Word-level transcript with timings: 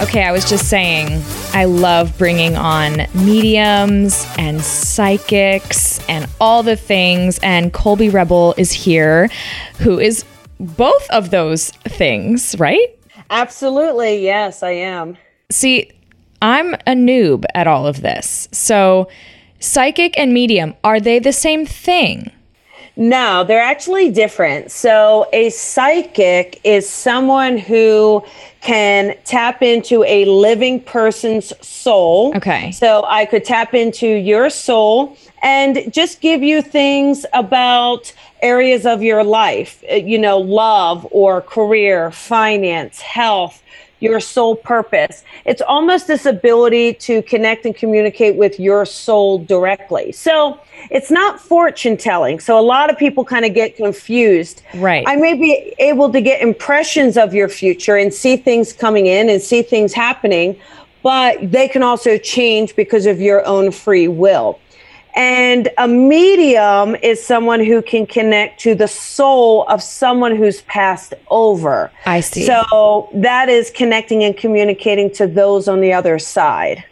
Okay, 0.00 0.24
I 0.24 0.32
was 0.32 0.48
just 0.48 0.70
saying, 0.70 1.22
I 1.52 1.66
love 1.66 2.16
bringing 2.16 2.56
on 2.56 3.06
mediums 3.14 4.26
and 4.38 4.62
psychics 4.62 6.00
and 6.08 6.26
all 6.40 6.62
the 6.62 6.74
things. 6.74 7.38
And 7.42 7.70
Colby 7.74 8.08
Rebel 8.08 8.54
is 8.56 8.72
here, 8.72 9.28
who 9.78 9.98
is 9.98 10.24
both 10.58 11.10
of 11.10 11.30
those 11.30 11.68
things, 11.84 12.58
right? 12.58 12.98
Absolutely. 13.28 14.24
Yes, 14.24 14.62
I 14.62 14.70
am. 14.70 15.18
See, 15.50 15.90
I'm 16.40 16.72
a 16.74 16.94
noob 16.94 17.44
at 17.54 17.66
all 17.66 17.86
of 17.86 18.00
this. 18.00 18.48
So, 18.52 19.06
psychic 19.58 20.18
and 20.18 20.32
medium, 20.32 20.74
are 20.82 20.98
they 20.98 21.18
the 21.18 21.32
same 21.34 21.66
thing? 21.66 22.32
No, 23.00 23.44
they're 23.44 23.62
actually 23.62 24.10
different. 24.10 24.70
So, 24.70 25.26
a 25.32 25.48
psychic 25.48 26.60
is 26.64 26.86
someone 26.86 27.56
who 27.56 28.22
can 28.60 29.16
tap 29.24 29.62
into 29.62 30.04
a 30.04 30.26
living 30.26 30.82
person's 30.82 31.54
soul. 31.66 32.36
Okay. 32.36 32.70
So, 32.72 33.02
I 33.06 33.24
could 33.24 33.42
tap 33.42 33.72
into 33.72 34.06
your 34.06 34.50
soul 34.50 35.16
and 35.40 35.90
just 35.90 36.20
give 36.20 36.42
you 36.42 36.60
things 36.60 37.24
about 37.32 38.12
areas 38.42 38.84
of 38.84 39.02
your 39.02 39.24
life, 39.24 39.82
uh, 39.90 39.94
you 39.94 40.18
know, 40.18 40.36
love 40.36 41.08
or 41.10 41.40
career, 41.40 42.10
finance, 42.10 43.00
health, 43.00 43.62
your 44.00 44.18
soul 44.18 44.56
purpose. 44.56 45.24
It's 45.44 45.62
almost 45.62 46.06
this 46.06 46.26
ability 46.26 46.94
to 46.94 47.22
connect 47.22 47.66
and 47.66 47.74
communicate 47.74 48.36
with 48.36 48.58
your 48.58 48.84
soul 48.84 49.38
directly. 49.38 50.12
So 50.12 50.58
it's 50.90 51.10
not 51.10 51.38
fortune 51.38 51.96
telling. 51.96 52.40
So 52.40 52.58
a 52.58 52.62
lot 52.62 52.90
of 52.90 52.98
people 52.98 53.24
kind 53.24 53.44
of 53.44 53.54
get 53.54 53.76
confused. 53.76 54.62
Right. 54.74 55.04
I 55.06 55.16
may 55.16 55.34
be 55.34 55.74
able 55.78 56.10
to 56.12 56.20
get 56.20 56.40
impressions 56.40 57.16
of 57.16 57.34
your 57.34 57.48
future 57.48 57.96
and 57.96 58.12
see 58.12 58.36
things 58.36 58.72
coming 58.72 59.06
in 59.06 59.28
and 59.28 59.40
see 59.40 59.62
things 59.62 59.92
happening, 59.92 60.58
but 61.02 61.50
they 61.50 61.68
can 61.68 61.82
also 61.82 62.18
change 62.18 62.74
because 62.74 63.06
of 63.06 63.20
your 63.20 63.44
own 63.46 63.70
free 63.70 64.08
will. 64.08 64.58
And 65.14 65.68
a 65.78 65.88
medium 65.88 66.96
is 66.96 67.24
someone 67.24 67.64
who 67.64 67.82
can 67.82 68.06
connect 68.06 68.60
to 68.60 68.74
the 68.74 68.88
soul 68.88 69.64
of 69.68 69.82
someone 69.82 70.36
who's 70.36 70.62
passed 70.62 71.14
over. 71.30 71.90
I 72.06 72.20
see. 72.20 72.46
So 72.46 73.08
that 73.14 73.48
is 73.48 73.70
connecting 73.70 74.22
and 74.24 74.36
communicating 74.36 75.10
to 75.14 75.26
those 75.26 75.68
on 75.68 75.80
the 75.80 75.92
other 75.92 76.18
side. 76.18 76.84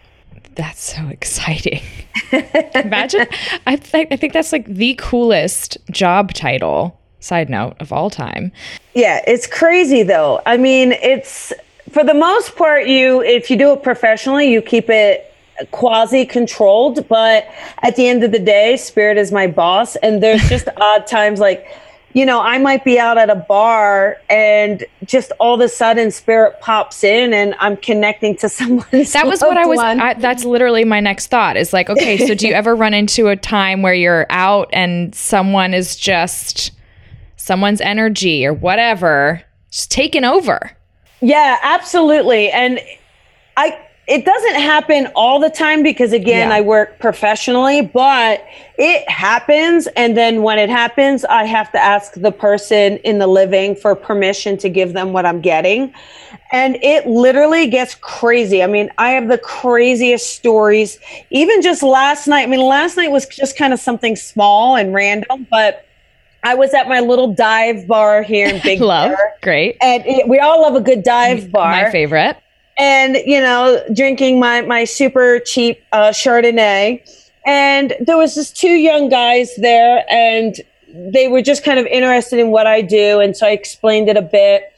That's 0.56 0.82
so 0.82 1.06
exciting. 1.08 1.80
Imagine, 2.74 3.26
I, 3.66 3.76
th- 3.76 4.08
I 4.10 4.16
think 4.16 4.32
that's 4.32 4.50
like 4.50 4.66
the 4.66 4.96
coolest 4.98 5.78
job 5.90 6.32
title, 6.34 6.98
side 7.20 7.48
note, 7.48 7.76
of 7.78 7.92
all 7.92 8.10
time. 8.10 8.50
Yeah, 8.94 9.22
it's 9.26 9.46
crazy 9.46 10.02
though. 10.02 10.42
I 10.46 10.56
mean, 10.56 10.92
it's 10.92 11.52
for 11.92 12.04
the 12.04 12.14
most 12.14 12.56
part, 12.56 12.86
you, 12.86 13.22
if 13.22 13.50
you 13.50 13.56
do 13.56 13.72
it 13.72 13.82
professionally, 13.82 14.50
you 14.50 14.60
keep 14.60 14.90
it 14.90 15.27
quasi 15.70 16.24
controlled. 16.24 17.06
But 17.08 17.48
at 17.82 17.96
the 17.96 18.08
end 18.08 18.24
of 18.24 18.32
the 18.32 18.38
day, 18.38 18.76
spirit 18.76 19.18
is 19.18 19.32
my 19.32 19.46
boss. 19.46 19.96
And 19.96 20.22
there's 20.22 20.48
just 20.48 20.68
odd 20.76 21.06
times 21.06 21.40
like, 21.40 21.66
you 22.14 22.24
know, 22.24 22.40
I 22.40 22.58
might 22.58 22.84
be 22.84 22.98
out 22.98 23.18
at 23.18 23.28
a 23.28 23.34
bar 23.34 24.16
and 24.30 24.84
just 25.04 25.30
all 25.38 25.54
of 25.54 25.60
a 25.60 25.68
sudden 25.68 26.10
spirit 26.10 26.60
pops 26.60 27.04
in 27.04 27.34
and 27.34 27.54
I'm 27.58 27.76
connecting 27.76 28.36
to 28.38 28.48
someone. 28.48 28.86
That 28.90 29.26
was 29.26 29.40
what 29.40 29.56
I 29.56 29.66
was. 29.66 29.78
I, 29.78 30.14
that's 30.14 30.44
literally 30.44 30.84
my 30.84 31.00
next 31.00 31.28
thought 31.28 31.56
is 31.56 31.72
like, 31.72 31.90
okay, 31.90 32.16
so 32.18 32.34
do 32.34 32.48
you 32.48 32.54
ever 32.54 32.74
run 32.74 32.94
into 32.94 33.28
a 33.28 33.36
time 33.36 33.82
where 33.82 33.94
you're 33.94 34.26
out 34.30 34.70
and 34.72 35.14
someone 35.14 35.74
is 35.74 35.96
just 35.96 36.72
someone's 37.36 37.80
energy 37.80 38.44
or 38.44 38.52
whatever 38.52 39.42
just 39.70 39.90
taken 39.90 40.24
over? 40.24 40.72
Yeah, 41.20 41.58
absolutely. 41.62 42.50
And 42.50 42.80
I, 43.56 43.78
it 44.08 44.24
doesn't 44.24 44.54
happen 44.54 45.06
all 45.14 45.38
the 45.38 45.50
time 45.50 45.82
because 45.82 46.12
again 46.12 46.48
Yeah. 46.48 46.56
i 46.56 46.60
work 46.60 46.98
professionally 46.98 47.82
but 47.82 48.44
it 48.80 49.08
happens. 49.10 49.88
And 49.96 50.16
then 50.16 50.42
when 50.42 50.58
it 50.58 50.70
happens 50.70 51.24
i 51.26 51.44
have 51.44 51.70
to 51.72 51.78
ask 51.78 52.14
the 52.14 52.30
person 52.32 52.96
in 52.98 53.18
the 53.18 53.26
living 53.26 53.74
for 53.76 53.94
permission 53.94 54.56
to 54.58 54.68
give 54.68 54.92
them 54.94 55.12
what 55.12 55.26
i'm 55.26 55.40
getting. 55.40 55.92
And 56.50 56.76
it 56.82 57.06
literally 57.06 57.66
gets 57.66 57.94
crazy. 57.96 58.62
I 58.62 58.66
mean 58.66 58.90
i 58.98 59.10
have 59.10 59.28
the 59.28 59.38
craziest 59.38 60.34
stories. 60.36 60.98
Even 61.30 61.60
just 61.60 61.82
last 61.82 62.26
night 62.26 62.42
i 62.42 62.46
mean 62.46 62.60
last 62.60 62.96
night 62.96 63.10
was 63.10 63.26
just 63.26 63.56
kind 63.58 63.72
of 63.72 63.80
something 63.80 64.16
small 64.16 64.76
and 64.76 64.94
random 64.94 65.46
but 65.50 65.84
i 66.44 66.54
was 66.54 66.72
at 66.72 66.88
my 66.88 67.00
little 67.00 67.34
dive 67.34 67.86
bar 67.86 68.22
here 68.22 68.48
in 68.48 68.60
big 68.70 68.80
Love, 68.80 69.10
Bear, 69.10 69.34
great, 69.42 69.76
and 69.82 70.02
it, 70.06 70.28
we 70.28 70.38
all 70.38 70.62
love 70.62 70.76
a 70.76 70.80
good 70.80 71.02
dive 71.02 71.50
bar. 71.52 71.70
my 71.72 71.90
favorite. 71.90 72.36
And 72.78 73.16
you 73.26 73.40
know 73.40 73.82
drinking 73.94 74.38
my 74.40 74.62
my 74.62 74.84
super 74.84 75.40
cheap 75.40 75.82
uh, 75.92 76.10
chardonnay. 76.10 77.02
And 77.46 77.94
there 78.00 78.18
was 78.18 78.34
just 78.34 78.56
two 78.56 78.74
young 78.74 79.08
guys 79.08 79.54
there 79.56 80.04
and 80.10 80.54
they 80.92 81.28
were 81.28 81.40
just 81.40 81.64
kind 81.64 81.78
of 81.78 81.86
interested 81.86 82.38
in 82.38 82.50
what 82.50 82.66
i 82.66 82.82
do 82.82 83.20
and 83.20 83.36
so 83.36 83.46
i 83.46 83.50
explained 83.50 84.08
it 84.08 84.16
a 84.16 84.22
bit. 84.22 84.72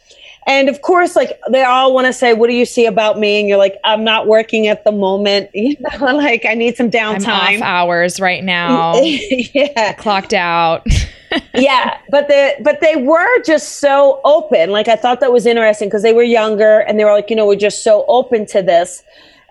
And 0.46 0.68
of 0.68 0.82
course 0.82 1.16
like 1.16 1.38
they 1.50 1.62
all 1.62 1.92
want 1.94 2.06
to 2.06 2.12
say 2.12 2.32
what 2.32 2.48
do 2.48 2.54
you 2.54 2.64
see 2.64 2.86
about 2.86 3.18
me? 3.18 3.40
And 3.40 3.48
you're 3.48 3.58
like 3.58 3.76
i'm 3.84 4.04
not 4.04 4.26
working 4.26 4.66
at 4.66 4.84
the 4.84 4.92
moment. 4.92 5.50
You 5.54 5.76
know 5.80 6.16
like 6.16 6.44
i 6.46 6.54
need 6.54 6.76
some 6.76 6.90
downtime. 6.90 7.28
I'm 7.28 7.62
off 7.62 7.62
hours 7.62 8.20
right 8.20 8.42
now, 8.42 8.94
yeah. 9.02 9.92
Clocked 9.94 10.32
out. 10.32 10.86
yeah, 11.54 11.98
but 12.10 12.28
they 12.28 12.56
but 12.62 12.80
they 12.80 12.96
were 12.96 13.42
just 13.42 13.80
so 13.80 14.20
open. 14.24 14.70
Like 14.70 14.88
I 14.88 14.96
thought 14.96 15.20
that 15.20 15.32
was 15.32 15.46
interesting 15.46 15.88
because 15.88 16.02
they 16.02 16.12
were 16.12 16.22
younger 16.22 16.80
and 16.80 16.98
they 16.98 17.04
were 17.04 17.12
like, 17.12 17.30
you 17.30 17.36
know, 17.36 17.46
we're 17.46 17.56
just 17.56 17.84
so 17.84 18.04
open 18.08 18.46
to 18.46 18.62
this. 18.62 19.02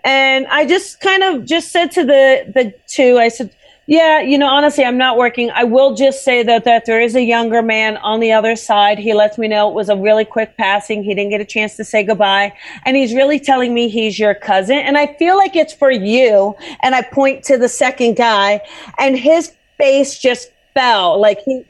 And 0.04 0.48
I 0.48 0.66
just 0.66 1.02
kind 1.02 1.24
of 1.24 1.46
just 1.46 1.72
said 1.72 1.92
to 1.92 2.06
the 2.06 2.52
the 2.54 2.74
two, 2.88 3.18
I 3.18 3.30
said, 3.30 3.54
yeah, 3.90 4.22
you 4.22 4.38
know, 4.38 4.48
honestly, 4.48 4.84
I'm 4.84 5.00
not 5.00 5.18
working. 5.18 5.50
I 5.50 5.64
will 5.64 5.96
just 5.96 6.24
say 6.24 6.44
that 6.44 6.64
that 6.66 6.86
there 6.86 7.02
is 7.02 7.16
a 7.16 7.24
younger 7.24 7.62
man 7.62 7.98
on 7.98 8.20
the 8.20 8.32
other 8.32 8.56
side. 8.56 9.00
He 9.00 9.14
lets 9.14 9.38
me 9.38 9.48
know 9.48 9.68
it 9.68 9.74
was 9.74 9.90
a 9.90 9.96
really 9.96 10.26
quick 10.26 10.56
passing. 10.58 11.04
He 11.04 11.16
didn't 11.16 11.32
get 11.32 11.42
a 11.42 11.46
chance 11.46 11.76
to 11.78 11.84
say 11.84 12.04
goodbye, 12.04 12.54
and 12.86 12.96
he's 12.96 13.14
really 13.16 13.40
telling 13.40 13.74
me 13.74 13.90
he's 13.90 14.20
your 14.20 14.36
cousin. 14.36 14.78
And 14.78 14.96
I 14.96 15.16
feel 15.16 15.38
like 15.38 15.56
it's 15.56 15.74
for 15.74 15.92
you. 15.92 16.56
And 16.82 16.94
I 16.94 17.02
point 17.02 17.44
to 17.46 17.58
the 17.58 17.68
second 17.68 18.16
guy, 18.16 18.62
and 19.00 19.18
his 19.18 19.54
face 19.80 20.20
just 20.20 20.52
fell 20.80 21.20
like 21.20 21.40
he 21.46 21.64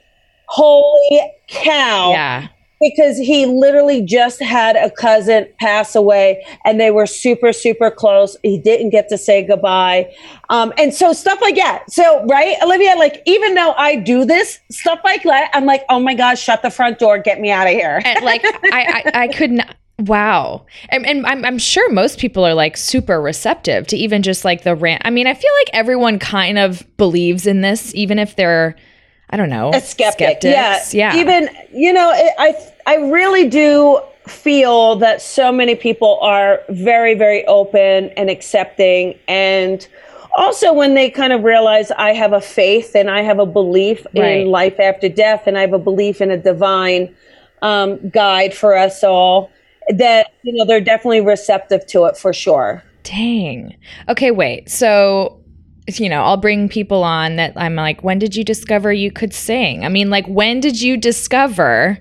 holy 0.47 1.21
cow. 1.47 2.11
Yeah, 2.11 2.47
because 2.81 3.17
he 3.17 3.45
literally 3.45 4.01
just 4.01 4.41
had 4.41 4.75
a 4.75 4.89
cousin 4.89 5.47
pass 5.59 5.95
away 5.95 6.45
and 6.65 6.79
they 6.79 6.91
were 6.91 7.05
super 7.05 7.51
super 7.51 7.91
close. 7.91 8.37
He 8.43 8.57
didn't 8.57 8.91
get 8.91 9.09
to 9.09 9.17
say 9.17 9.45
goodbye. 9.45 10.13
Um, 10.49 10.73
and 10.77 10.93
so 10.93 11.13
stuff 11.13 11.41
like 11.41 11.55
that. 11.55 11.91
So 11.91 12.25
right 12.25 12.55
olivia? 12.63 12.95
Like 12.95 13.21
even 13.25 13.55
though 13.55 13.73
i 13.77 13.95
do 13.95 14.25
this 14.25 14.59
stuff 14.71 14.99
like 15.03 15.23
that 15.23 15.49
i'm 15.53 15.65
like 15.65 15.83
oh 15.89 15.99
my 15.99 16.13
gosh 16.13 16.41
shut 16.41 16.61
the 16.61 16.69
front 16.69 16.99
door 16.99 17.17
get 17.17 17.39
me 17.39 17.51
out 17.51 17.67
of 17.67 17.73
here. 17.73 18.01
And 18.03 18.23
like 18.23 18.41
I, 18.45 19.03
I, 19.13 19.23
I 19.23 19.27
could 19.27 19.51
not. 19.51 19.75
Wow, 19.99 20.65
and, 20.87 21.05
and 21.05 21.25
I'm, 21.27 21.43
I'm 21.43 21.57
sure 21.57 21.91
most 21.91 22.19
people 22.19 22.45
are 22.47 22.53
like 22.53 22.77
super 22.77 23.19
receptive 23.19 23.85
to 23.87 23.97
even 23.97 24.21
just 24.21 24.45
like 24.45 24.63
the 24.63 24.73
rant. 24.73 25.01
I 25.03 25.09
mean, 25.09 25.27
I 25.27 25.33
feel 25.33 25.51
like 25.59 25.69
everyone 25.73 26.19
kind 26.19 26.57
of 26.57 26.85
believes 26.95 27.45
in 27.45 27.59
this, 27.59 27.93
even 27.93 28.17
if 28.17 28.37
they're, 28.37 28.77
I 29.29 29.37
don't 29.37 29.49
know, 29.49 29.71
a 29.73 29.81
skeptic 29.81 30.41
skeptics. 30.41 30.93
yeah 30.93 31.13
yeah. 31.13 31.19
even 31.21 31.49
you 31.71 31.93
know 31.93 32.11
it, 32.13 32.33
i 32.39 32.55
i 32.87 32.95
really 32.95 33.47
do 33.49 34.01
feel 34.27 34.95
that 34.97 35.21
so 35.21 35.51
many 35.51 35.75
people 35.75 36.19
are 36.21 36.61
very 36.69 37.13
very 37.15 37.45
open 37.45 38.09
and 38.17 38.29
accepting 38.29 39.17
and 39.27 39.87
also 40.37 40.71
when 40.73 40.93
they 40.93 41.09
kind 41.09 41.33
of 41.33 41.43
realize 41.43 41.91
i 41.91 42.11
have 42.13 42.33
a 42.33 42.41
faith 42.41 42.95
and 42.95 43.09
i 43.09 43.21
have 43.21 43.39
a 43.39 43.45
belief 43.45 44.05
Right. 44.15 44.41
in 44.41 44.47
life 44.51 44.79
after 44.79 45.09
death 45.09 45.43
and 45.47 45.57
i 45.57 45.61
have 45.61 45.73
a 45.73 45.79
belief 45.79 46.21
in 46.21 46.31
a 46.31 46.37
divine 46.37 47.13
um, 47.61 48.09
guide 48.09 48.53
for 48.53 48.75
us 48.77 49.03
all 49.03 49.51
that 49.95 50.27
you 50.43 50.53
know 50.53 50.65
they're 50.65 50.79
definitely 50.81 51.21
receptive 51.21 51.85
to 51.87 52.05
it 52.05 52.17
for 52.17 52.33
sure 52.33 52.83
Dang. 53.03 53.75
Okay, 54.07 54.29
wait. 54.29 54.69
So, 54.69 55.38
you 55.97 56.09
know, 56.09 56.23
I'll 56.23 56.35
bring 56.35 56.67
people 56.67 57.05
on 57.05 57.37
that 57.37 57.53
I'm 57.55 57.75
like, 57.75 58.03
when 58.03 58.19
did 58.19 58.35
you 58.35 58.43
discover 58.43 58.91
you 58.91 59.11
could 59.11 59.33
sing? 59.33 59.85
I 59.85 59.89
mean, 59.89 60.09
like, 60.09 60.27
when 60.27 60.59
did 60.59 60.81
you 60.81 60.97
discover 60.97 61.97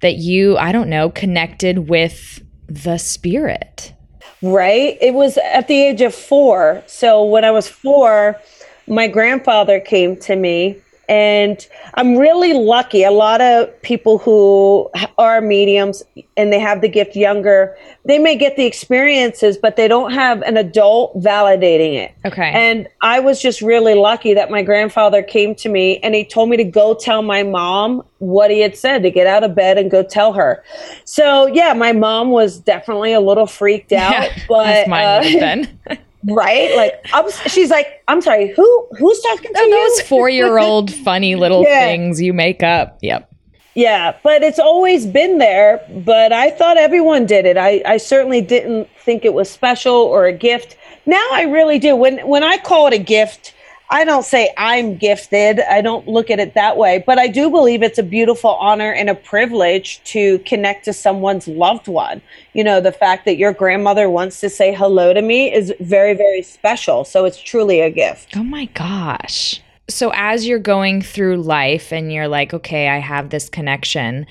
that 0.00 0.16
you, 0.16 0.56
I 0.56 0.72
don't 0.72 0.88
know, 0.88 1.10
connected 1.10 1.90
with 1.90 2.42
the 2.66 2.96
spirit? 2.96 3.92
Right? 4.40 4.96
It 5.02 5.12
was 5.12 5.36
at 5.38 5.68
the 5.68 5.82
age 5.82 6.00
of 6.00 6.14
four. 6.14 6.82
So 6.86 7.22
when 7.24 7.44
I 7.44 7.50
was 7.50 7.68
four, 7.68 8.40
my 8.86 9.06
grandfather 9.06 9.80
came 9.80 10.16
to 10.20 10.34
me 10.34 10.80
and 11.08 11.66
I'm 11.94 12.16
really 12.16 12.52
lucky. 12.52 13.02
A 13.02 13.10
lot 13.10 13.40
of 13.40 13.80
people 13.82 14.18
who 14.18 14.90
are 15.16 15.40
mediums 15.40 16.02
and 16.36 16.52
they 16.52 16.58
have 16.58 16.82
the 16.82 16.88
gift 16.88 17.16
younger, 17.16 17.76
they 18.04 18.18
may 18.18 18.36
get 18.36 18.56
the 18.56 18.66
experiences, 18.66 19.56
but 19.56 19.76
they 19.76 19.88
don't 19.88 20.12
have 20.12 20.42
an 20.42 20.56
adult 20.58 21.18
validating 21.18 21.94
it. 21.94 22.14
Okay. 22.26 22.50
And 22.50 22.88
I 23.00 23.20
was 23.20 23.40
just 23.40 23.62
really 23.62 23.94
lucky 23.94 24.34
that 24.34 24.50
my 24.50 24.62
grandfather 24.62 25.22
came 25.22 25.54
to 25.56 25.68
me 25.70 25.98
and 25.98 26.14
he 26.14 26.24
told 26.24 26.50
me 26.50 26.58
to 26.58 26.64
go 26.64 26.94
tell 26.94 27.22
my 27.22 27.42
mom 27.42 28.02
what 28.18 28.50
he 28.50 28.60
had 28.60 28.76
said 28.76 29.02
to 29.02 29.10
get 29.10 29.26
out 29.26 29.44
of 29.44 29.54
bed 29.54 29.78
and 29.78 29.90
go 29.90 30.02
tell 30.02 30.34
her. 30.34 30.62
So, 31.04 31.46
yeah, 31.46 31.72
my 31.72 31.92
mom 31.92 32.30
was 32.30 32.58
definitely 32.58 33.14
a 33.14 33.20
little 33.20 33.46
freaked 33.46 33.92
out, 33.92 34.12
Yeah, 34.12 34.38
but 34.46 34.88
uh, 34.88 35.20
been. 35.22 35.78
right? 36.28 36.74
Like, 36.76 36.94
I'm, 37.12 37.30
she's 37.48 37.70
like, 37.70 38.02
I'm 38.08 38.20
sorry, 38.20 38.52
who 38.54 38.88
who's 38.98 39.20
talking 39.20 39.52
to 39.52 39.60
you? 39.60 39.70
Those 39.88 40.02
four 40.08 40.28
year 40.28 40.58
old 40.58 40.92
funny 41.04 41.34
little 41.36 41.62
Yeah. 41.62 41.86
things 41.86 42.20
you 42.20 42.32
make 42.32 42.62
up. 42.62 42.98
Yep. 43.02 43.30
Yeah, 43.74 44.16
but 44.24 44.42
it's 44.42 44.58
always 44.58 45.06
been 45.06 45.38
there. 45.38 45.80
But 46.04 46.32
I 46.32 46.50
thought 46.50 46.76
everyone 46.78 47.26
did 47.26 47.46
it. 47.46 47.56
I, 47.56 47.80
I 47.86 47.96
certainly 47.98 48.40
didn't 48.40 48.88
think 49.04 49.24
it 49.24 49.34
was 49.34 49.48
special 49.48 49.94
or 49.94 50.26
a 50.26 50.32
gift. 50.32 50.76
Now 51.06 51.24
I 51.32 51.42
really 51.42 51.78
do. 51.78 51.94
When 51.94 52.18
when 52.26 52.42
I 52.42 52.58
call 52.58 52.88
it 52.88 52.92
a 52.92 52.98
gift, 52.98 53.54
I 53.90 54.04
don't 54.04 54.24
say 54.24 54.52
I'm 54.58 54.96
gifted. 54.96 55.60
I 55.60 55.80
don't 55.80 56.06
look 56.06 56.30
at 56.30 56.38
it 56.38 56.54
that 56.54 56.76
way. 56.76 57.02
But 57.06 57.18
I 57.18 57.26
do 57.26 57.50
believe 57.50 57.82
it's 57.82 57.98
a 57.98 58.02
beautiful 58.02 58.50
honor 58.50 58.92
and 58.92 59.08
a 59.08 59.14
privilege 59.14 60.02
to 60.04 60.38
connect 60.40 60.84
to 60.84 60.92
someone's 60.92 61.48
loved 61.48 61.88
one. 61.88 62.20
You 62.52 62.64
know, 62.64 62.80
the 62.80 62.92
fact 62.92 63.24
that 63.24 63.38
your 63.38 63.52
grandmother 63.52 64.10
wants 64.10 64.40
to 64.40 64.50
say 64.50 64.74
hello 64.74 65.14
to 65.14 65.22
me 65.22 65.52
is 65.52 65.72
very, 65.80 66.14
very 66.14 66.42
special. 66.42 67.04
So 67.04 67.24
it's 67.24 67.40
truly 67.40 67.80
a 67.80 67.90
gift. 67.90 68.36
Oh 68.36 68.44
my 68.44 68.66
gosh. 68.66 69.62
So 69.88 70.12
as 70.14 70.46
you're 70.46 70.58
going 70.58 71.00
through 71.00 71.38
life 71.38 71.92
and 71.92 72.12
you're 72.12 72.28
like, 72.28 72.52
okay, 72.52 72.88
I 72.88 72.98
have 72.98 73.30
this 73.30 73.48
connection. 73.48 74.26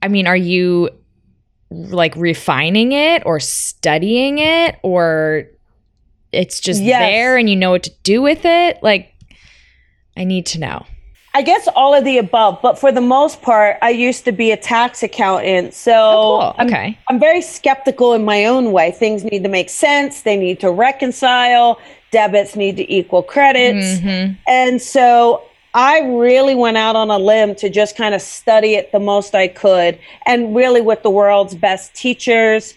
I 0.00 0.08
mean, 0.08 0.26
are 0.26 0.36
you 0.36 0.88
like 1.70 2.14
refining 2.16 2.92
it 2.92 3.22
or 3.26 3.40
studying 3.40 4.38
it 4.38 4.76
or 4.82 5.48
it's 6.32 6.60
just 6.60 6.80
Yes. 6.82 7.00
there 7.00 7.36
and 7.36 7.48
you 7.48 7.56
know 7.56 7.70
what 7.70 7.82
to 7.84 7.92
do 8.02 8.22
with 8.22 8.44
it? 8.44 8.82
Like 8.82 9.12
I 10.16 10.24
need 10.24 10.46
to 10.46 10.60
know. 10.60 10.86
I 11.34 11.40
guess 11.40 11.66
all 11.74 11.94
of 11.94 12.04
the 12.04 12.18
above, 12.18 12.58
but 12.60 12.78
for 12.78 12.92
the 12.92 13.00
most 13.00 13.40
part, 13.40 13.78
I 13.80 13.88
used 13.88 14.26
to 14.26 14.32
be 14.32 14.50
a 14.50 14.56
tax 14.56 15.02
accountant. 15.02 15.72
So 15.72 15.92
Oh, 15.94 16.38
cool. 16.40 16.54
I'm, 16.58 16.66
Okay. 16.66 16.98
I'm 17.08 17.18
very 17.18 17.40
skeptical 17.40 18.12
in 18.12 18.22
my 18.24 18.44
own 18.44 18.72
way. 18.72 18.90
Things 18.90 19.24
need 19.24 19.42
to 19.42 19.48
make 19.48 19.70
sense, 19.70 20.22
they 20.22 20.36
need 20.36 20.60
to 20.60 20.70
reconcile, 20.70 21.78
debits 22.10 22.54
need 22.54 22.76
to 22.76 22.92
equal 22.92 23.22
credits. 23.22 24.00
Mhm. 24.00 24.36
And 24.46 24.82
so 24.82 25.42
I 25.72 26.00
really 26.00 26.54
went 26.54 26.76
out 26.76 26.96
on 26.96 27.10
a 27.10 27.16
limb 27.18 27.54
to 27.54 27.70
just 27.70 27.96
kind 27.96 28.14
of 28.14 28.20
study 28.20 28.74
it 28.74 28.92
the 28.92 29.00
most 29.00 29.34
I 29.34 29.48
could 29.48 29.98
and 30.26 30.54
really 30.54 30.82
with 30.82 31.02
the 31.02 31.08
world's 31.08 31.54
best 31.54 31.94
teachers. 31.94 32.74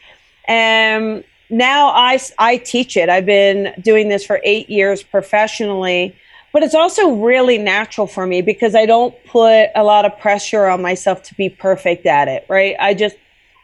And 0.48 1.25
now 1.50 1.88
I, 1.89 2.19
I 2.38 2.57
teach 2.57 2.97
it. 2.97 3.09
I've 3.09 3.25
been 3.25 3.74
doing 3.81 4.09
this 4.09 4.25
for 4.25 4.39
eight 4.44 4.69
years 4.69 5.03
professionally, 5.03 6.15
but 6.53 6.63
it's 6.63 6.75
also 6.75 7.12
really 7.12 7.57
natural 7.57 8.07
for 8.07 8.25
me 8.25 8.42
because 8.42 8.75
I 8.75 8.86
don't 8.86 9.13
put 9.25 9.69
a 9.75 9.83
lot 9.83 10.06
of 10.06 10.18
pressure 10.19 10.68
on 10.68 10.81
myself 10.81 11.24
to 11.24 11.36
be 11.36 11.50
perfect 11.50 12.06
at 12.06 12.27
it, 12.27 12.45
right? 12.47 12.75
I 12.80 12.94
just, 12.94 13.18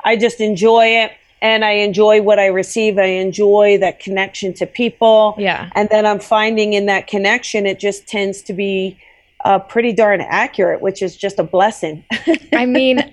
I 0.04 0.18
just 0.18 0.42
enjoy 0.42 0.86
it 0.88 1.12
and 1.42 1.66
I 1.66 1.72
enjoy 1.72 2.22
what 2.22 2.38
I 2.38 2.48
receive. 2.48 2.98
I 2.98 3.06
enjoy 3.06 3.78
that 3.80 4.00
connection 4.00 4.54
to 4.56 4.68
people. 4.68 5.36
Yeah. 5.38 5.70
And 5.74 5.90
then 5.90 6.06
I'm 6.06 6.20
finding 6.20 6.74
in 6.74 6.86
that 6.86 7.08
connection, 7.08 7.66
it 7.66 7.80
just 7.80 8.08
tends 8.08 8.42
to 8.44 8.54
be 8.54 9.00
uh, 9.44 9.60
pretty 9.60 9.92
darn 9.92 10.22
accurate, 10.22 10.82
which 10.82 11.02
is 11.02 11.18
just 11.18 11.40
a 11.40 11.44
blessing. 11.44 12.04
I 12.54 12.66
mean, 12.66 13.12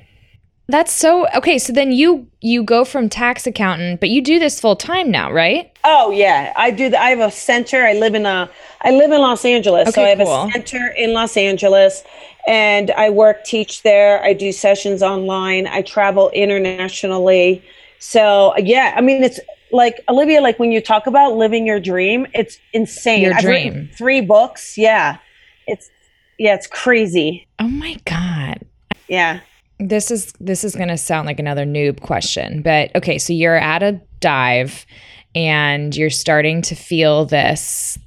that's 0.69 0.93
so 0.93 1.26
okay. 1.35 1.59
So 1.59 1.73
then 1.73 1.93
you 1.93 2.29
you 2.41 2.62
go 2.62 2.85
from 2.85 3.09
tax 3.09 3.47
accountant, 3.47 4.00
but 4.00 4.11
you 4.11 4.20
do 4.23 4.38
this 4.38 4.61
full 4.61 4.76
time 4.76 5.11
now, 5.11 5.32
right? 5.32 5.73
oh 5.88 6.11
yeah, 6.11 6.53
I 6.56 6.70
do. 6.70 6.91
The, 6.91 7.00
I 7.00 7.11
have 7.11 7.20
a 7.20 7.31
center. 7.31 7.85
I 7.85 7.94
live 7.94 8.15
in 8.15 8.26
a. 8.26 8.50
I 8.82 8.91
live 8.91 9.11
in 9.11 9.20
Los 9.20 9.44
Angeles, 9.44 9.94
so 9.94 10.03
I 10.03 10.09
have 10.11 10.19
cool. 10.19 10.44
a 10.44 10.53
center 10.53 10.88
in 10.97 11.12
Los 11.12 11.37
Angeles, 11.37 12.05
and 12.47 12.91
I 12.93 13.11
work, 13.11 13.44
teach 13.44 13.82
there. 13.82 14.23
I 14.23 14.32
do 14.32 14.53
sessions 14.53 15.03
online. 15.03 15.67
I 15.67 15.82
travel 15.82 16.31
internationally. 16.31 17.62
So 17.99 18.56
yeah, 18.59 18.94
I 18.97 19.00
mean, 19.00 19.25
it's 19.25 19.41
like 19.73 20.00
Olivia. 20.09 20.41
Like 20.41 20.59
when 20.59 20.70
you 20.70 20.81
talk 20.81 21.06
about 21.06 21.37
living 21.37 21.67
your 21.67 21.81
dream, 21.81 22.26
it's 22.35 22.59
insane. 22.73 23.23
Your 23.23 23.35
I've 23.35 23.43
dream. 23.43 23.91
three 23.97 24.20
books. 24.20 24.76
Yeah, 24.76 25.19
it's 25.67 25.91
yeah, 26.38 26.55
it's 26.55 26.67
crazy. 26.67 27.47
Oh 27.59 27.69
my 27.69 27.97
god. 28.05 28.65
Yeah. 29.09 29.41
This 29.79 30.11
is 30.11 30.33
this 30.41 30.65
is 30.65 30.75
going 30.75 30.89
to 30.89 30.99
sound 30.99 31.27
like 31.27 31.39
another 31.39 31.65
noob 31.65 32.01
question, 32.01 32.63
but 32.63 32.95
okay, 32.97 33.19
so 33.19 33.33
you're 33.33 33.57
at 33.57 33.83
a 33.83 34.01
dive 34.21 34.87
and 35.35 35.95
you're 35.97 36.11
starting 36.11 36.63
to 36.63 36.75
feel 36.75 37.27
this 37.27 37.99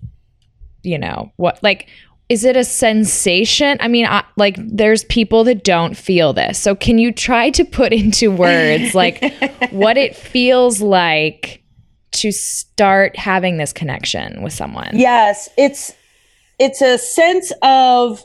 you 0.83 0.97
know, 0.97 1.31
what 1.37 1.61
like 1.61 1.87
is 2.29 2.45
it 2.45 2.55
a 2.55 2.63
sensation? 2.63 3.77
I 3.81 3.89
mean, 3.89 4.05
I, 4.05 4.23
like 4.37 4.55
there's 4.57 5.03
people 5.05 5.43
that 5.43 5.65
don't 5.65 5.97
feel 5.97 6.31
this. 6.31 6.57
So 6.57 6.75
can 6.75 6.97
you 6.97 7.11
try 7.11 7.49
to 7.51 7.65
put 7.65 7.91
into 7.91 8.31
words 8.31 8.95
like 8.95 9.21
what 9.71 9.97
it 9.97 10.15
feels 10.15 10.81
like 10.81 11.61
to 12.13 12.31
start 12.31 13.17
having 13.17 13.57
this 13.57 13.73
connection 13.73 14.41
with 14.41 14.53
someone? 14.53 14.91
Yes, 14.93 15.49
it's 15.57 15.93
it's 16.57 16.81
a 16.81 16.97
sense 16.97 17.51
of 17.61 18.23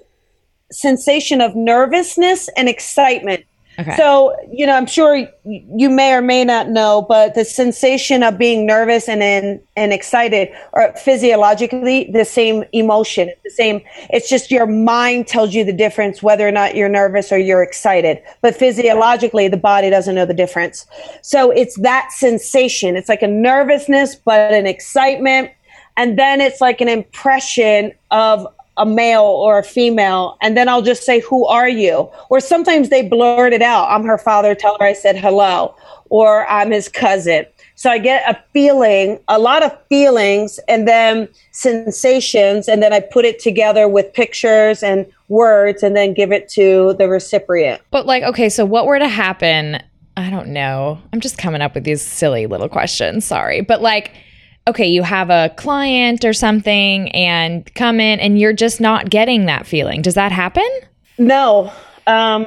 sensation 0.70 1.40
of 1.40 1.54
nervousness 1.54 2.48
and 2.56 2.68
excitement. 2.68 3.44
Okay. 3.78 3.94
So, 3.96 4.34
you 4.50 4.64
know, 4.64 4.74
I'm 4.74 4.86
sure 4.86 5.28
you 5.44 5.90
may 5.90 6.14
or 6.14 6.22
may 6.22 6.44
not 6.44 6.70
know, 6.70 7.04
but 7.06 7.34
the 7.34 7.44
sensation 7.44 8.22
of 8.22 8.38
being 8.38 8.64
nervous 8.64 9.06
and 9.06 9.22
and, 9.22 9.60
and 9.76 9.92
excited 9.92 10.48
are 10.72 10.96
physiologically 10.96 12.10
the 12.10 12.24
same 12.24 12.64
emotion. 12.72 13.28
It's 13.28 13.42
the 13.42 13.50
same. 13.50 13.82
It's 14.08 14.30
just 14.30 14.50
your 14.50 14.66
mind 14.66 15.26
tells 15.26 15.54
you 15.54 15.62
the 15.62 15.74
difference 15.74 16.22
whether 16.22 16.48
or 16.48 16.52
not 16.52 16.74
you're 16.74 16.88
nervous 16.88 17.30
or 17.30 17.36
you're 17.36 17.62
excited. 17.62 18.22
But 18.40 18.56
physiologically, 18.56 19.48
the 19.48 19.58
body 19.58 19.90
doesn't 19.90 20.14
know 20.14 20.24
the 20.24 20.34
difference. 20.34 20.86
So 21.20 21.50
it's 21.50 21.78
that 21.80 22.12
sensation. 22.12 22.96
It's 22.96 23.10
like 23.10 23.22
a 23.22 23.28
nervousness, 23.28 24.14
but 24.14 24.54
an 24.54 24.66
excitement. 24.66 25.50
And 25.98 26.18
then 26.18 26.40
it's 26.40 26.62
like 26.62 26.80
an 26.80 26.88
impression 26.88 27.92
of 28.10 28.46
a 28.76 28.86
male 28.86 29.22
or 29.22 29.58
a 29.58 29.62
female 29.62 30.36
and 30.42 30.56
then 30.56 30.68
i'll 30.68 30.82
just 30.82 31.02
say 31.02 31.20
who 31.20 31.46
are 31.46 31.68
you 31.68 32.10
or 32.30 32.40
sometimes 32.40 32.88
they 32.88 33.06
blurt 33.06 33.52
it 33.52 33.62
out 33.62 33.86
i'm 33.90 34.04
her 34.04 34.18
father 34.18 34.54
tell 34.54 34.76
her 34.78 34.86
i 34.86 34.92
said 34.92 35.16
hello 35.16 35.74
or 36.10 36.46
i'm 36.46 36.70
his 36.70 36.88
cousin 36.88 37.44
so 37.74 37.90
i 37.90 37.98
get 37.98 38.22
a 38.28 38.38
feeling 38.52 39.18
a 39.28 39.38
lot 39.38 39.62
of 39.62 39.76
feelings 39.88 40.58
and 40.68 40.86
then 40.86 41.28
sensations 41.52 42.68
and 42.68 42.82
then 42.82 42.92
i 42.92 43.00
put 43.00 43.24
it 43.24 43.38
together 43.38 43.88
with 43.88 44.12
pictures 44.12 44.82
and 44.82 45.06
words 45.28 45.82
and 45.82 45.96
then 45.96 46.14
give 46.14 46.32
it 46.32 46.48
to 46.48 46.94
the 46.98 47.08
recipient 47.08 47.80
But 47.90 48.06
like, 48.06 48.22
okay, 48.22 48.48
so 48.48 48.64
what 48.64 48.86
were 48.86 48.98
to 48.98 49.08
happen? 49.08 49.82
I 50.16 50.30
don't 50.30 50.48
know. 50.48 50.98
I'm 51.12 51.20
just 51.20 51.36
coming 51.36 51.60
up 51.60 51.74
with 51.74 51.84
these 51.84 52.02
silly 52.02 52.46
little 52.46 52.68
questions. 52.68 53.24
Sorry. 53.24 53.60
But 53.60 53.82
like, 53.82 54.12
okay, 54.68 54.86
you 54.86 55.02
have 55.02 55.30
a 55.30 55.50
client 55.56 56.24
or 56.24 56.32
something 56.32 57.10
and 57.12 57.72
come 57.74 58.00
in 58.00 58.18
and 58.18 58.38
you're 58.38 58.52
just 58.52 58.80
not 58.80 59.10
getting 59.10 59.46
that 59.46 59.66
feeling. 59.66 60.02
Does 60.02 60.14
that 60.14 60.32
happen? 60.32 60.68
No, 61.18 61.72
um, 62.06 62.46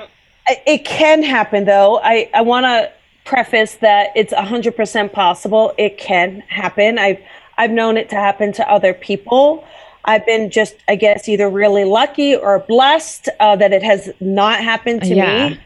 it- 0.67 0.83
can 0.85 1.23
happen 1.23 1.65
though. 1.65 1.99
I, 2.03 2.29
I 2.33 2.41
want 2.41 2.65
to 2.65 2.91
preface 3.23 3.75
that 3.75 4.09
it's 4.15 4.33
100% 4.33 5.13
possible. 5.13 5.73
It 5.77 5.97
can 5.97 6.41
happen. 6.41 6.97
I've, 6.99 7.19
I've 7.57 7.71
known 7.71 7.95
it 7.97 8.09
to 8.09 8.15
happen 8.15 8.51
to 8.53 8.69
other 8.69 8.93
people. 8.93 9.63
I've 10.05 10.25
been 10.25 10.49
just, 10.49 10.75
I 10.87 10.95
guess, 10.95 11.29
either 11.29 11.49
really 11.49 11.85
lucky 11.85 12.35
or 12.35 12.59
blessed 12.59 13.29
uh, 13.39 13.55
that 13.57 13.71
it 13.71 13.83
has 13.83 14.09
not 14.19 14.59
happened 14.59 15.03
to 15.03 15.15
Yeah. 15.15 15.49
me. 15.49 15.59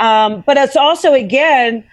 Um, 0.00 0.42
but 0.44 0.56
it's 0.56 0.74
also, 0.76 1.14
again, 1.14 1.84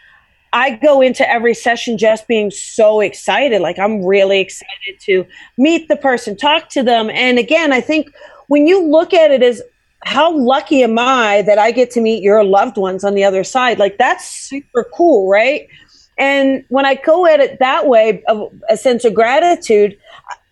I 0.53 0.71
go 0.71 1.01
into 1.01 1.27
every 1.29 1.53
session 1.53 1.97
just 1.97 2.27
being 2.27 2.51
so 2.51 2.99
excited. 2.99 3.61
Like 3.61 3.79
I'm 3.79 4.03
really 4.03 4.39
excited 4.39 4.99
to 5.01 5.25
meet 5.57 5.87
the 5.87 5.95
person, 5.95 6.35
talk 6.35 6.69
to 6.69 6.83
them. 6.83 7.09
And 7.09 7.39
again, 7.39 7.71
I 7.71 7.81
think 7.81 8.13
when 8.47 8.67
you 8.67 8.83
look 8.83 9.13
at 9.13 9.31
it 9.31 9.41
as 9.43 9.61
how 10.03 10.35
lucky 10.35 10.83
am 10.83 10.97
I 10.99 11.43
that 11.43 11.57
I 11.57 11.71
get 11.71 11.91
to 11.91 12.01
meet 12.01 12.23
your 12.23 12.43
loved 12.43 12.77
ones 12.77 13.03
on 13.03 13.13
the 13.13 13.23
other 13.23 13.43
side? 13.43 13.79
Like 13.79 13.97
that's 13.97 14.27
super 14.27 14.85
cool, 14.93 15.29
right? 15.29 15.67
And 16.17 16.65
when 16.69 16.85
I 16.85 16.95
go 16.95 17.25
at 17.25 17.39
it 17.39 17.59
that 17.59 17.87
way, 17.87 18.23
a 18.69 18.77
sense 18.77 19.05
of 19.05 19.13
gratitude, 19.13 19.97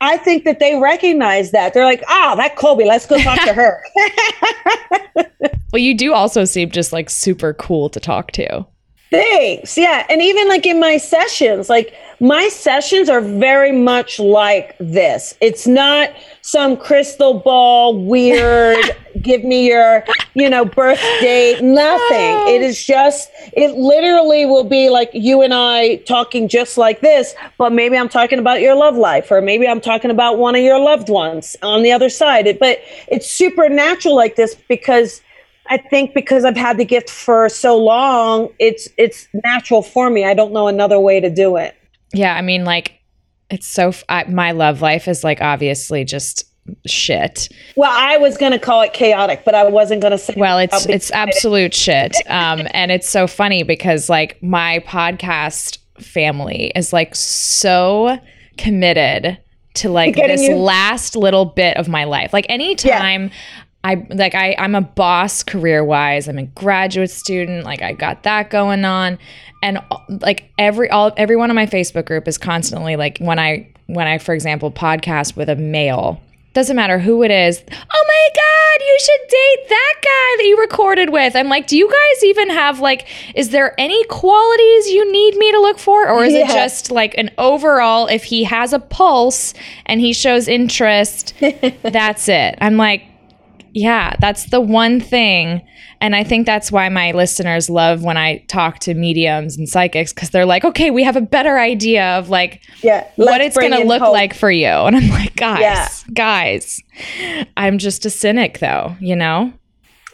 I 0.01 0.17
think 0.17 0.45
that 0.45 0.59
they 0.59 0.79
recognize 0.79 1.51
that. 1.51 1.73
They're 1.73 1.83
like, 1.83 2.03
ah, 2.07 2.35
that 2.37 2.55
Colby, 2.55 2.85
let's 2.85 3.05
go 3.05 3.17
talk 3.17 3.41
to 3.41 3.53
her. 3.53 3.83
Well, 5.71 5.81
you 5.81 5.95
do 5.95 6.13
also 6.13 6.45
seem 6.45 6.71
just 6.71 6.91
like 6.91 7.09
super 7.09 7.53
cool 7.53 7.89
to 7.89 7.99
talk 7.99 8.31
to. 8.31 8.65
Thanks. 9.11 9.75
Yeah. 9.75 10.05
And 10.07 10.21
even 10.21 10.47
like 10.47 10.67
in 10.67 10.79
my 10.79 10.97
sessions, 10.97 11.67
like 11.67 11.93
my 12.19 12.47
sessions 12.49 13.09
are 13.09 13.21
very 13.21 13.71
much 13.71 14.19
like 14.19 14.75
this. 14.79 15.33
It's 15.41 15.65
not 15.65 16.11
some 16.41 16.77
crystal 16.77 17.39
ball 17.39 17.97
weird, 17.97 18.77
give 19.21 19.43
me 19.43 19.67
your, 19.67 20.03
you 20.35 20.47
know, 20.47 20.63
birth 20.63 21.01
date, 21.21 21.61
nothing. 21.63 22.53
It 22.53 22.61
is 22.61 22.85
just, 22.85 23.31
it 23.53 23.71
literally 23.71 24.45
will 24.45 24.63
be 24.63 24.89
like 24.91 25.09
you 25.13 25.41
and 25.41 25.55
I 25.55 25.97
talking 25.97 26.47
just 26.47 26.77
like 26.77 27.01
this, 27.01 27.33
but 27.57 27.71
maybe 27.71 27.97
I'm 27.97 28.09
talking 28.09 28.37
about 28.37 28.61
your 28.61 28.75
love 28.75 28.95
life, 28.95 29.31
or 29.31 29.41
maybe 29.41 29.67
I'm 29.67 29.81
talking 29.81 30.11
about 30.11 30.37
one 30.37 30.53
of 30.53 30.61
your 30.61 30.79
loved 30.79 31.09
ones 31.09 31.55
on 31.63 31.81
the 31.81 31.91
other 31.91 32.09
side. 32.09 32.45
It, 32.45 32.59
but 32.59 32.79
it's 33.07 33.27
supernatural 33.27 34.15
like 34.15 34.35
this 34.35 34.53
because 34.53 35.21
I 35.69 35.77
think 35.77 36.13
because 36.13 36.45
I've 36.45 36.57
had 36.57 36.77
the 36.77 36.85
gift 36.85 37.09
for 37.09 37.47
so 37.49 37.77
long, 37.77 38.49
it's 38.59 38.87
it's 38.97 39.27
natural 39.43 39.81
for 39.81 40.09
me. 40.09 40.25
I 40.25 40.33
don't 40.33 40.51
know 40.51 40.67
another 40.67 40.99
way 40.99 41.19
to 41.19 41.29
do 41.29 41.57
it. 41.57 41.75
Yeah, 42.13 42.35
I 42.35 42.41
mean, 42.41 42.65
like, 42.65 42.99
it's 43.51 43.67
so. 43.67 43.89
f- 43.89 44.03
I, 44.09 44.23
my 44.25 44.51
love 44.51 44.81
life 44.81 45.07
is 45.07 45.23
like 45.23 45.41
obviously 45.41 46.03
just 46.03 46.45
shit. 46.87 47.49
Well, 47.75 47.91
I 47.91 48.17
was 48.17 48.37
going 48.37 48.51
to 48.51 48.59
call 48.59 48.81
it 48.81 48.93
chaotic, 48.93 49.43
but 49.45 49.55
I 49.55 49.67
wasn't 49.69 50.01
going 50.01 50.11
to 50.11 50.17
say. 50.17 50.33
Well, 50.35 50.57
it's 50.57 50.87
it's 50.87 51.11
absolute 51.11 51.73
shit. 51.73 52.15
Um, 52.27 52.67
and 52.71 52.91
it's 52.91 53.07
so 53.07 53.27
funny 53.27 53.63
because 53.63 54.09
like 54.09 54.41
my 54.41 54.79
podcast 54.87 55.77
family 55.99 56.71
is 56.75 56.93
like 56.93 57.15
so 57.15 58.17
committed 58.57 59.37
to 59.75 59.89
like 59.89 60.15
this 60.15 60.41
you- 60.41 60.55
last 60.55 61.15
little 61.15 61.45
bit 61.45 61.77
of 61.77 61.87
my 61.87 62.05
life. 62.05 62.33
Like 62.33 62.45
anytime 62.49 63.29
I 63.83 64.05
like 64.09 64.35
I 64.35 64.55
I'm 64.57 64.75
a 64.75 64.81
boss 64.81 65.41
career 65.43 65.83
wise. 65.83 66.27
I'm 66.27 66.37
a 66.37 66.45
graduate 66.45 67.11
student. 67.11 67.63
Like 67.63 67.81
I 67.81 67.93
got 67.93 68.23
that 68.23 68.49
going 68.49 68.83
on, 68.83 69.17
and 69.63 69.79
like 70.09 70.51
every 70.57 70.89
all 70.89 71.13
every 71.15 71.37
one 71.37 71.49
of 71.49 71.55
my 71.55 71.65
Facebook 71.65 72.05
group 72.05 72.27
is 72.27 72.37
constantly 72.37 72.97
like 72.97 73.19
when 73.19 73.39
I 73.39 73.69
when 73.87 74.07
I 74.07 74.17
for 74.17 74.33
example 74.33 74.71
podcast 74.71 75.35
with 75.35 75.49
a 75.49 75.55
male. 75.55 76.21
Doesn't 76.53 76.75
matter 76.75 76.97
who 76.97 77.21
it 77.21 77.29
is. 77.29 77.61
Oh 77.71 78.05
my 78.07 78.29
God, 78.35 78.85
you 78.85 78.97
should 78.99 79.29
date 79.29 79.69
that 79.69 79.93
guy 80.01 80.37
that 80.37 80.47
you 80.47 80.57
recorded 80.59 81.11
with. 81.11 81.35
I'm 81.35 81.47
like, 81.47 81.67
do 81.67 81.77
you 81.77 81.87
guys 81.87 82.23
even 82.23 82.49
have 82.49 82.79
like, 82.79 83.07
is 83.35 83.51
there 83.51 83.79
any 83.79 84.03
qualities 84.05 84.87
you 84.87 85.11
need 85.11 85.37
me 85.37 85.51
to 85.51 85.59
look 85.59 85.77
for? 85.77 86.09
Or 86.09 86.23
is 86.23 86.33
it 86.33 86.47
just 86.47 86.89
like 86.89 87.15
an 87.19 87.29
overall, 87.37 88.07
if 88.07 88.23
he 88.23 88.43
has 88.45 88.73
a 88.73 88.79
pulse 88.79 89.53
and 89.85 90.01
he 90.01 90.11
shows 90.11 90.47
interest, 90.47 91.35
that's 91.83 92.27
it? 92.27 92.57
I'm 92.59 92.77
like, 92.77 93.03
yeah, 93.73 94.15
that's 94.19 94.49
the 94.51 94.61
one 94.61 94.99
thing. 94.99 95.61
And 96.01 96.15
I 96.15 96.23
think 96.23 96.45
that's 96.45 96.71
why 96.71 96.87
my 96.89 97.11
listeners 97.11 97.69
love 97.69 98.03
when 98.03 98.15
I 98.17 98.37
talk 98.47 98.79
to 98.79 98.93
mediums 98.93 99.57
and 99.57 99.67
psychics 99.67 100.13
because 100.13 100.29
they're 100.29 100.45
like, 100.45 100.63
okay, 100.63 100.91
we 100.91 101.03
have 101.03 101.15
a 101.17 101.21
better 101.21 101.59
idea 101.59 102.17
of 102.17 102.29
like 102.29 102.61
Yeah, 102.81 103.05
what 103.15 103.41
it's 103.41 103.57
going 103.57 103.71
to 103.73 103.83
look 103.83 104.01
hope. 104.01 104.13
like 104.13 104.33
for 104.33 104.49
you. 104.51 104.67
And 104.89 104.95
I'm 104.95 105.09
like, 105.09 105.35
guys, 105.35 105.61
Yeah. 105.61 105.87
guys, 106.13 106.81
I'm 107.57 107.77
just 107.77 108.05
a 108.05 108.09
cynic 108.09 108.59
though, 108.59 108.95
you 108.99 109.15
know? 109.15 109.51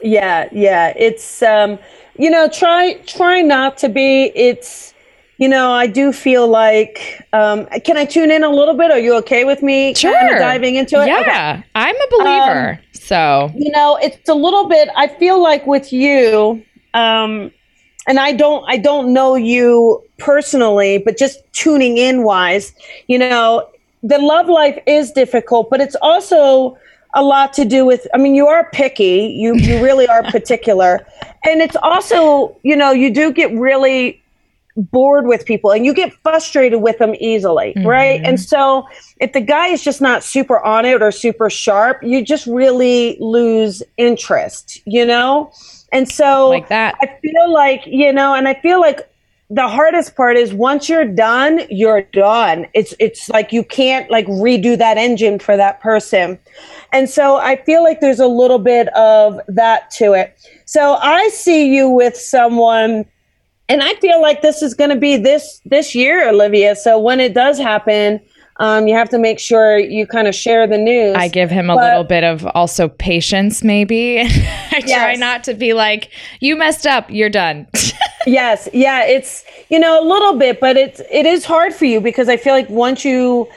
Yeah, 0.04 0.50
yeah. 0.52 0.94
It's 0.98 1.42
um, 1.44 1.80
you 2.18 2.30
know, 2.30 2.48
try 2.50 2.94
try 3.06 3.42
not 3.42 3.78
to 3.80 3.90
be. 3.90 4.32
It's 4.36 4.94
you 5.38 5.50
know, 5.50 5.72
I 5.72 5.86
do 5.88 6.12
feel 6.14 6.48
like 6.48 7.22
um 7.34 7.66
can 7.86 7.98
I 7.98 8.06
tune 8.06 8.32
in 8.32 8.44
a 8.44 8.50
little 8.50 8.74
bit? 8.76 8.90
Are 8.92 9.00
you 9.00 9.16
okay 9.18 9.44
with 9.46 9.62
me 9.62 9.94
Sure. 9.94 10.14
kind 10.14 10.34
of 10.34 10.40
diving 10.40 10.76
into 10.76 11.02
it? 11.02 11.08
Yeah, 11.08 11.20
Okay. 11.20 11.64
I'm 11.76 11.96
a 11.96 12.08
believer. 12.10 12.80
So, 13.06 13.52
You 13.56 13.72
know, 13.72 13.98
it's 14.02 14.28
a 14.30 14.34
little 14.34 14.68
bit 14.68 14.90
I 14.96 15.08
feel 15.08 15.42
like 15.42 15.68
with 15.68 15.94
you 15.94 16.64
um 16.94 17.52
and 18.08 18.20
I 18.20 18.32
don't 18.34 18.64
I 18.68 18.78
don't 18.78 19.14
know 19.14 19.36
you 19.36 20.04
personally, 20.18 20.98
but 20.98 21.18
just 21.18 21.40
tuning 21.54 21.98
in 21.98 22.24
wise, 22.24 22.74
you 23.08 23.18
know, 23.18 23.68
the 24.04 24.18
love 24.18 24.48
life 24.48 24.80
is 24.88 25.12
difficult, 25.12 25.70
but 25.70 25.82
it's 25.82 25.96
also 26.02 26.78
a 27.14 27.24
lot 27.24 27.54
to 27.54 27.66
do 27.66 27.86
with 27.86 28.08
I 28.14 28.18
mean 28.18 28.36
you 28.36 28.48
are 28.48 28.70
picky, 28.72 29.36
you 29.38 29.56
you 29.56 29.84
really 29.84 30.08
are 30.08 30.24
particular. 30.32 31.06
And 31.48 31.62
it's 31.62 31.76
also, 31.76 32.58
you 32.64 32.76
know, 32.76 32.92
you 32.92 33.14
do 33.14 33.32
get 33.32 33.52
really 33.54 34.22
bored 34.76 35.26
with 35.26 35.46
people 35.46 35.72
and 35.72 35.86
you 35.86 35.94
get 35.94 36.14
frustrated 36.22 36.82
with 36.82 36.98
them 36.98 37.16
easily, 37.20 37.74
mm-hmm. 37.76 37.88
right? 37.88 38.22
And 38.24 38.40
so 38.40 38.88
if 39.20 39.34
the 39.34 39.42
guy 39.42 39.68
is 39.68 39.84
just 39.84 40.02
not 40.02 40.24
super 40.24 40.60
on 40.60 40.86
it 40.86 41.02
or 41.02 41.12
super 41.12 41.50
sharp, 41.50 42.04
you 42.04 42.24
just 42.24 42.46
really 42.46 43.18
lose 43.20 43.82
interest, 43.98 44.82
you 44.86 45.06
know? 45.06 45.52
And 45.92 46.10
so 46.10 46.50
like 46.50 46.70
that. 46.70 46.96
I 47.02 47.18
feel 47.22 47.54
like, 47.54 47.84
you 47.86 48.12
know, 48.12 48.34
and 48.34 48.48
I 48.48 48.56
feel 48.56 48.82
like 48.82 49.10
the 49.50 49.68
hardest 49.68 50.16
part 50.16 50.38
is 50.38 50.54
once 50.54 50.90
you're 50.90 51.06
done, 51.06 51.62
you're 51.70 52.02
done. 52.02 52.66
It's 52.74 52.96
it's 53.00 53.30
like 53.30 53.54
you 53.54 53.64
can't 53.64 54.10
like 54.10 54.26
redo 54.26 54.78
that 54.78 54.98
engine 54.98 55.38
for 55.40 55.56
that 55.56 55.80
person. 55.82 56.40
And 56.92 57.10
so 57.10 57.38
I 57.38 57.56
feel 57.64 57.84
like 57.84 58.02
there's 58.02 58.20
a 58.20 58.28
little 58.28 58.58
bit 58.58 58.88
of 58.96 59.40
that 59.48 59.92
to 59.92 60.14
it. 60.14 60.36
So 60.66 60.96
I 60.96 61.30
see 61.30 61.74
you 61.74 61.90
with 61.90 62.18
someone 62.18 63.06
and 63.70 63.82
I 63.82 63.94
feel 63.96 64.22
like 64.22 64.42
this 64.42 64.62
is 64.62 64.74
going 64.74 64.92
to 64.92 64.96
be 64.96 65.18
this 65.18 65.62
this 65.66 65.96
year, 65.96 66.30
Olivia. 66.30 66.76
So 66.76 67.00
when 67.00 67.20
it 67.20 67.34
does 67.34 67.58
happen, 67.58 68.22
um, 68.58 68.88
you 68.88 68.96
have 68.96 69.10
to 69.10 69.20
make 69.20 69.40
sure 69.40 69.78
you 69.78 70.08
kind 70.08 70.28
of 70.28 70.36
share 70.36 70.66
the 70.66 70.78
news. 70.78 71.16
I 71.16 71.28
give 71.28 71.50
him 71.50 71.70
a 71.70 71.76
little 71.76 72.04
bit 72.04 72.24
of 72.24 72.46
also 72.48 72.88
patience, 72.88 73.64
maybe. 73.64 74.22
I 74.72 74.82
try 74.82 75.16
not 75.16 75.44
to 75.46 75.54
be 75.54 75.74
like, 75.74 76.10
you 76.40 76.56
messed 76.56 76.88
up, 76.88 77.10
you're 77.10 77.30
done. 77.30 77.68
Yes, 78.28 78.68
yeah, 78.74 79.06
it's 79.06 79.46
you 79.70 79.78
know 79.80 80.04
a 80.04 80.06
little 80.06 80.38
bit, 80.38 80.60
but 80.60 80.78
it's 80.78 81.00
it 81.12 81.28
is 81.28 81.46
hard 81.46 81.76
for 81.76 81.86
you 81.86 82.02
because 82.02 82.28
I 82.28 82.38
feel 82.38 82.54
like 82.54 82.68
once 82.70 83.06
you 83.06 83.48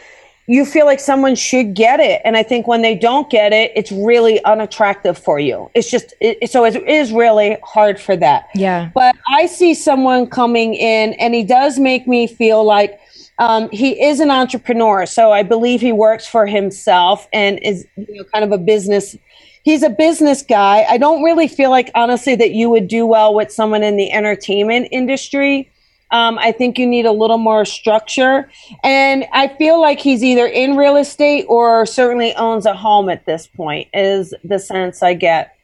you 0.48 0.64
feel 0.64 0.86
like 0.86 0.98
someone 0.98 1.34
should 1.34 1.74
get 1.74 2.00
it, 2.00 2.22
and 2.24 2.36
I 2.36 2.42
think 2.42 2.66
when 2.66 2.82
they 2.82 2.94
don't 2.94 3.30
get 3.30 3.52
it, 3.52 3.70
it's 3.76 3.92
really 3.92 4.42
unattractive 4.44 5.18
for 5.18 5.38
you. 5.38 5.70
It's 5.74 5.90
just 5.90 6.14
it, 6.20 6.50
so 6.50 6.64
it 6.64 6.74
is 6.88 7.12
really 7.12 7.58
hard 7.62 8.00
for 8.00 8.16
that. 8.16 8.48
Yeah. 8.54 8.90
But 8.94 9.14
I 9.28 9.46
see 9.46 9.74
someone 9.74 10.26
coming 10.26 10.74
in, 10.74 11.12
and 11.14 11.34
he 11.34 11.44
does 11.44 11.78
make 11.78 12.08
me 12.08 12.26
feel 12.26 12.64
like. 12.64 12.98
Um, 13.40 13.70
he 13.70 14.02
is 14.02 14.18
an 14.18 14.32
entrepreneur, 14.32 15.06
so 15.06 15.30
I 15.30 15.44
believe 15.44 15.80
he 15.80 15.92
works 15.92 16.26
for 16.26 16.44
himself 16.44 17.28
and 17.32 17.60
is 17.62 17.86
you 17.94 18.16
know 18.16 18.24
kind 18.34 18.44
of 18.44 18.50
a 18.50 18.58
business 18.58 19.16
he's 19.62 19.82
a 19.82 19.90
business 19.90 20.42
guy. 20.42 20.86
I 20.88 20.96
don't 20.96 21.22
really 21.22 21.46
feel 21.46 21.70
like, 21.70 21.90
honestly, 21.94 22.34
that 22.36 22.52
you 22.52 22.70
would 22.70 22.88
do 22.88 23.06
well 23.06 23.34
with 23.34 23.52
someone 23.52 23.82
in 23.82 23.96
the 23.96 24.10
entertainment 24.10 24.88
industry. 24.90 25.70
Um, 26.10 26.38
I 26.38 26.52
think 26.52 26.78
you 26.78 26.86
need 26.86 27.04
a 27.04 27.12
little 27.12 27.38
more 27.38 27.64
structure. 27.64 28.50
And 28.82 29.26
I 29.32 29.48
feel 29.48 29.80
like 29.80 30.00
he's 30.00 30.24
either 30.24 30.46
in 30.46 30.76
real 30.76 30.96
estate 30.96 31.44
or 31.48 31.84
certainly 31.84 32.34
owns 32.34 32.64
a 32.64 32.74
home 32.74 33.10
at 33.10 33.26
this 33.26 33.46
point, 33.46 33.88
is 33.92 34.32
the 34.42 34.58
sense 34.58 35.02
I 35.02 35.14
get. 35.14 35.54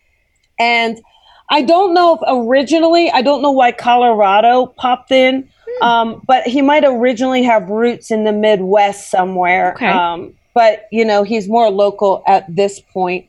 And 0.59 1.01
I 1.51 1.63
don't 1.63 1.95
know 1.95 2.15
if 2.17 2.21
originally, 2.27 3.11
I 3.11 3.23
don't 3.23 3.43
know 3.43 3.53
why 3.53 3.73
Colorado 3.73 4.67
popped 4.67 5.11
in, 5.11 5.49
um, 5.83 6.23
but 6.27 6.45
he 6.45 6.63
might 6.63 6.85
originally 6.85 7.43
have 7.43 7.69
roots 7.69 8.11
in 8.11 8.25
the 8.25 8.33
Midwest 8.33 9.11
somewhere. 9.11 9.75
Okay. 9.75 9.87
Um, 9.87 10.35
but, 10.55 10.87
you 10.93 11.05
know, 11.05 11.23
he's 11.23 11.49
more 11.49 11.71
local 11.71 12.23
at 12.27 12.55
this 12.55 12.81
point. 12.81 13.27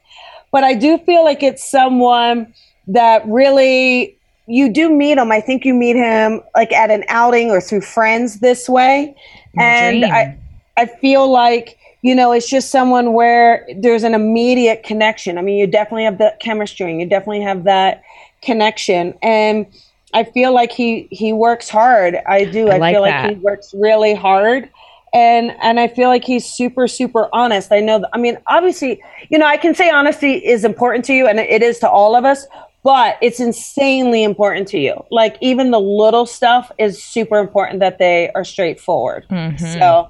But 0.52 0.64
I 0.64 0.76
do 0.76 0.98
feel 1.00 1.24
like 1.24 1.44
it's 1.44 1.70
someone 1.70 2.54
that 2.88 3.28
really, 3.28 4.18
you 4.48 4.72
do 4.72 4.90
meet 4.90 5.18
him. 5.18 5.32
I 5.32 5.42
think 5.42 5.66
you 5.66 5.74
meet 5.74 5.96
him 5.96 6.42
like 6.56 6.72
at 6.72 6.92
an 6.92 7.04
outing 7.08 7.50
or 7.50 7.60
through 7.60 7.82
friends 7.82 8.40
this 8.40 8.70
way. 8.70 9.16
My 9.56 9.64
and 9.64 10.02
dream. 10.02 10.14
I, 10.14 10.38
I 10.78 10.86
feel 10.86 11.32
like, 11.32 11.78
you 12.02 12.14
know, 12.14 12.32
it's 12.32 12.50
just 12.50 12.70
someone 12.70 13.14
where 13.14 13.68
there's 13.78 14.04
an 14.04 14.14
immediate 14.14 14.84
connection. 14.84 15.38
I 15.38 15.42
mean, 15.42 15.58
you 15.58 15.66
definitely 15.66 16.04
have 16.04 16.20
that 16.20 16.40
chemistry 16.40 16.92
and 16.92 17.00
you 17.00 17.08
definitely 17.08 17.42
have 17.42 17.64
that 17.64 18.04
connection. 18.42 19.16
And 19.24 19.66
I 20.14 20.24
feel 20.24 20.54
like 20.54 20.72
he 20.72 21.08
he 21.12 21.34
works 21.34 21.68
hard. 21.68 22.18
I 22.28 22.46
do. 22.46 22.70
I 22.70 22.76
I, 22.76 22.78
like 22.78 22.94
feel 22.96 23.04
that. 23.04 23.26
like 23.26 23.36
he 23.38 23.42
works 23.42 23.74
really 23.78 24.14
hard. 24.14 24.70
And 25.14 25.52
and 25.62 25.80
I 25.80 25.88
feel 25.88 26.10
like 26.10 26.24
he's 26.24 26.46
super 26.46 26.88
super 26.88 27.30
honest. 27.34 27.72
I 27.72 27.80
know 27.80 28.06
I 28.14 28.18
mean, 28.18 28.38
obviously, 28.48 29.02
you 29.30 29.38
know, 29.38 29.46
I 29.46 29.58
can 29.58 29.74
say 29.74 29.90
honesty 29.90 30.34
is 30.34 30.64
important 30.64 31.06
to 31.06 31.14
you 31.14 31.28
and 31.28 31.40
it 31.40 31.64
is 31.64 31.80
to 31.80 31.90
all 31.90 32.16
of 32.16 32.24
us, 32.24 32.46
but 32.86 33.18
it's 33.20 33.40
insanely 33.40 34.24
important 34.24 34.68
to 34.68 34.78
you. 34.78 34.94
Like 35.10 35.38
even 35.42 35.72
the 35.72 35.80
little 35.80 36.28
stuff 36.28 36.72
is 36.78 37.04
super 37.04 37.40
important 37.40 37.80
that 37.80 37.98
they 37.98 38.30
are 38.36 38.44
straightforward. 38.44 39.26
Mhm. 39.28 39.60
So, 39.60 40.08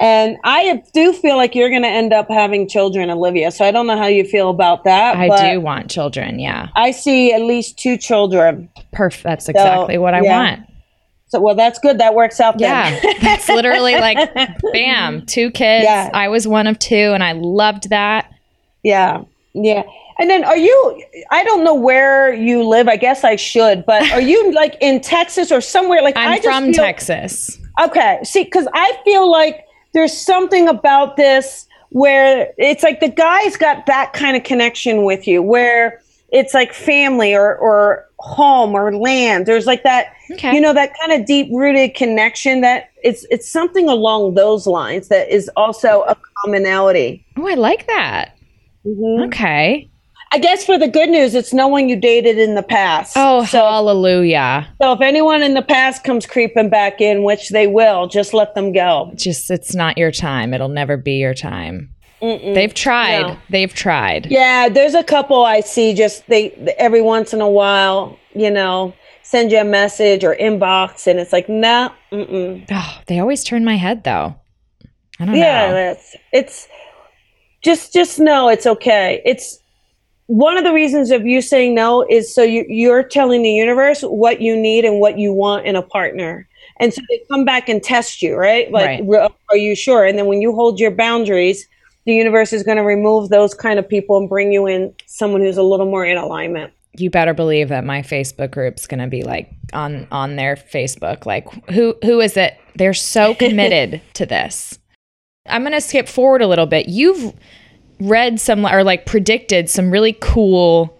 and 0.00 0.36
I 0.42 0.82
do 0.92 1.12
feel 1.12 1.36
like 1.36 1.54
you're 1.54 1.70
going 1.70 1.82
to 1.82 1.88
end 1.88 2.12
up 2.12 2.26
having 2.28 2.68
children, 2.68 3.08
Olivia. 3.08 3.52
So 3.52 3.64
I 3.64 3.70
don't 3.70 3.86
know 3.86 3.96
how 3.96 4.08
you 4.08 4.24
feel 4.24 4.50
about 4.50 4.82
that. 4.82 5.16
I 5.16 5.52
do 5.52 5.60
want 5.60 5.90
children. 5.90 6.40
Yeah. 6.40 6.70
I 6.74 6.90
see 6.90 7.32
at 7.32 7.42
least 7.42 7.78
two 7.78 7.96
children. 7.96 8.68
Perfect. 8.92 9.22
That's 9.22 9.48
exactly 9.48 9.96
what 9.96 10.14
I 10.14 10.22
yeah. 10.22 10.38
want. 10.38 10.60
So, 11.28 11.40
well, 11.40 11.54
that's 11.54 11.78
good. 11.78 11.98
That 11.98 12.16
works 12.16 12.40
out 12.40 12.58
then. 12.58 13.00
Yeah. 13.00 13.12
That's 13.20 13.48
literally 13.48 13.94
like, 13.94 14.34
bam, 14.72 15.26
two 15.26 15.50
kids. 15.50 15.84
Yeah. 15.84 16.10
I 16.12 16.28
was 16.28 16.48
one 16.48 16.66
of 16.66 16.78
two 16.78 17.12
and 17.12 17.22
I 17.22 17.32
loved 17.32 17.90
that. 17.90 18.32
yeah. 18.82 19.22
Yeah. 19.64 19.82
And 20.20 20.28
then 20.28 20.44
are 20.44 20.56
you 20.56 21.02
I 21.30 21.44
don't 21.44 21.62
know 21.64 21.74
where 21.74 22.32
you 22.32 22.62
live. 22.68 22.88
I 22.88 22.96
guess 22.96 23.24
I 23.24 23.36
should, 23.36 23.84
but 23.86 24.10
are 24.12 24.20
you 24.20 24.52
like 24.62 24.76
in 24.80 25.00
Texas 25.00 25.52
or 25.52 25.60
somewhere 25.60 26.02
like 26.02 26.16
I'm 26.16 26.32
I 26.32 26.36
just 26.36 26.44
from 26.48 26.64
feel- 26.66 26.74
Texas. 26.74 27.58
Okay. 27.80 28.18
See, 28.24 28.44
cuz 28.44 28.66
I 28.74 28.98
feel 29.04 29.30
like 29.30 29.64
there's 29.94 30.16
something 30.16 30.68
about 30.68 31.16
this 31.16 31.66
where 31.90 32.52
it's 32.58 32.82
like 32.82 33.00
the 33.00 33.08
guy's 33.08 33.56
got 33.56 33.86
that 33.86 34.12
kind 34.12 34.36
of 34.36 34.42
connection 34.44 35.04
with 35.04 35.26
you 35.26 35.42
where 35.42 36.00
it's 36.30 36.52
like 36.52 36.74
family 36.74 37.34
or 37.34 37.56
or 37.56 38.04
home 38.18 38.74
or 38.74 38.94
land. 38.94 39.46
There's 39.46 39.66
like 39.66 39.82
that 39.84 40.12
Okay. 40.30 40.52
you 40.54 40.60
know 40.60 40.74
that 40.74 40.92
kind 41.00 41.12
of 41.18 41.26
deep 41.26 41.48
rooted 41.52 41.94
connection 41.94 42.60
that 42.60 42.90
it's 43.02 43.24
it's 43.30 43.48
something 43.48 43.88
along 43.88 44.34
those 44.34 44.66
lines 44.66 45.08
that 45.08 45.30
is 45.32 45.48
also 45.56 46.02
a 46.02 46.14
commonality. 46.42 47.24
Oh, 47.38 47.48
I 47.48 47.54
like 47.54 47.86
that. 47.86 48.32
Mhm. 48.86 49.26
Okay. 49.26 49.88
I 50.30 50.38
guess 50.38 50.64
for 50.64 50.76
the 50.76 50.88
good 50.88 51.08
news, 51.08 51.34
it's 51.34 51.54
no 51.54 51.68
one 51.68 51.88
you 51.88 51.96
dated 51.96 52.38
in 52.38 52.54
the 52.54 52.62
past. 52.62 53.14
Oh, 53.16 53.46
so, 53.46 53.60
hallelujah. 53.60 54.68
so 54.80 54.92
if 54.92 55.00
anyone 55.00 55.42
in 55.42 55.54
the 55.54 55.62
past 55.62 56.04
comes 56.04 56.26
creeping 56.26 56.68
back 56.68 57.00
in, 57.00 57.22
which 57.22 57.48
they 57.48 57.66
will, 57.66 58.08
just 58.08 58.34
let 58.34 58.54
them 58.54 58.72
go. 58.72 59.10
Just, 59.14 59.50
it's 59.50 59.74
not 59.74 59.96
your 59.96 60.12
time. 60.12 60.52
It'll 60.52 60.68
never 60.68 60.98
be 60.98 61.12
your 61.12 61.32
time. 61.32 61.94
They've 62.20 62.74
tried. 62.74 63.22
No. 63.22 63.38
They've 63.48 63.72
tried. 63.72 64.26
Yeah, 64.26 64.68
there's 64.68 64.94
a 64.94 65.04
couple 65.04 65.44
I 65.44 65.60
see 65.60 65.94
just 65.94 66.26
they 66.26 66.50
every 66.76 67.00
once 67.00 67.32
in 67.32 67.40
a 67.40 67.48
while, 67.48 68.18
you 68.34 68.50
know, 68.50 68.92
send 69.22 69.52
you 69.52 69.58
a 69.58 69.64
message 69.64 70.24
or 70.24 70.34
inbox, 70.34 71.06
and 71.06 71.20
it's 71.20 71.32
like, 71.32 71.48
nah, 71.48 71.90
mm-mm. 72.10 72.66
Oh, 72.70 73.00
they 73.06 73.20
always 73.20 73.44
turn 73.44 73.64
my 73.64 73.76
head 73.76 74.02
though. 74.02 74.34
I 75.20 75.24
don't 75.24 75.34
know. 75.34 75.40
yeah, 75.40 75.68
know. 75.68 75.74
that's 75.74 76.16
it's 76.32 76.68
just 77.62 77.92
just 77.92 78.18
know 78.18 78.48
it's 78.48 78.66
okay. 78.66 79.22
It's 79.24 79.58
one 80.26 80.58
of 80.58 80.64
the 80.64 80.72
reasons 80.72 81.10
of 81.10 81.26
you 81.26 81.40
saying 81.40 81.74
no 81.74 82.04
is 82.08 82.32
so 82.34 82.42
you 82.42 82.64
you're 82.68 83.02
telling 83.02 83.42
the 83.42 83.50
universe 83.50 84.02
what 84.02 84.40
you 84.40 84.56
need 84.56 84.84
and 84.84 85.00
what 85.00 85.18
you 85.18 85.32
want 85.32 85.66
in 85.66 85.74
a 85.76 85.82
partner. 85.82 86.46
And 86.80 86.92
so 86.94 87.00
they 87.08 87.20
come 87.30 87.44
back 87.44 87.68
and 87.68 87.82
test 87.82 88.22
you, 88.22 88.36
right? 88.36 88.70
Like, 88.70 88.86
Right. 88.86 89.02
"Re- 89.04 89.28
are 89.50 89.56
you 89.56 89.74
sure? 89.74 90.04
And 90.04 90.16
then 90.18 90.26
when 90.26 90.40
you 90.42 90.54
hold 90.54 90.78
your 90.78 90.90
boundaries, 90.92 91.66
the 92.04 92.14
universe 92.14 92.52
is 92.52 92.62
going 92.62 92.76
to 92.76 92.84
remove 92.84 93.30
those 93.30 93.52
kind 93.52 93.78
of 93.78 93.88
people 93.88 94.16
and 94.16 94.28
bring 94.28 94.52
you 94.52 94.66
in 94.66 94.94
someone 95.06 95.40
who's 95.40 95.56
a 95.56 95.62
little 95.62 95.86
more 95.86 96.04
in 96.04 96.16
alignment. 96.16 96.72
You 96.96 97.10
better 97.10 97.34
believe 97.34 97.68
that 97.70 97.84
my 97.84 98.02
Facebook 98.02 98.50
group's 98.50 98.86
gonna 98.86 99.08
be 99.08 99.22
like 99.22 99.50
on 99.72 100.06
on 100.10 100.36
their 100.36 100.56
Facebook. 100.56 101.26
Like, 101.26 101.50
who 101.70 101.96
who 102.04 102.20
is 102.20 102.36
it? 102.36 102.56
They're 102.76 102.94
so 102.94 103.34
committed 103.44 104.00
to 104.14 104.26
this. 104.26 104.78
I'm 105.50 105.62
gonna 105.62 105.80
skip 105.80 106.08
forward 106.08 106.42
a 106.42 106.46
little 106.46 106.66
bit. 106.66 106.88
You've 106.88 107.34
read 108.00 108.40
some 108.40 108.64
or 108.64 108.84
like 108.84 109.06
predicted 109.06 109.68
some 109.68 109.90
really 109.90 110.16
cool 110.20 110.96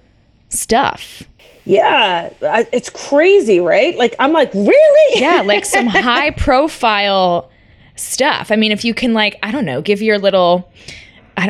stuff. 0.49 1.23
Yeah, 1.65 2.31
it's 2.73 2.89
crazy, 2.89 3.61
right? 3.61 3.95
Like, 3.99 4.17
I'm 4.19 4.33
like, 4.33 4.53
really? 4.55 5.21
Yeah, 5.21 5.43
like 5.43 5.67
some 5.67 5.87
high 5.87 6.31
profile 6.31 7.51
stuff. 7.95 8.51
I 8.51 8.57
mean, 8.57 8.73
if 8.73 8.87
you 8.87 8.95
can 8.95 9.13
like, 9.13 9.39
I 9.43 9.51
don't 9.51 9.67
know, 9.67 9.83
give 9.83 10.01
your 10.01 10.19
little 10.19 10.71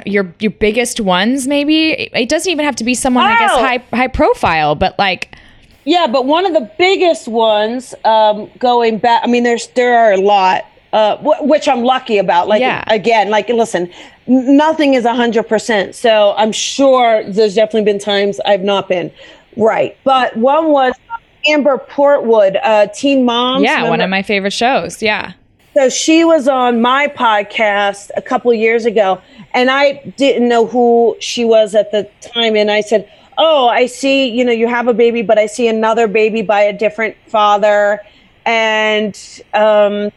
your 0.05 0.35
your 0.39 0.51
biggest 0.51 1.01
ones 1.01 1.47
maybe. 1.47 2.11
It, 2.13 2.29
doesn't 2.29 2.51
even 2.51 2.65
have 2.65 2.77
to 2.77 2.85
be 2.85 2.95
someone 2.95 3.25
I 3.25 3.39
guess 3.39 3.53
high 3.53 3.83
high 3.97 4.09
profile, 4.09 4.75
but 4.75 4.99
like 4.99 5.37
Yeah, 5.85 6.07
but 6.07 6.27
one 6.27 6.45
of 6.45 6.53
the 6.53 6.71
biggest 6.79 7.29
ones, 7.29 7.95
um, 8.05 8.51
going 8.59 8.99
back, 8.99 9.23
I 9.25 9.29
mean, 9.29 9.45
there's 9.45 9.69
there 9.69 9.99
are 9.99 10.13
a 10.13 10.21
lot, 10.21 10.67
uh, 10.93 11.17
w- 11.17 11.45
which 11.45 11.69
I'm 11.69 11.83
lucky 11.85 12.19
about. 12.19 12.49
Like 12.49 12.61
Yeah. 12.61 12.85
again, 12.89 13.31
like 13.31 13.49
listen, 13.49 13.91
nothing 14.27 14.95
is 14.95 15.05
hundred 15.07 15.45
percent. 15.49 15.95
So 15.95 16.35
I'm 16.37 16.53
sure 16.53 17.25
there's 17.25 17.55
definitely 17.55 17.85
been 17.93 17.99
times 17.99 18.41
I've 18.47 18.63
not 18.63 18.89
been 18.89 19.11
right. 19.57 19.97
But 20.05 20.37
one 20.37 20.69
was 20.71 20.95
Amber 21.47 21.79
Portwood, 21.91 22.59
uh, 22.63 22.87
Teen 22.89 23.25
Moms. 23.25 23.63
yeah, 23.65 23.89
one 23.89 24.01
of 24.01 24.11
my 24.11 24.23
favorite 24.23 24.53
shows. 24.53 25.03
Yeah. 25.03 25.33
So 25.75 25.89
she 25.89 26.25
was 26.25 26.49
on 26.49 26.81
my 26.83 27.07
podcast 27.07 28.11
a 28.17 28.23
couple 28.23 28.53
years 28.53 28.85
ago, 28.85 29.21
and 29.55 29.71
I 29.71 30.03
didn't 30.17 30.49
know 30.49 30.67
who 30.67 31.17
she 31.21 31.45
was 31.45 31.75
at 31.77 31.93
the 31.93 32.09
time. 32.21 32.57
And 32.57 32.69
I 32.71 32.81
said, 32.81 33.09
"Oh, 33.37 33.69
I 33.69 33.87
see. 33.87 34.27
You 34.29 34.45
know, 34.45 34.51
you 34.53 34.67
have 34.67 34.89
a 34.89 34.95
baby, 34.95 35.23
but 35.23 35.39
I 35.39 35.47
see 35.47 35.69
another 35.69 36.09
baby 36.09 36.43
by 36.43 36.63
a 36.63 36.73
different 36.73 37.15
father." 37.29 38.01
And 38.45 39.17
um, 39.55 40.11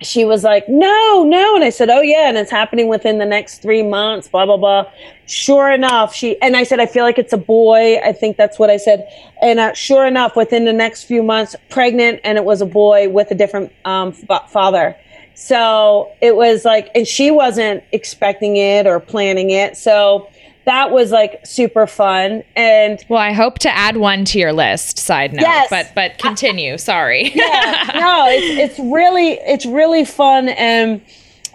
she 0.00 0.24
was 0.24 0.44
like, 0.44 0.68
"No, 0.68 1.24
no." 1.24 1.54
And 1.54 1.64
I 1.64 1.70
said, 1.70 1.88
"Oh 1.90 2.00
yeah, 2.00 2.28
and 2.28 2.36
it's 2.36 2.50
happening 2.50 2.88
within 2.88 3.18
the 3.18 3.26
next 3.26 3.62
three 3.62 3.82
months." 3.82 4.28
Blah 4.28 4.46
blah 4.46 4.56
blah. 4.56 4.86
Sure 5.26 5.70
enough, 5.70 6.14
she 6.14 6.40
and 6.40 6.56
I 6.56 6.62
said, 6.62 6.80
"I 6.80 6.86
feel 6.86 7.04
like 7.04 7.18
it's 7.18 7.32
a 7.32 7.38
boy." 7.38 7.98
I 7.98 8.12
think 8.12 8.36
that's 8.36 8.58
what 8.58 8.70
I 8.70 8.76
said. 8.76 9.06
And 9.42 9.58
uh, 9.58 9.72
sure 9.74 10.06
enough, 10.06 10.36
within 10.36 10.64
the 10.64 10.72
next 10.72 11.04
few 11.04 11.22
months, 11.22 11.56
pregnant, 11.68 12.20
and 12.24 12.38
it 12.38 12.44
was 12.44 12.60
a 12.60 12.66
boy 12.66 13.08
with 13.08 13.30
a 13.30 13.34
different 13.34 13.72
um, 13.84 14.12
fa- 14.12 14.44
father. 14.48 14.96
So 15.34 16.10
it 16.20 16.34
was 16.34 16.64
like, 16.64 16.90
and 16.96 17.06
she 17.06 17.30
wasn't 17.30 17.84
expecting 17.92 18.56
it 18.56 18.86
or 18.88 18.98
planning 18.98 19.50
it. 19.50 19.76
So 19.76 20.28
that 20.66 20.90
was 20.90 21.10
like 21.10 21.40
super 21.46 21.86
fun. 21.86 22.42
And 22.56 23.02
Well, 23.08 23.20
I 23.20 23.32
hope 23.32 23.58
to 23.60 23.74
add 23.74 23.96
one 23.96 24.24
to 24.26 24.38
your 24.38 24.52
list. 24.52 24.98
Side 24.98 25.32
note, 25.32 25.42
Yes. 25.42 25.68
but 25.70 25.92
but 25.94 26.18
continue. 26.18 26.76
Sorry. 26.78 27.30
yeah, 27.34 27.90
no, 27.94 28.26
it's 28.28 28.76
it's 28.76 28.78
really 28.92 29.32
it's 29.32 29.64
really 29.66 30.04
fun 30.04 30.48
and 30.50 31.00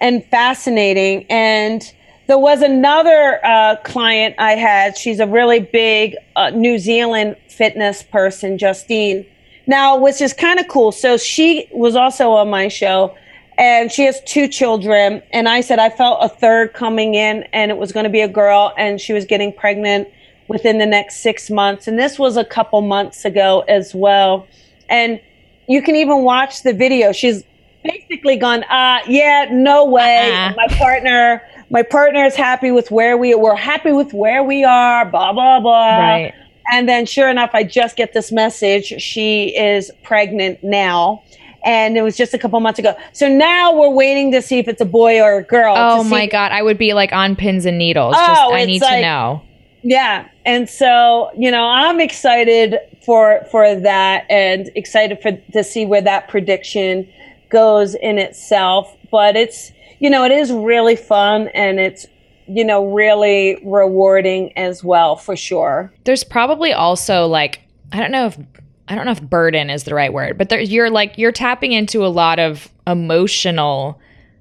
and 0.01 0.25
fascinating. 0.25 1.25
And 1.29 1.83
there 2.27 2.39
was 2.39 2.61
another 2.61 3.39
uh, 3.45 3.75
client 3.83 4.35
I 4.39 4.53
had. 4.53 4.97
She's 4.97 5.19
a 5.19 5.27
really 5.27 5.59
big 5.59 6.15
uh, 6.35 6.49
New 6.51 6.79
Zealand 6.79 7.35
fitness 7.49 8.01
person, 8.01 8.57
Justine. 8.57 9.25
Now, 9.67 9.97
which 9.97 10.21
is 10.21 10.33
kind 10.33 10.59
of 10.59 10.67
cool. 10.67 10.91
So 10.91 11.17
she 11.17 11.67
was 11.71 11.95
also 11.95 12.31
on 12.31 12.49
my 12.49 12.67
show. 12.67 13.15
And 13.57 13.91
she 13.91 14.03
has 14.05 14.21
two 14.25 14.47
children. 14.47 15.21
And 15.31 15.47
I 15.47 15.61
said 15.61 15.79
I 15.79 15.89
felt 15.89 16.19
a 16.21 16.29
third 16.29 16.73
coming 16.73 17.13
in, 17.15 17.43
and 17.53 17.71
it 17.71 17.77
was 17.77 17.91
going 17.91 18.05
to 18.05 18.09
be 18.09 18.21
a 18.21 18.27
girl, 18.27 18.73
and 18.77 18.99
she 18.99 19.13
was 19.13 19.25
getting 19.25 19.53
pregnant 19.53 20.07
within 20.47 20.77
the 20.77 20.85
next 20.85 21.17
six 21.17 21.49
months. 21.49 21.87
And 21.87 21.97
this 21.97 22.19
was 22.19 22.37
a 22.37 22.43
couple 22.43 22.81
months 22.81 23.25
ago 23.25 23.63
as 23.67 23.95
well. 23.95 24.47
And 24.89 25.21
you 25.67 25.81
can 25.81 25.95
even 25.95 26.23
watch 26.23 26.63
the 26.63 26.73
video. 26.73 27.11
She's 27.11 27.43
basically 27.83 28.35
gone, 28.35 28.63
uh, 28.65 28.99
yeah, 29.07 29.47
no 29.51 29.85
way. 29.85 30.31
Uh-uh. 30.31 30.53
My 30.55 30.67
partner, 30.75 31.41
my 31.69 31.83
partner 31.83 32.25
is 32.25 32.35
happy 32.35 32.71
with 32.71 32.91
where 32.91 33.17
we 33.17 33.35
we're 33.35 33.55
happy 33.55 33.91
with 33.91 34.13
where 34.13 34.43
we 34.43 34.63
are, 34.63 35.05
blah, 35.05 35.31
blah, 35.33 35.59
blah. 35.59 35.97
Right. 35.97 36.33
And 36.71 36.87
then 36.87 37.05
sure 37.05 37.29
enough, 37.29 37.51
I 37.53 37.63
just 37.63 37.95
get 37.95 38.13
this 38.13 38.31
message. 38.31 39.01
She 39.01 39.55
is 39.55 39.91
pregnant 40.03 40.63
now. 40.63 41.23
And 41.65 41.97
it 41.97 42.01
was 42.01 42.17
just 42.17 42.33
a 42.33 42.37
couple 42.37 42.59
months 42.59 42.79
ago. 42.79 42.95
So 43.13 43.27
now 43.27 43.73
we're 43.73 43.89
waiting 43.89 44.31
to 44.33 44.41
see 44.41 44.59
if 44.59 44.67
it's 44.67 44.81
a 44.81 44.85
boy 44.85 45.21
or 45.21 45.37
a 45.37 45.43
girl. 45.43 45.75
Oh 45.77 46.03
my 46.03 46.27
god, 46.27 46.51
I 46.51 46.61
would 46.61 46.77
be 46.77 46.93
like 46.93 47.13
on 47.13 47.35
pins 47.35 47.65
and 47.65 47.77
needles. 47.77 48.15
Oh, 48.17 48.27
Just 48.27 48.53
I 48.53 48.65
need 48.65 48.81
to 48.81 49.01
know. 49.01 49.41
Yeah. 49.83 50.27
And 50.45 50.69
so, 50.69 51.29
you 51.37 51.51
know, 51.51 51.65
I'm 51.65 51.99
excited 51.99 52.77
for 53.05 53.45
for 53.51 53.75
that 53.75 54.25
and 54.29 54.69
excited 54.75 55.21
for 55.21 55.31
to 55.51 55.63
see 55.63 55.85
where 55.85 56.01
that 56.01 56.29
prediction 56.29 57.07
goes 57.49 57.95
in 57.95 58.17
itself. 58.17 58.95
But 59.11 59.35
it's 59.35 59.71
you 59.99 60.09
know, 60.09 60.25
it 60.25 60.31
is 60.31 60.51
really 60.51 60.95
fun 60.95 61.47
and 61.49 61.79
it's 61.79 62.07
you 62.47 62.65
know, 62.65 62.85
really 62.87 63.61
rewarding 63.63 64.55
as 64.57 64.83
well 64.83 65.15
for 65.15 65.35
sure. 65.35 65.93
There's 66.03 66.23
probably 66.23 66.73
also 66.73 67.25
like 67.27 67.61
I 67.91 67.99
don't 67.99 68.11
know 68.11 68.27
if 68.27 68.37
I 68.87 68.95
don't 68.95 69.05
know 69.05 69.11
if 69.11 69.21
burden 69.21 69.69
is 69.69 69.83
the 69.85 69.95
right 69.95 70.11
word, 70.11 70.37
but 70.37 70.49
there, 70.49 70.59
you're 70.59 70.89
like 70.89 71.17
you're 71.17 71.31
tapping 71.31 71.71
into 71.71 72.05
a 72.05 72.07
lot 72.09 72.39
of 72.39 72.69
emotional 72.85 73.99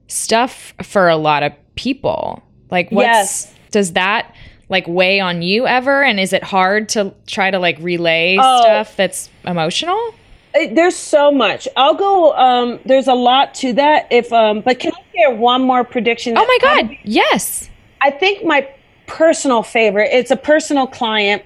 stuff 0.09 0.75
for 0.83 1.09
a 1.09 1.17
lot 1.17 1.43
of 1.43 1.53
people. 1.75 2.43
Like 2.71 2.91
what's 2.91 3.07
Yes. 3.07 3.55
does 3.71 3.93
that 3.93 4.35
like 4.69 4.87
weigh 4.89 5.21
on 5.21 5.43
you 5.43 5.67
ever 5.67 6.03
and 6.03 6.19
is 6.19 6.33
it 6.33 6.43
hard 6.43 6.89
to 6.91 7.15
try 7.27 7.51
to 7.51 7.59
like 7.59 7.77
relay 7.81 8.37
Oh. 8.41 8.61
stuff 8.63 8.97
that's 8.97 9.31
emotional? 9.47 10.15
Uh, 10.55 10.67
There's 10.73 10.97
so 10.97 11.31
much. 11.31 11.69
I'll 11.77 11.95
go 11.95 12.33
um 12.35 12.79
there's 12.85 13.09
a 13.09 13.15
lot 13.15 13.55
to 13.57 13.73
that 13.75 14.07
if 14.11 14.33
um 14.33 14.61
but 14.63 14.79
can 14.81 14.93
I 14.93 15.01
share 15.17 15.35
one 15.37 15.63
more 15.63 15.85
prediction? 15.85 16.35
Oh 16.37 16.45
my 16.47 16.59
god. 16.61 16.97
Yes. 17.05 17.69
I 18.01 18.11
think 18.11 18.45
my 18.45 18.69
personal 19.07 19.63
favorite, 19.63 20.11
it's 20.13 20.31
a 20.31 20.37
personal 20.37 20.87
client, 20.87 21.43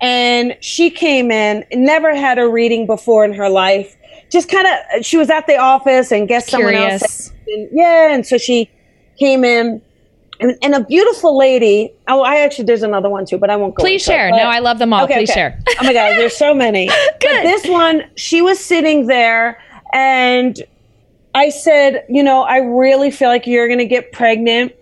and 0.00 0.56
she 0.60 0.90
came 0.90 1.30
in, 1.30 1.64
never 1.72 2.14
had 2.14 2.38
a 2.38 2.48
reading 2.48 2.86
before 2.86 3.24
in 3.24 3.32
her 3.34 3.48
life. 3.48 3.96
Just 4.30 4.48
kind 4.48 4.66
of, 4.66 5.04
she 5.04 5.16
was 5.16 5.28
at 5.30 5.46
the 5.46 5.56
office 5.56 6.12
and 6.12 6.28
guess 6.28 6.48
someone 6.48 6.74
else. 6.74 7.32
And, 7.48 7.68
yeah, 7.72 8.12
and 8.14 8.24
so 8.26 8.38
she 8.38 8.70
came 9.18 9.44
in, 9.44 9.82
and, 10.38 10.56
and 10.62 10.74
a 10.74 10.80
beautiful 10.84 11.36
lady. 11.36 11.92
Oh, 12.08 12.22
I 12.22 12.36
actually, 12.40 12.64
there's 12.64 12.82
another 12.82 13.10
one 13.10 13.26
too, 13.26 13.36
but 13.38 13.50
I 13.50 13.56
won't 13.56 13.74
go. 13.74 13.82
Please 13.82 14.02
it, 14.02 14.12
share. 14.12 14.30
but- 14.30 14.36
No, 14.38 14.44
I 14.44 14.60
love 14.60 14.78
them 14.78 14.92
all. 14.92 15.04
Okay, 15.04 15.14
Please 15.14 15.30
okay. 15.30 15.38
share. 15.40 15.58
oh 15.80 15.84
my 15.84 15.92
god, 15.92 16.10
there's 16.16 16.36
so 16.36 16.54
many. 16.66 16.86
But 16.88 17.42
this 17.42 17.66
one, 17.66 18.04
she 18.16 18.40
was 18.40 18.58
sitting 18.58 19.06
there, 19.06 19.60
and 19.92 20.62
I 21.34 21.50
said, 21.50 22.04
you 22.08 22.22
know, 22.22 22.42
I 22.42 22.58
really 22.58 23.10
feel 23.10 23.28
like 23.28 23.46
you're 23.46 23.66
going 23.68 23.78
to 23.80 23.84
get 23.86 24.12
pregnant. 24.12 24.72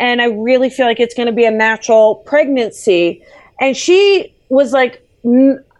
and 0.00 0.20
I 0.20 0.26
really 0.26 0.68
feel 0.70 0.86
like 0.86 1.00
it's 1.00 1.14
going 1.14 1.26
to 1.26 1.32
be 1.32 1.44
a 1.44 1.50
natural 1.50 2.16
pregnancy. 2.16 3.22
And 3.60 3.76
she 3.76 4.34
was 4.48 4.72
like, 4.72 5.02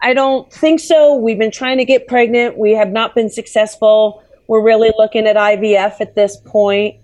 I 0.01 0.13
don't 0.13 0.51
think 0.51 0.79
so. 0.79 1.15
We've 1.15 1.39
been 1.39 1.51
trying 1.51 1.77
to 1.77 1.85
get 1.85 2.07
pregnant. 2.07 2.57
We 2.57 2.71
have 2.73 2.91
not 2.91 3.15
been 3.15 3.29
successful. 3.29 4.23
We're 4.47 4.63
really 4.63 4.91
looking 4.97 5.25
at 5.27 5.35
IVF 5.35 6.01
at 6.01 6.15
this 6.15 6.37
point. 6.37 6.95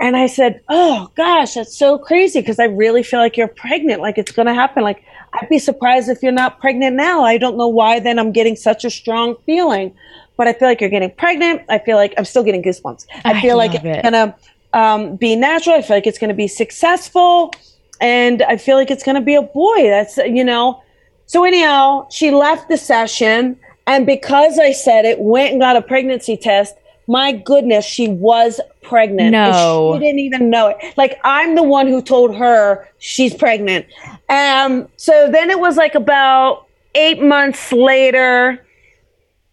And 0.00 0.16
I 0.16 0.26
said, 0.26 0.60
Oh 0.68 1.10
gosh, 1.14 1.54
that's 1.54 1.76
so 1.76 1.98
crazy 1.98 2.40
because 2.40 2.58
I 2.58 2.64
really 2.64 3.02
feel 3.02 3.20
like 3.20 3.36
you're 3.36 3.48
pregnant. 3.48 4.00
Like 4.00 4.18
it's 4.18 4.32
going 4.32 4.46
to 4.46 4.54
happen. 4.54 4.82
Like 4.82 5.04
I'd 5.34 5.48
be 5.48 5.58
surprised 5.58 6.08
if 6.08 6.22
you're 6.22 6.32
not 6.32 6.60
pregnant 6.60 6.96
now. 6.96 7.24
I 7.24 7.38
don't 7.38 7.56
know 7.56 7.68
why 7.68 8.00
then 8.00 8.18
I'm 8.18 8.32
getting 8.32 8.56
such 8.56 8.84
a 8.84 8.90
strong 8.90 9.36
feeling, 9.46 9.94
but 10.36 10.48
I 10.48 10.52
feel 10.52 10.68
like 10.68 10.80
you're 10.80 10.90
getting 10.90 11.12
pregnant. 11.12 11.62
I 11.68 11.78
feel 11.78 11.96
like 11.96 12.14
I'm 12.18 12.24
still 12.24 12.42
getting 12.42 12.62
goosebumps. 12.62 13.06
I, 13.24 13.32
I 13.32 13.40
feel 13.40 13.56
like 13.56 13.74
it's 13.74 13.84
it. 13.84 14.02
going 14.02 14.12
to 14.12 14.34
um, 14.72 15.16
be 15.16 15.36
natural. 15.36 15.76
I 15.76 15.82
feel 15.82 15.96
like 15.96 16.06
it's 16.06 16.18
going 16.18 16.28
to 16.28 16.34
be 16.34 16.48
successful. 16.48 17.52
And 18.00 18.42
I 18.42 18.56
feel 18.56 18.76
like 18.76 18.90
it's 18.90 19.04
going 19.04 19.14
to 19.14 19.20
be 19.20 19.36
a 19.36 19.42
boy. 19.42 19.84
That's, 19.84 20.16
you 20.16 20.44
know. 20.44 20.82
So, 21.26 21.44
anyhow, 21.44 22.08
she 22.10 22.30
left 22.30 22.68
the 22.68 22.76
session. 22.76 23.58
And 23.86 24.06
because 24.06 24.58
I 24.58 24.72
said 24.72 25.04
it, 25.04 25.20
went 25.20 25.52
and 25.52 25.60
got 25.60 25.76
a 25.76 25.82
pregnancy 25.82 26.36
test 26.36 26.74
my 27.06 27.32
goodness, 27.32 27.84
she 27.84 28.08
was 28.08 28.60
pregnant. 28.82 29.32
No. 29.32 29.94
She 29.94 30.00
didn't 30.00 30.20
even 30.20 30.50
know 30.50 30.68
it. 30.68 30.76
Like 30.96 31.18
I'm 31.24 31.54
the 31.54 31.62
one 31.62 31.86
who 31.86 32.00
told 32.02 32.34
her 32.36 32.88
she's 32.98 33.34
pregnant. 33.34 33.86
Um, 34.28 34.88
so 34.96 35.30
then 35.30 35.50
it 35.50 35.60
was 35.60 35.76
like 35.76 35.94
about 35.94 36.66
eight 36.94 37.22
months 37.22 37.72
later, 37.72 38.64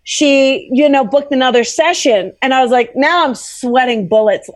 she, 0.04 0.70
you 0.72 0.88
know, 0.88 1.04
booked 1.04 1.32
another 1.32 1.64
session. 1.64 2.34
And 2.42 2.54
I 2.54 2.62
was 2.62 2.72
like, 2.72 2.96
now 2.96 3.26
I'm 3.26 3.36
sweating 3.36 4.08
bullets. 4.08 4.50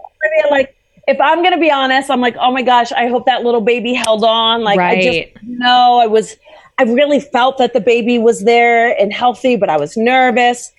Like, 0.49 0.75
if 1.07 1.19
I'm 1.19 1.43
gonna 1.43 1.59
be 1.59 1.69
honest, 1.69 2.09
I'm 2.09 2.21
like, 2.21 2.35
oh 2.39 2.51
my 2.51 2.61
gosh, 2.61 2.91
I 2.91 3.07
hope 3.07 3.25
that 3.25 3.43
little 3.43 3.61
baby 3.61 3.93
held 3.93 4.23
on. 4.23 4.63
Like 4.63 4.79
right. 4.79 4.97
I 4.97 5.01
just 5.01 5.43
know 5.43 5.99
I 6.01 6.07
was 6.07 6.37
I 6.77 6.83
really 6.83 7.19
felt 7.19 7.57
that 7.57 7.73
the 7.73 7.79
baby 7.79 8.17
was 8.17 8.43
there 8.43 8.99
and 8.99 9.13
healthy, 9.13 9.55
but 9.55 9.69
I 9.69 9.77
was 9.77 9.95
nervous. 9.95 10.71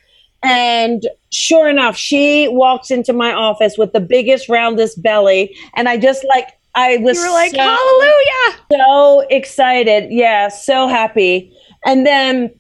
And 0.43 1.03
sure 1.31 1.69
enough, 1.69 1.97
she 1.97 2.49
walks 2.49 2.91
into 2.91 3.13
my 3.13 3.33
office 3.33 3.77
with 3.79 3.93
the 3.93 4.01
biggest, 4.01 4.49
roundest 4.49 5.03
belly. 5.03 5.57
And 5.75 5.89
I 5.89 5.97
just 5.97 6.25
like, 6.29 6.49
I 6.75 6.99
was 6.99 7.17
you 7.17 7.25
were 7.25 7.33
like, 7.33 7.53
so, 7.53 7.59
hallelujah. 7.59 8.61
So 8.71 9.27
excited. 9.31 10.13
Yeah, 10.13 10.49
so 10.49 10.87
happy. 10.87 11.51
And 11.87 12.07
then 12.07 12.51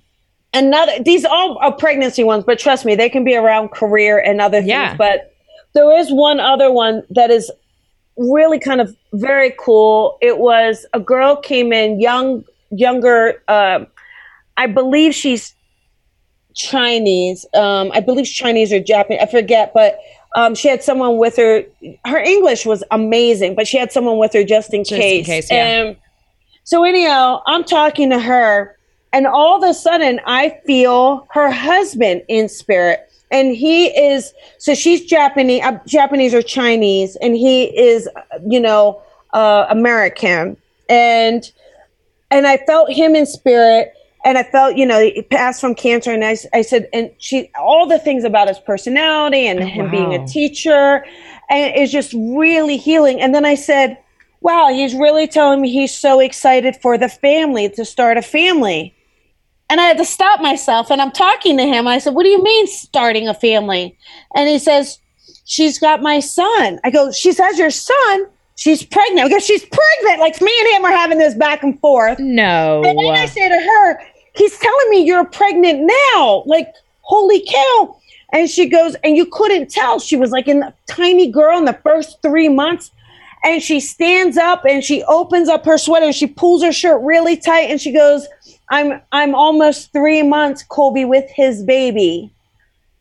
another, 0.54 0.92
these 1.02 1.26
all 1.26 1.58
are 1.58 1.72
pregnancy 1.72 2.24
ones, 2.24 2.44
but 2.44 2.58
trust 2.58 2.86
me, 2.86 2.94
they 2.94 3.10
can 3.10 3.24
be 3.24 3.36
around 3.36 3.68
career 3.68 4.18
and 4.18 4.40
other 4.40 4.60
things. 4.60 4.70
Yeah. 4.70 4.96
But 4.96 5.34
there 5.74 5.94
is 5.98 6.10
one 6.10 6.40
other 6.40 6.72
one 6.72 7.02
that 7.10 7.30
is 7.30 7.52
really 8.16 8.58
kind 8.58 8.80
of 8.80 8.96
very 9.12 9.54
cool. 9.58 10.16
It 10.22 10.38
was 10.38 10.86
a 10.94 11.00
girl 11.00 11.36
came 11.36 11.72
in, 11.74 12.00
young, 12.00 12.42
younger, 12.70 13.42
uh, 13.48 13.84
I 14.56 14.66
believe 14.66 15.14
she's 15.14 15.54
Chinese. 16.54 17.46
Um, 17.54 17.90
I 17.92 18.00
believe 18.00 18.26
Chinese 18.26 18.72
or 18.72 18.80
Japanese. 18.80 19.20
I 19.22 19.26
forget, 19.26 19.72
but 19.74 19.98
um, 20.34 20.54
she 20.54 20.68
had 20.68 20.82
someone 20.82 21.18
with 21.18 21.36
her. 21.36 21.64
Her 22.04 22.18
English 22.18 22.66
was 22.66 22.82
amazing, 22.90 23.54
but 23.54 23.66
she 23.66 23.78
had 23.78 23.92
someone 23.92 24.18
with 24.18 24.32
her 24.32 24.44
just 24.44 24.72
in 24.74 24.84
just 24.84 25.00
case. 25.00 25.18
In 25.20 25.24
case 25.24 25.50
yeah. 25.50 25.66
And 25.66 25.96
so 26.64 26.84
anyhow, 26.84 27.42
I'm 27.46 27.64
talking 27.64 28.10
to 28.10 28.18
her, 28.18 28.76
and 29.12 29.26
all 29.26 29.62
of 29.62 29.68
a 29.68 29.74
sudden, 29.74 30.20
I 30.26 30.58
feel 30.66 31.26
her 31.30 31.50
husband 31.50 32.22
in 32.28 32.48
spirit. 32.48 33.02
And 33.30 33.56
he 33.56 33.86
is 33.86 34.32
so 34.58 34.74
she's 34.74 35.04
Japanese, 35.04 35.62
uh, 35.62 35.78
Japanese 35.86 36.32
or 36.32 36.42
Chinese, 36.42 37.16
and 37.16 37.36
he 37.36 37.64
is, 37.76 38.08
you 38.46 38.60
know, 38.60 39.02
uh, 39.32 39.66
American, 39.68 40.56
and 40.88 41.50
and 42.30 42.46
I 42.46 42.58
felt 42.58 42.90
him 42.90 43.14
in 43.14 43.26
spirit 43.26 43.92
and 44.24 44.36
I 44.36 44.42
felt, 44.42 44.76
you 44.76 44.84
know, 44.84 45.00
he 45.00 45.22
passed 45.22 45.60
from 45.60 45.74
cancer. 45.74 46.12
And 46.12 46.24
I, 46.24 46.36
I 46.52 46.62
said, 46.62 46.88
and 46.92 47.10
she, 47.18 47.50
all 47.58 47.86
the 47.86 47.98
things 47.98 48.24
about 48.24 48.48
his 48.48 48.58
personality 48.58 49.46
and 49.46 49.60
oh, 49.60 49.66
him 49.66 49.86
wow. 49.86 49.90
being 49.92 50.14
a 50.14 50.26
teacher, 50.26 51.04
and 51.48 51.74
it's 51.76 51.92
just 51.92 52.12
really 52.12 52.76
healing. 52.76 53.20
And 53.20 53.34
then 53.34 53.44
I 53.44 53.54
said, 53.54 53.98
wow, 54.40 54.68
he's 54.72 54.94
really 54.94 55.26
telling 55.26 55.60
me 55.60 55.70
he's 55.72 55.94
so 55.94 56.20
excited 56.20 56.76
for 56.76 56.98
the 56.98 57.08
family 57.08 57.68
to 57.70 57.84
start 57.84 58.16
a 58.16 58.22
family. 58.22 58.94
And 59.68 59.80
I 59.80 59.84
had 59.84 59.98
to 59.98 60.04
stop 60.04 60.40
myself 60.40 60.90
and 60.90 61.00
I'm 61.00 61.10
talking 61.10 61.56
to 61.56 61.64
him. 61.64 61.88
I 61.88 61.98
said, 61.98 62.14
What 62.14 62.22
do 62.22 62.28
you 62.28 62.42
mean 62.42 62.66
starting 62.68 63.26
a 63.26 63.34
family? 63.34 63.98
And 64.34 64.48
he 64.48 64.58
says, 64.58 64.98
She's 65.44 65.78
got 65.78 66.02
my 66.02 66.20
son. 66.20 66.78
I 66.84 66.90
go, 66.90 67.10
She 67.10 67.32
says, 67.32 67.58
Your 67.58 67.70
son? 67.70 68.26
She's 68.56 68.82
pregnant. 68.82 69.28
Because 69.28 69.44
she's 69.44 69.64
pregnant. 69.64 70.20
Like 70.20 70.40
me 70.40 70.52
and 70.60 70.76
him 70.76 70.84
are 70.84 70.96
having 70.96 71.18
this 71.18 71.34
back 71.34 71.62
and 71.62 71.78
forth. 71.80 72.18
No. 72.18 72.82
And 72.84 72.98
then 72.98 73.14
I 73.14 73.26
say 73.26 73.48
to 73.48 73.54
her, 73.54 74.00
he's 74.34 74.58
telling 74.58 74.90
me 74.90 75.04
you're 75.04 75.24
pregnant 75.24 75.90
now. 76.14 76.42
Like, 76.46 76.72
holy 77.02 77.44
cow. 77.46 77.96
And 78.32 78.50
she 78.50 78.68
goes, 78.68 78.96
and 79.04 79.16
you 79.16 79.26
couldn't 79.26 79.70
tell. 79.70 80.00
She 80.00 80.16
was 80.16 80.30
like 80.30 80.48
in 80.48 80.62
a 80.62 80.74
tiny 80.88 81.30
girl 81.30 81.58
in 81.58 81.64
the 81.64 81.78
first 81.84 82.20
three 82.22 82.48
months. 82.48 82.90
And 83.44 83.62
she 83.62 83.78
stands 83.78 84.36
up 84.36 84.64
and 84.64 84.82
she 84.82 85.04
opens 85.04 85.48
up 85.48 85.64
her 85.66 85.78
sweater 85.78 86.06
and 86.06 86.14
she 86.14 86.26
pulls 86.26 86.64
her 86.64 86.72
shirt 86.72 87.00
really 87.02 87.36
tight 87.36 87.70
and 87.70 87.80
she 87.80 87.92
goes, 87.92 88.26
I'm 88.70 89.00
I'm 89.12 89.36
almost 89.36 89.92
three 89.92 90.22
months, 90.22 90.64
Colby, 90.64 91.04
with 91.04 91.30
his 91.30 91.62
baby. 91.62 92.32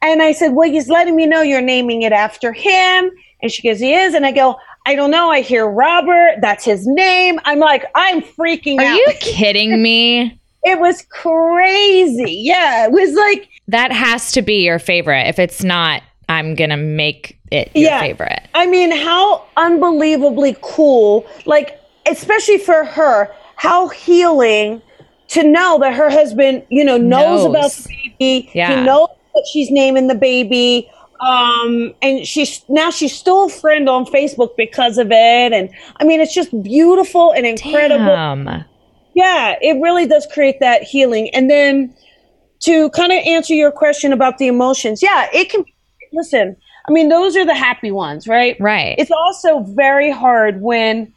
And 0.04 0.22
I 0.22 0.34
said, 0.34 0.50
Well, 0.50 0.70
he's 0.70 0.90
letting 0.90 1.16
me 1.16 1.26
know 1.26 1.42
you're 1.42 1.62
naming 1.62 2.04
it 2.04 2.12
after 2.12 2.54
him. 2.54 3.10
And 3.42 3.52
she 3.52 3.68
goes, 3.68 3.80
He 3.80 3.94
is. 3.96 4.14
And 4.14 4.26
I 4.26 4.32
go, 4.32 4.58
I 4.86 4.96
don't 4.96 5.12
know. 5.12 5.30
I 5.30 5.42
hear 5.42 5.68
Robert. 5.68 6.38
That's 6.42 6.64
his 6.64 6.86
name. 6.86 7.40
I'm 7.46 7.60
like, 7.60 7.86
I'm 7.96 8.22
freaking 8.22 8.80
Are 8.80 8.86
out. 8.86 8.94
Are 8.94 8.98
you 8.98 9.14
kidding 9.20 9.82
me? 9.82 10.40
It 10.64 10.80
was 10.80 11.04
crazy. 11.10 12.32
Yeah, 12.42 12.86
it 12.86 12.92
was 12.92 13.14
like 13.14 13.50
that 13.68 13.92
has 13.92 14.32
to 14.34 14.42
be 14.42 14.64
your 14.64 14.80
favorite. 14.80 15.28
If 15.28 15.38
it's 15.40 15.64
not, 15.64 16.02
I'm 16.28 16.56
gonna 16.56 16.78
make 16.78 17.40
it 17.52 17.72
your 17.76 17.90
yeah. 17.90 18.00
favorite. 18.00 18.48
I 18.56 18.66
mean, 18.66 18.92
how 18.92 19.46
unbelievably 19.58 20.58
cool! 20.62 21.28
Like, 21.46 21.80
especially 22.08 22.58
for 22.58 22.84
her, 22.84 23.32
how 23.58 23.90
healing 23.90 24.82
to 25.30 25.44
know 25.44 25.80
that 25.80 25.94
her 25.94 26.10
husband, 26.10 26.66
you 26.70 26.84
know, 26.84 26.98
knows, 26.98 27.44
knows. 27.44 27.50
about 27.50 27.72
the 27.72 28.14
baby. 28.20 28.52
Yeah. 28.54 28.80
He 28.80 28.86
knows 28.86 29.10
what 29.32 29.46
she's 29.48 29.70
naming 29.72 30.08
the 30.08 30.16
baby. 30.16 30.90
Um, 31.22 31.94
and 32.02 32.28
she's 32.28 32.64
now 32.68 32.92
she's 32.92 33.16
still 33.16 33.46
a 33.46 33.50
friend 33.50 33.88
on 33.88 34.06
Facebook 34.06 34.56
because 34.58 34.98
of 34.98 35.08
it. 35.12 35.54
And 35.54 35.70
I 36.00 36.04
mean, 36.04 36.20
it's 36.20 36.34
just 36.34 36.52
beautiful 36.62 37.32
and 37.32 37.46
incredible. 37.46 38.06
Damn 38.06 38.66
yeah, 39.16 39.56
it 39.62 39.82
really 39.82 40.06
does 40.06 40.28
create 40.32 40.60
that 40.60 40.84
healing. 40.84 41.30
And 41.34 41.50
then 41.50 41.96
to 42.60 42.90
kind 42.92 43.12
of 43.12 43.20
answer 43.26 43.54
your 43.54 43.72
question 43.72 44.14
about 44.14 44.38
the 44.38 44.48
emotions, 44.48 45.02
yeah, 45.02 45.28
it 45.34 45.50
can 45.50 45.66
listen. 46.14 46.56
I 46.88 46.92
mean, 46.92 47.10
those 47.10 47.36
are 47.36 47.46
the 47.46 47.56
happy 47.56 47.92
ones, 47.92 48.28
right? 48.28 48.56
Right. 48.60 48.96
It's 49.00 49.12
also 49.12 49.62
very 49.62 50.12
hard 50.12 50.62
when, 50.62 51.12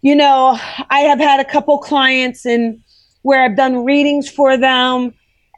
you 0.00 0.14
know, 0.14 0.58
I 0.90 1.00
have 1.00 1.18
had 1.18 1.40
a 1.40 1.44
couple 1.44 1.76
clients 1.78 2.46
and 2.46 2.80
where 3.22 3.42
I've 3.42 3.56
done 3.56 3.84
readings 3.84 4.30
for 4.30 4.56
them 4.56 5.12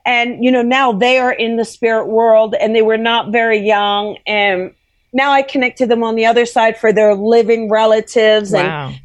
and 0.06 0.42
you 0.42 0.50
know 0.50 0.62
now 0.62 0.92
they 0.92 1.18
are 1.18 1.32
in 1.32 1.56
the 1.56 1.64
spirit 1.64 2.06
world 2.06 2.54
and 2.60 2.74
they 2.74 2.82
were 2.82 2.96
not 2.96 3.32
very 3.32 3.58
young 3.58 4.16
and 4.26 4.72
now 5.12 5.32
I 5.32 5.42
connect 5.42 5.78
to 5.78 5.86
them 5.86 6.02
on 6.02 6.14
the 6.14 6.26
other 6.26 6.46
side 6.46 6.78
for 6.78 6.92
their 6.92 7.14
living 7.14 7.70
relatives 7.70 8.52
wow. 8.52 8.88
and 8.88 9.00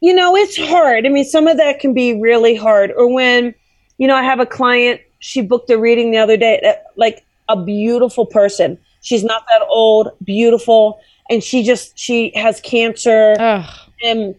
you 0.00 0.14
know, 0.14 0.36
it's 0.36 0.56
hard. 0.56 1.06
I 1.06 1.08
mean, 1.08 1.24
some 1.24 1.48
of 1.48 1.56
that 1.56 1.80
can 1.80 1.92
be 1.92 2.20
really 2.20 2.54
hard. 2.54 2.92
Or 2.96 3.12
when, 3.12 3.54
you 3.98 4.06
know, 4.06 4.14
I 4.14 4.22
have 4.22 4.40
a 4.40 4.46
client, 4.46 5.00
she 5.18 5.40
booked 5.42 5.70
a 5.70 5.78
reading 5.78 6.12
the 6.12 6.18
other 6.18 6.36
day, 6.36 6.60
uh, 6.60 6.74
like 6.96 7.24
a 7.48 7.60
beautiful 7.60 8.26
person. 8.26 8.78
She's 9.00 9.24
not 9.24 9.44
that 9.48 9.66
old, 9.68 10.10
beautiful, 10.22 11.00
and 11.30 11.42
she 11.42 11.62
just 11.62 11.98
she 11.98 12.30
has 12.34 12.60
cancer. 12.60 13.34
Ugh. 13.38 13.68
And 14.04 14.34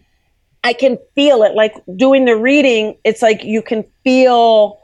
I 0.64 0.72
can 0.72 0.98
feel 1.14 1.42
it. 1.42 1.54
Like 1.54 1.74
doing 1.96 2.24
the 2.24 2.36
reading, 2.36 2.96
it's 3.04 3.20
like 3.20 3.44
you 3.44 3.62
can 3.62 3.84
feel 4.04 4.79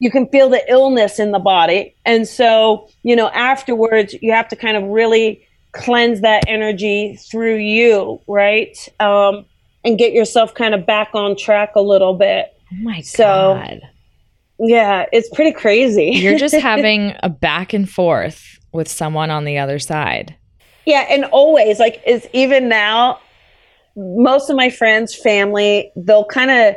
you 0.00 0.10
can 0.10 0.26
feel 0.28 0.48
the 0.48 0.62
illness 0.68 1.20
in 1.20 1.30
the 1.30 1.38
body. 1.38 1.94
And 2.04 2.26
so, 2.26 2.88
you 3.02 3.14
know, 3.14 3.28
afterwards 3.28 4.14
you 4.20 4.32
have 4.32 4.48
to 4.48 4.56
kind 4.56 4.76
of 4.76 4.82
really 4.84 5.46
cleanse 5.72 6.22
that 6.22 6.44
energy 6.48 7.16
through 7.30 7.58
you, 7.58 8.20
right? 8.26 8.76
Um, 8.98 9.44
and 9.84 9.98
get 9.98 10.12
yourself 10.12 10.54
kind 10.54 10.74
of 10.74 10.84
back 10.84 11.10
on 11.14 11.36
track 11.36 11.72
a 11.76 11.82
little 11.82 12.14
bit. 12.14 12.46
Oh 12.72 12.76
my 12.82 13.00
so, 13.02 13.22
god. 13.62 13.80
Yeah, 14.58 15.06
it's 15.12 15.28
pretty 15.30 15.52
crazy. 15.52 16.10
You're 16.14 16.38
just 16.38 16.54
having 16.60 17.14
a 17.22 17.28
back 17.28 17.72
and 17.72 17.88
forth 17.88 18.58
with 18.72 18.88
someone 18.88 19.30
on 19.30 19.44
the 19.44 19.58
other 19.58 19.78
side. 19.78 20.34
Yeah, 20.86 21.06
and 21.08 21.24
always 21.26 21.78
like 21.78 22.02
is 22.06 22.26
even 22.32 22.68
now 22.68 23.20
most 23.96 24.48
of 24.50 24.56
my 24.56 24.70
friends, 24.70 25.14
family, 25.14 25.92
they'll 25.96 26.24
kind 26.24 26.50
of 26.50 26.74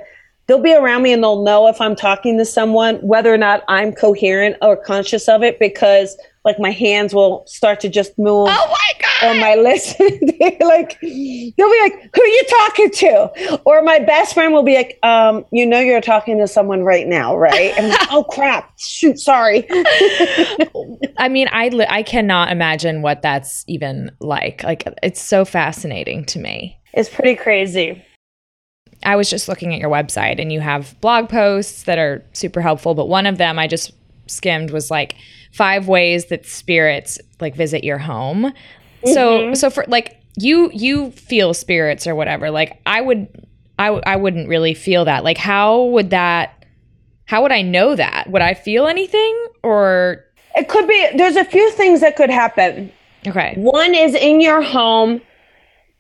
they'll 0.47 0.61
be 0.61 0.73
around 0.73 1.03
me 1.03 1.13
and 1.13 1.23
they'll 1.23 1.43
know 1.43 1.67
if 1.67 1.79
I'm 1.79 1.95
talking 1.95 2.37
to 2.37 2.45
someone 2.45 2.97
whether 2.97 3.33
or 3.33 3.37
not 3.37 3.63
I'm 3.67 3.93
coherent 3.93 4.57
or 4.61 4.75
conscious 4.75 5.27
of 5.27 5.43
it 5.43 5.59
because 5.59 6.17
like 6.45 6.59
my 6.59 6.71
hands 6.71 7.13
will 7.13 7.43
start 7.47 7.79
to 7.81 7.89
just 7.89 8.17
move. 8.19 8.49
Oh 8.51 8.67
my 8.69 8.99
god! 8.99 9.31
Or 9.31 9.39
my 9.39 9.55
list, 9.61 9.97
like 9.99 10.99
they'll 10.99 11.69
be 11.69 11.81
like, 11.81 12.09
"Who 12.13 12.21
are 12.21 12.25
you 12.25 12.43
talking 12.49 12.91
to?" 12.91 13.61
Or 13.65 13.81
my 13.81 13.99
best 13.99 14.33
friend 14.33 14.53
will 14.53 14.63
be 14.63 14.75
like, 14.75 14.99
um, 15.03 15.45
"You 15.51 15.65
know, 15.65 15.79
you're 15.79 16.01
talking 16.01 16.37
to 16.39 16.47
someone 16.47 16.83
right 16.83 17.07
now, 17.07 17.37
right?" 17.37 17.73
And 17.77 17.85
I'm 17.85 17.91
like, 17.91 18.07
"Oh 18.11 18.23
crap! 18.25 18.77
Shoot, 18.77 19.19
sorry." 19.19 19.65
I 21.17 21.29
mean, 21.29 21.47
I 21.51 21.69
li- 21.69 21.87
I 21.89 22.03
cannot 22.03 22.51
imagine 22.51 23.01
what 23.01 23.21
that's 23.21 23.63
even 23.67 24.11
like. 24.19 24.63
Like, 24.63 24.85
it's 25.01 25.21
so 25.21 25.45
fascinating 25.45 26.25
to 26.25 26.39
me. 26.39 26.77
It's 26.93 27.09
pretty 27.09 27.35
crazy. 27.35 28.03
I 29.05 29.15
was 29.15 29.29
just 29.29 29.47
looking 29.47 29.73
at 29.73 29.79
your 29.79 29.89
website, 29.89 30.39
and 30.41 30.51
you 30.51 30.59
have 30.59 30.99
blog 31.01 31.29
posts 31.29 31.83
that 31.83 31.97
are 31.97 32.23
super 32.33 32.61
helpful. 32.61 32.93
But 32.95 33.07
one 33.07 33.25
of 33.25 33.37
them 33.37 33.59
I 33.59 33.67
just 33.67 33.91
skimmed 34.27 34.71
was 34.71 34.89
like 34.89 35.15
five 35.51 35.87
ways 35.87 36.25
that 36.25 36.45
spirits 36.45 37.19
like 37.39 37.55
visit 37.55 37.83
your 37.83 37.97
home. 37.97 38.45
Mm-hmm. 39.03 39.13
So 39.13 39.53
so 39.53 39.69
for 39.69 39.85
like 39.87 40.19
you 40.35 40.71
you 40.73 41.11
feel 41.11 41.53
spirits 41.53 42.07
or 42.07 42.15
whatever. 42.15 42.51
Like 42.51 42.81
I 42.85 43.01
would 43.01 43.27
I 43.77 43.87
I 43.87 44.15
wouldn't 44.15 44.49
really 44.49 44.73
feel 44.73 45.05
that. 45.05 45.23
Like 45.23 45.37
how 45.37 45.83
would 45.85 46.09
that 46.09 46.65
how 47.25 47.41
would 47.41 47.51
I 47.51 47.61
know 47.61 47.95
that? 47.95 48.29
Would 48.29 48.41
I 48.41 48.53
feel 48.53 48.87
anything 48.87 49.47
or 49.63 50.23
it 50.55 50.67
could 50.67 50.87
be 50.87 51.09
there's 51.15 51.35
a 51.35 51.45
few 51.45 51.71
things 51.71 52.01
that 52.01 52.15
could 52.15 52.29
happen. 52.29 52.91
Okay. 53.27 53.53
One 53.57 53.93
is 53.93 54.15
in 54.15 54.41
your 54.41 54.61
home 54.61 55.21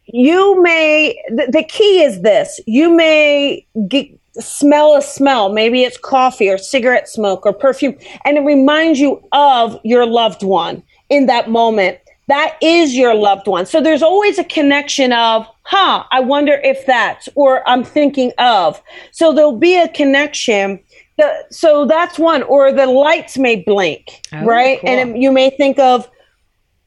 you 0.05 0.61
may 0.61 1.21
the, 1.29 1.47
the 1.51 1.63
key 1.63 2.03
is 2.03 2.21
this 2.21 2.59
you 2.65 2.93
may 2.93 3.65
get 3.87 4.07
smell 4.39 4.95
a 4.95 5.01
smell. 5.01 5.51
Maybe 5.53 5.83
it's 5.83 5.97
coffee 5.97 6.49
or 6.49 6.57
cigarette 6.57 7.07
smoke 7.07 7.45
or 7.45 7.53
perfume, 7.53 7.95
and 8.25 8.37
it 8.37 8.41
reminds 8.41 8.99
you 8.99 9.23
of 9.31 9.79
your 9.83 10.05
loved 10.05 10.43
one 10.43 10.83
in 11.09 11.27
that 11.27 11.49
moment. 11.49 11.99
That 12.29 12.57
is 12.61 12.95
your 12.95 13.13
loved 13.13 13.47
one. 13.47 13.65
So 13.65 13.81
there's 13.81 14.01
always 14.01 14.39
a 14.39 14.45
connection 14.45 15.11
of, 15.11 15.45
huh, 15.63 16.05
I 16.11 16.21
wonder 16.21 16.53
if 16.63 16.85
that's, 16.85 17.27
or 17.35 17.67
I'm 17.67 17.83
thinking 17.83 18.31
of. 18.37 18.81
So 19.11 19.33
there'll 19.33 19.57
be 19.57 19.77
a 19.77 19.89
connection. 19.89 20.79
The, 21.17 21.45
so 21.51 21.85
that's 21.85 22.17
one. 22.17 22.41
Or 22.43 22.71
the 22.71 22.85
lights 22.85 23.37
may 23.37 23.57
blink, 23.57 24.21
oh, 24.31 24.45
right? 24.45 24.79
Cool. 24.79 24.89
And 24.89 25.09
it, 25.09 25.21
you 25.21 25.33
may 25.33 25.49
think 25.49 25.77
of, 25.79 26.09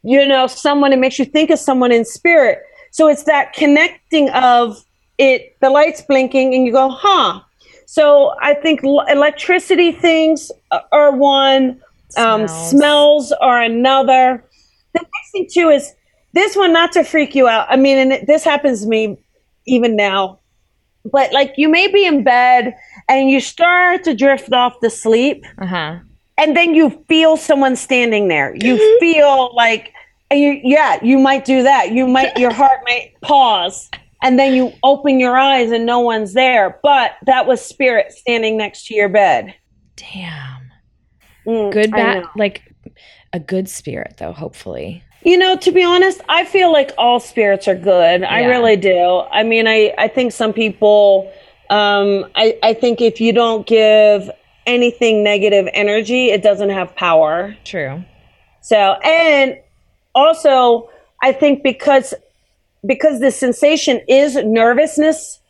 you 0.02 0.26
know, 0.26 0.46
someone, 0.46 0.94
it 0.94 0.98
makes 0.98 1.18
you 1.18 1.26
think 1.26 1.50
of 1.50 1.59
someone 1.59 1.92
in 1.92 2.07
spirit. 2.07 2.61
So 2.97 3.09
it's 3.09 3.25
that 3.25 3.53
connecting 3.53 4.31
of 4.31 4.83
it 5.19 5.55
the 5.61 5.69
lights 5.69 6.01
blinking 6.01 6.55
and 6.55 6.67
you 6.67 6.73
go 6.73 6.89
huh 6.91 7.41
so 7.87 8.35
i 8.41 8.55
think 8.55 8.83
l- 8.85 9.05
electricity 9.09 9.93
things 9.93 10.51
are 10.93 11.13
one 11.13 11.81
um, 12.17 12.47
smells. 12.49 12.71
smells 12.71 13.33
are 13.33 13.63
another 13.63 14.45
the 14.95 15.01
next 15.01 15.31
thing 15.33 15.47
too 15.53 15.69
is 15.69 15.95
this 16.33 16.57
one 16.57 16.73
not 16.73 16.93
to 16.93 17.05
freak 17.05 17.35
you 17.35 17.47
out 17.49 17.67
i 17.69 17.77
mean 17.77 17.99
and 17.99 18.13
it, 18.13 18.27
this 18.27 18.45
happens 18.45 18.83
to 18.83 18.89
me 18.89 19.19
even 19.67 19.95
now 19.95 20.39
but 21.05 21.33
like 21.33 21.53
you 21.59 21.69
may 21.69 21.87
be 21.87 22.07
in 22.07 22.25
bed 22.25 22.75
and 23.11 23.31
you 23.31 23.41
start 23.41 24.05
to 24.05 24.15
drift 24.15 24.53
off 24.53 24.79
to 24.81 24.91
sleep 24.91 25.45
uh-huh. 25.59 25.99
and 26.39 26.57
then 26.57 26.75
you 26.75 26.91
feel 27.09 27.37
someone 27.37 27.77
standing 27.77 28.29
there 28.29 28.55
you 28.57 28.77
mm-hmm. 28.77 28.99
feel 29.01 29.55
like 29.55 29.93
you, 30.33 30.61
yeah 30.62 30.99
you 31.03 31.19
might 31.19 31.45
do 31.45 31.62
that 31.62 31.93
you 31.93 32.07
might 32.07 32.37
your 32.37 32.53
heart 32.53 32.81
might 32.85 33.12
pause 33.23 33.89
and 34.23 34.39
then 34.39 34.55
you 34.55 34.73
open 34.83 35.21
your 35.21 35.39
eyes 35.39 35.71
and 35.71 35.87
no 35.87 36.01
one's 36.01 36.33
there. 36.33 36.81
But 36.83 37.12
that 37.27 37.47
was 37.47 37.65
spirit 37.65 38.12
standing 38.12 38.57
next 38.57 38.87
to 38.87 38.95
your 38.95 39.09
bed. 39.09 39.55
Damn. 39.97 40.71
Mm, 41.47 41.73
good 41.73 41.93
bad 41.93 42.25
like 42.37 42.62
a 43.33 43.39
good 43.39 43.69
spirit 43.69 44.17
though, 44.19 44.33
hopefully. 44.33 45.03
You 45.23 45.39
know, 45.39 45.57
to 45.57 45.73
be 45.73 45.83
honest, 45.83 46.21
I 46.29 46.45
feel 46.45 46.73
like 46.73 46.93
all 46.99 47.21
spirits 47.21 47.69
are 47.69 47.77
good. 47.77 48.23
Yeah. 48.23 48.29
I 48.29 48.45
really 48.47 48.77
do. 48.77 49.23
I 49.31 49.43
mean, 49.43 49.67
I, 49.69 49.95
I 49.97 50.09
think 50.09 50.33
some 50.33 50.53
people 50.53 51.33
um 51.71 52.27
I, 52.35 52.59
I 52.62 52.75
think 52.75 53.01
if 53.01 53.21
you 53.21 53.33
don't 53.33 53.67
give 53.67 54.31
anything 54.67 55.23
negative 55.23 55.69
energy, 55.73 56.31
it 56.31 56.43
doesn't 56.43 56.71
have 56.71 56.95
power. 56.97 57.57
True. 57.65 58.05
So 58.61 58.77
and 58.77 59.59
also 60.16 60.90
I 61.22 61.33
think 61.33 61.62
because 61.62 62.12
because 62.85 63.20
the 63.20 63.31
sensation 63.31 64.00
is 64.09 64.37
nervousness 64.37 65.40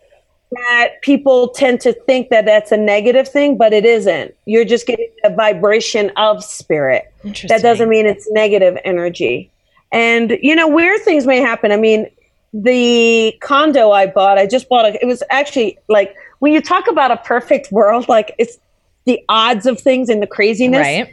that 0.52 0.92
people 1.02 1.48
tend 1.48 1.80
to 1.80 1.92
think 1.92 2.30
that 2.30 2.44
that's 2.44 2.72
a 2.72 2.76
negative 2.76 3.28
thing, 3.28 3.56
but 3.56 3.72
it 3.72 3.84
isn't. 3.84 4.34
You're 4.44 4.64
just 4.64 4.86
getting 4.86 5.10
a 5.24 5.30
vibration 5.30 6.10
of 6.16 6.42
spirit. 6.42 7.12
That 7.48 7.62
doesn't 7.62 7.88
mean 7.88 8.06
it's 8.06 8.30
negative 8.30 8.78
energy. 8.84 9.50
And, 9.92 10.38
you 10.42 10.54
know, 10.54 10.68
weird 10.68 11.02
things 11.02 11.26
may 11.26 11.40
happen. 11.40 11.72
I 11.72 11.76
mean, 11.76 12.08
the 12.52 13.36
condo 13.40 13.90
I 13.90 14.06
bought, 14.06 14.38
I 14.38 14.46
just 14.46 14.68
bought 14.68 14.86
it. 14.86 14.98
It 15.02 15.06
was 15.06 15.22
actually 15.30 15.78
like 15.88 16.14
when 16.38 16.52
you 16.52 16.60
talk 16.60 16.86
about 16.88 17.10
a 17.10 17.16
perfect 17.18 17.72
world, 17.72 18.08
like 18.08 18.34
it's 18.38 18.58
the 19.04 19.20
odds 19.28 19.66
of 19.66 19.80
things 19.80 20.08
and 20.08 20.22
the 20.22 20.26
craziness. 20.26 20.80
Right. 20.80 21.12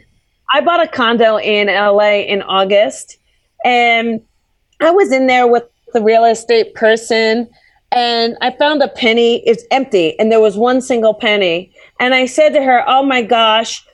I 0.54 0.62
bought 0.62 0.82
a 0.84 0.88
condo 0.88 1.38
in 1.38 1.68
LA 1.68 2.22
in 2.22 2.44
August 2.44 3.18
and 3.64 4.22
I 4.80 4.92
was 4.92 5.12
in 5.12 5.28
there 5.28 5.48
with 5.48 5.64
the 5.94 6.02
real 6.02 6.26
estate 6.26 6.74
person 6.74 7.50
and 7.94 8.36
I 8.42 8.52
found 8.52 8.82
a 8.82 8.88
penny. 8.88 9.48
It's 9.48 9.64
empty, 9.70 10.20
and 10.20 10.32
there 10.32 10.42
was 10.42 10.58
one 10.58 10.82
single 10.82 11.14
penny. 11.14 11.72
And 12.00 12.16
I 12.16 12.26
said 12.26 12.50
to 12.54 12.64
her, 12.64 12.84
"Oh 12.88 13.04
my 13.04 13.22
gosh, 13.22 13.86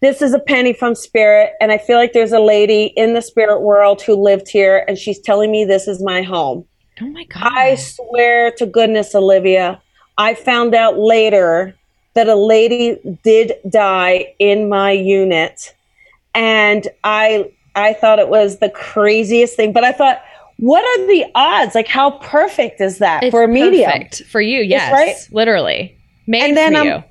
this 0.00 0.22
is 0.22 0.32
a 0.32 0.38
penny 0.38 0.72
from 0.72 0.94
spirit, 0.94 1.54
and 1.60 1.72
I 1.72 1.78
feel 1.78 1.98
like 1.98 2.12
there's 2.12 2.32
a 2.32 2.40
lady 2.40 2.92
in 2.96 3.14
the 3.14 3.22
spirit 3.22 3.60
world 3.60 4.00
who 4.00 4.14
lived 4.14 4.48
here, 4.48 4.84
and 4.86 4.96
she's 4.96 5.18
telling 5.18 5.50
me 5.50 5.64
this 5.64 5.88
is 5.88 6.02
my 6.02 6.22
home." 6.22 6.64
Oh 7.02 7.06
my 7.06 7.24
god! 7.24 7.52
I 7.52 7.74
swear 7.74 8.52
to 8.52 8.66
goodness, 8.66 9.14
Olivia, 9.14 9.82
I 10.16 10.34
found 10.34 10.74
out 10.74 10.98
later 10.98 11.74
that 12.14 12.28
a 12.28 12.36
lady 12.36 12.98
did 13.24 13.54
die 13.68 14.32
in 14.38 14.68
my 14.68 14.92
unit, 14.92 15.74
and 16.34 16.86
I 17.02 17.50
I 17.78 17.94
thought 17.94 18.18
it 18.18 18.28
was 18.28 18.58
the 18.58 18.70
craziest 18.70 19.56
thing. 19.56 19.72
But 19.72 19.84
I 19.84 19.92
thought 19.92 20.20
what 20.58 20.84
are 20.84 21.06
the 21.06 21.24
odds? 21.34 21.74
Like, 21.74 21.86
how 21.86 22.10
perfect 22.18 22.80
is 22.80 22.98
that 22.98 23.22
it's 23.22 23.30
for 23.30 23.44
a 23.44 23.48
medium? 23.48 23.90
Perfect 23.90 24.24
for 24.24 24.40
you, 24.40 24.60
yes, 24.60 24.92
right? 24.92 25.16
Literally 25.32 25.96
made 26.26 26.42
and 26.42 26.56
then, 26.56 26.74
for 26.74 26.80
um, 26.80 26.86
you. 26.86 27.04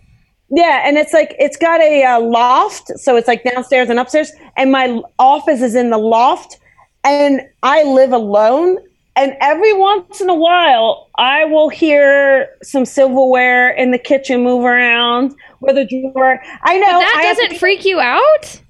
Yeah, 0.50 0.88
and 0.88 0.98
it's 0.98 1.14
like 1.14 1.36
it's 1.40 1.58
got 1.58 1.82
a 1.82 2.04
uh, 2.04 2.20
loft, 2.22 2.88
so 3.00 3.16
it's 3.16 3.28
like 3.28 3.44
downstairs 3.44 3.90
and 3.90 4.00
upstairs, 4.00 4.32
and 4.56 4.72
my 4.72 5.02
office 5.20 5.62
is 5.62 5.76
in 5.76 5.90
the 5.90 5.98
loft, 5.98 6.60
and 7.04 7.42
I 7.64 7.84
live 7.84 8.12
alone. 8.12 8.78
And 9.16 9.36
every 9.42 9.74
once 9.74 10.22
in 10.22 10.30
a 10.30 10.36
while, 10.36 11.10
I 11.18 11.46
will 11.46 11.70
hear 11.70 12.50
some 12.62 12.86
silverware 12.86 13.72
in 13.72 13.90
the 13.90 13.98
kitchen 13.98 14.44
move 14.44 14.64
around, 14.64 15.34
or 15.62 15.74
the 15.74 15.86
drawer. 15.86 16.40
I 16.62 16.78
know 16.78 17.00
but 17.00 17.00
that 17.00 17.36
doesn't 17.36 17.58
freak 17.58 17.84
you 17.84 18.00
out. 18.00 18.62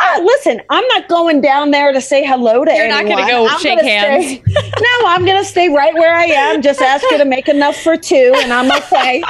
Uh, 0.00 0.20
listen, 0.24 0.60
I'm 0.70 0.86
not 0.88 1.08
going 1.08 1.40
down 1.40 1.70
there 1.70 1.92
to 1.92 2.00
say 2.00 2.24
hello 2.24 2.64
to 2.64 2.70
You're 2.72 2.86
anyone. 2.86 3.06
You're 3.06 3.16
not 3.16 3.28
going 3.28 3.46
to 3.46 3.48
go 3.48 3.54
I'm 3.54 3.60
shake 3.60 3.80
hands. 3.80 4.24
Stay, 4.24 4.42
no, 4.80 5.06
I'm 5.06 5.24
going 5.24 5.40
to 5.40 5.48
stay 5.48 5.68
right 5.68 5.94
where 5.94 6.14
I 6.14 6.24
am. 6.24 6.62
Just 6.62 6.80
ask 6.80 7.04
you 7.10 7.18
to 7.18 7.24
make 7.24 7.48
enough 7.48 7.76
for 7.76 7.96
two, 7.96 8.32
and 8.38 8.52
I'm 8.52 8.70
okay. 8.72 9.22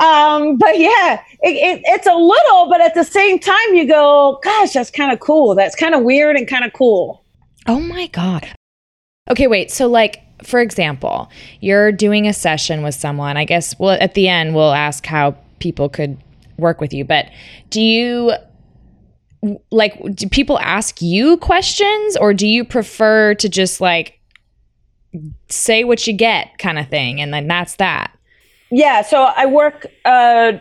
um, 0.00 0.56
but 0.56 0.78
yeah, 0.78 1.22
it, 1.42 1.50
it, 1.50 1.82
it's 1.84 2.06
a 2.06 2.14
little, 2.14 2.68
but 2.68 2.80
at 2.80 2.94
the 2.94 3.04
same 3.04 3.38
time, 3.38 3.74
you 3.74 3.86
go, 3.86 4.40
gosh, 4.42 4.72
that's 4.72 4.90
kind 4.90 5.12
of 5.12 5.20
cool. 5.20 5.54
That's 5.54 5.76
kind 5.76 5.94
of 5.94 6.02
weird 6.02 6.36
and 6.36 6.48
kind 6.48 6.64
of 6.64 6.72
cool. 6.72 7.24
Oh 7.68 7.80
my 7.80 8.08
god. 8.08 8.48
Okay, 9.30 9.46
wait. 9.46 9.70
So 9.70 9.86
like 9.86 10.22
for 10.42 10.60
example, 10.60 11.30
you're 11.60 11.92
doing 11.92 12.26
a 12.26 12.32
session 12.32 12.82
with 12.82 12.94
someone. 12.94 13.36
I 13.36 13.44
guess 13.44 13.78
well 13.78 13.98
at 14.00 14.14
the 14.14 14.28
end 14.28 14.54
we'll 14.54 14.72
ask 14.72 15.04
how 15.06 15.36
people 15.58 15.88
could 15.88 16.16
work 16.56 16.80
with 16.80 16.92
you, 16.92 17.04
but 17.04 17.26
do 17.70 17.80
you 17.80 18.32
like 19.70 20.00
do 20.14 20.28
people 20.28 20.58
ask 20.58 21.00
you 21.00 21.36
questions 21.38 22.16
or 22.16 22.34
do 22.34 22.46
you 22.46 22.64
prefer 22.64 23.34
to 23.34 23.48
just 23.48 23.80
like 23.80 24.20
say 25.48 25.84
what 25.84 26.06
you 26.06 26.12
get 26.12 26.58
kind 26.58 26.78
of 26.78 26.88
thing 26.88 27.20
and 27.20 27.32
then 27.32 27.46
that's 27.46 27.76
that? 27.76 28.12
Yeah 28.70 29.02
so 29.02 29.24
i 29.36 29.46
work 29.46 29.86
uh, 30.04 30.52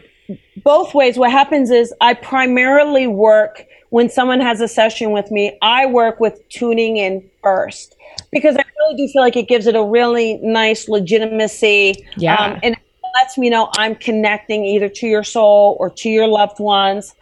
both 0.63 0.93
ways. 0.93 1.17
What 1.17 1.31
happens 1.31 1.71
is 1.71 1.93
i 2.01 2.13
primarily 2.13 3.07
work 3.07 3.65
when 3.89 4.09
someone 4.09 4.39
has 4.39 4.61
a 4.61 4.67
session 4.67 5.11
with 5.11 5.31
me 5.31 5.57
i 5.61 5.85
work 5.85 6.19
with 6.19 6.47
tuning 6.49 6.97
in 6.97 7.27
first 7.41 7.95
because 8.31 8.55
i 8.57 8.63
really 8.79 8.97
do 8.97 9.11
feel 9.11 9.21
like 9.21 9.35
it 9.35 9.47
gives 9.47 9.67
it 9.67 9.75
a 9.75 9.83
really 9.83 10.39
nice 10.43 10.87
legitimacy 10.89 12.05
yeah. 12.17 12.35
um, 12.35 12.59
and 12.63 12.75
it 12.75 12.81
lets 13.15 13.37
me 13.37 13.49
know 13.49 13.69
i'm 13.77 13.95
connecting 13.95 14.65
either 14.65 14.89
to 14.89 15.07
your 15.07 15.23
soul 15.23 15.77
or 15.79 15.89
to 15.89 16.09
your 16.09 16.27
loved 16.27 16.59
ones 16.59 17.15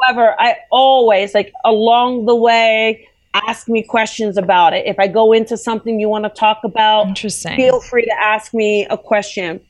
However, 0.00 0.34
I 0.38 0.56
always 0.70 1.34
like 1.34 1.52
along 1.64 2.26
the 2.26 2.36
way 2.36 3.08
ask 3.34 3.68
me 3.68 3.82
questions 3.82 4.36
about 4.36 4.72
it. 4.72 4.86
If 4.86 4.98
I 4.98 5.06
go 5.06 5.32
into 5.32 5.56
something 5.56 6.00
you 6.00 6.08
want 6.08 6.24
to 6.24 6.30
talk 6.30 6.60
about, 6.64 7.06
Interesting. 7.06 7.56
feel 7.56 7.80
free 7.80 8.04
to 8.04 8.14
ask 8.20 8.54
me 8.54 8.86
a 8.86 8.96
question. 8.96 9.60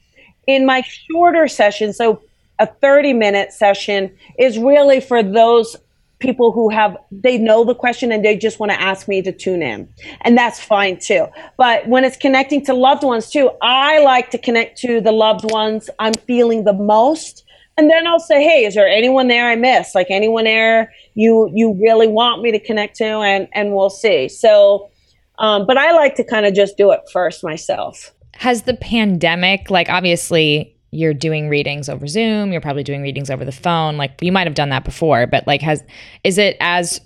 In 0.46 0.64
my 0.64 0.82
shorter 0.82 1.48
session, 1.48 1.92
so 1.92 2.22
a 2.58 2.66
30 2.66 3.12
minute 3.12 3.52
session 3.52 4.14
is 4.38 4.58
really 4.58 5.00
for 5.00 5.22
those 5.22 5.76
people 6.18 6.50
who 6.50 6.68
have 6.68 6.96
they 7.12 7.38
know 7.38 7.64
the 7.64 7.74
question 7.74 8.10
and 8.10 8.24
they 8.24 8.36
just 8.36 8.58
want 8.58 8.72
to 8.72 8.80
ask 8.80 9.06
me 9.06 9.22
to 9.22 9.30
tune 9.30 9.62
in 9.62 9.88
and 10.22 10.36
that's 10.36 10.58
fine 10.58 10.98
too 10.98 11.26
but 11.56 11.86
when 11.86 12.04
it's 12.04 12.16
connecting 12.16 12.64
to 12.64 12.74
loved 12.74 13.04
ones 13.04 13.30
too 13.30 13.50
i 13.62 14.00
like 14.02 14.28
to 14.30 14.38
connect 14.38 14.76
to 14.76 15.00
the 15.00 15.12
loved 15.12 15.48
ones 15.52 15.88
i'm 16.00 16.12
feeling 16.26 16.64
the 16.64 16.72
most 16.72 17.44
and 17.78 17.90
then 17.90 18.06
i'll 18.06 18.20
say 18.20 18.42
hey 18.42 18.64
is 18.66 18.74
there 18.74 18.86
anyone 18.88 19.28
there 19.28 19.48
i 19.48 19.54
miss 19.56 19.94
like 19.94 20.08
anyone 20.10 20.44
there 20.44 20.92
you 21.14 21.50
you 21.54 21.72
really 21.80 22.08
want 22.08 22.42
me 22.42 22.50
to 22.52 22.58
connect 22.60 22.96
to 22.96 23.04
and 23.04 23.48
and 23.54 23.74
we'll 23.74 23.88
see 23.90 24.28
so 24.28 24.90
um, 25.38 25.66
but 25.66 25.78
i 25.78 25.92
like 25.92 26.14
to 26.16 26.24
kind 26.24 26.44
of 26.44 26.52
just 26.52 26.76
do 26.76 26.90
it 26.92 27.00
first 27.12 27.42
myself 27.42 28.12
Has 28.36 28.62
the 28.62 28.74
pandemic, 28.74 29.70
like, 29.70 29.88
obviously, 29.88 30.76
you're 30.90 31.14
doing 31.14 31.48
readings 31.48 31.88
over 31.88 32.06
Zoom, 32.06 32.52
you're 32.52 32.60
probably 32.60 32.84
doing 32.84 33.02
readings 33.02 33.30
over 33.30 33.44
the 33.44 33.52
phone. 33.52 33.96
Like, 33.96 34.12
you 34.22 34.30
might 34.32 34.46
have 34.46 34.54
done 34.54 34.68
that 34.70 34.84
before, 34.84 35.26
but 35.26 35.44
like, 35.46 35.60
has, 35.62 35.82
is 36.24 36.38
it 36.38 36.56
as 36.60 37.00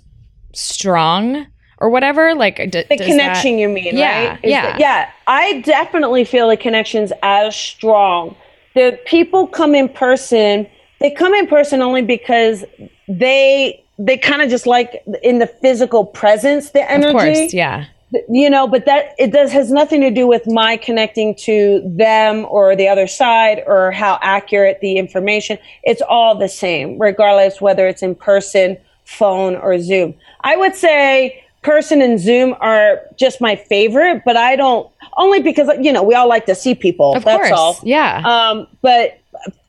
strong 0.53 1.47
or 1.79 1.89
whatever? 1.89 2.33
Like, 2.35 2.57
d- 2.71 2.83
the 2.89 2.97
connection 2.97 3.55
that- 3.55 3.59
you 3.61 3.67
mean 3.69 3.97
Yeah, 3.97 4.29
right 4.29 4.39
Is 4.43 4.51
yeah. 4.51 4.61
that- 4.71 4.79
yeah 4.79 5.09
i 5.27 5.61
definitely 5.61 6.23
feel 6.25 6.49
the 6.49 6.57
connections 6.57 7.11
as 7.23 7.55
strong 7.55 8.35
the 8.75 8.99
people 9.05 9.47
come 9.47 9.75
in 9.75 9.89
person 9.89 10.67
they 11.03 11.11
come 11.11 11.33
in 11.33 11.47
person 11.47 11.81
only 11.81 12.01
because 12.01 12.63
they 13.07 13.83
they 13.99 14.17
kind 14.17 14.41
of 14.41 14.49
just 14.49 14.65
like 14.65 15.03
in 15.21 15.39
the 15.39 15.47
physical 15.47 16.05
presence 16.05 16.71
the 16.71 16.89
energy 16.89 17.07
Of 17.09 17.13
course, 17.13 17.53
yeah. 17.53 17.85
you 18.29 18.49
know 18.49 18.67
but 18.67 18.85
that 18.85 19.13
it 19.19 19.31
does 19.31 19.51
has 19.51 19.69
nothing 19.71 20.01
to 20.01 20.09
do 20.09 20.25
with 20.25 20.47
my 20.47 20.77
connecting 20.77 21.35
to 21.35 21.81
them 21.85 22.45
or 22.49 22.75
the 22.75 22.87
other 22.87 23.05
side 23.05 23.63
or 23.67 23.91
how 23.91 24.17
accurate 24.21 24.79
the 24.81 24.97
information. 24.97 25.57
It's 25.83 26.01
all 26.01 26.35
the 26.35 26.49
same 26.49 26.97
regardless 26.99 27.61
whether 27.61 27.87
it's 27.87 28.01
in 28.01 28.15
person 28.15 28.77
phone 29.03 29.55
or 29.57 29.77
zoom. 29.79 30.15
I 30.41 30.55
would 30.55 30.75
say 30.75 31.43
person 31.63 32.01
and 32.01 32.19
zoom 32.19 32.55
are 32.59 33.01
just 33.17 33.39
my 33.39 33.55
favorite 33.55 34.21
but 34.25 34.35
i 34.35 34.53
don't 34.55 34.89
only 35.17 35.41
because 35.41 35.69
you 35.79 35.91
know 35.91 36.03
we 36.03 36.15
all 36.15 36.27
like 36.27 36.45
to 36.45 36.55
see 36.55 36.75
people 36.75 37.15
Of 37.15 37.23
that's 37.25 37.37
course, 37.49 37.51
all 37.51 37.79
yeah. 37.83 38.21
um 38.25 38.67
but 38.81 39.19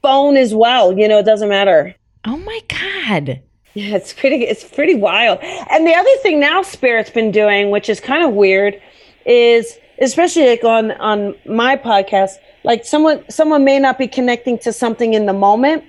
phone 0.02 0.37
as 0.37 0.54
well 0.54 0.96
you 0.98 1.09
know 1.09 1.18
it 1.18 1.24
doesn't 1.26 1.48
matter 1.48 1.94
oh 2.24 2.37
my 2.38 2.61
god. 2.68 3.40
yeah, 3.74 3.96
it's 3.96 4.12
pretty 4.12 4.44
it's 4.44 4.64
pretty 4.64 4.94
wild. 4.94 5.38
And 5.42 5.87
the 5.87 5.94
other 5.94 6.16
thing 6.22 6.38
now 6.40 6.62
Spirit's 6.62 7.11
been 7.11 7.30
doing, 7.33 7.70
which 7.70 7.88
is 7.88 8.00
kind 8.00 8.24
of 8.24 8.33
weird, 8.33 8.80
is 9.26 9.76
especially 10.00 10.46
like 10.48 10.64
on 10.64 10.92
on 10.92 11.35
my 11.46 11.76
podcast, 11.76 12.33
like 12.62 12.85
someone 12.85 13.24
someone 13.28 13.64
may 13.64 13.78
not 13.78 13.98
be 13.98 14.07
connecting 14.07 14.59
to 14.61 14.72
something 14.72 15.14
in 15.14 15.26
the 15.26 15.33
moment. 15.33 15.85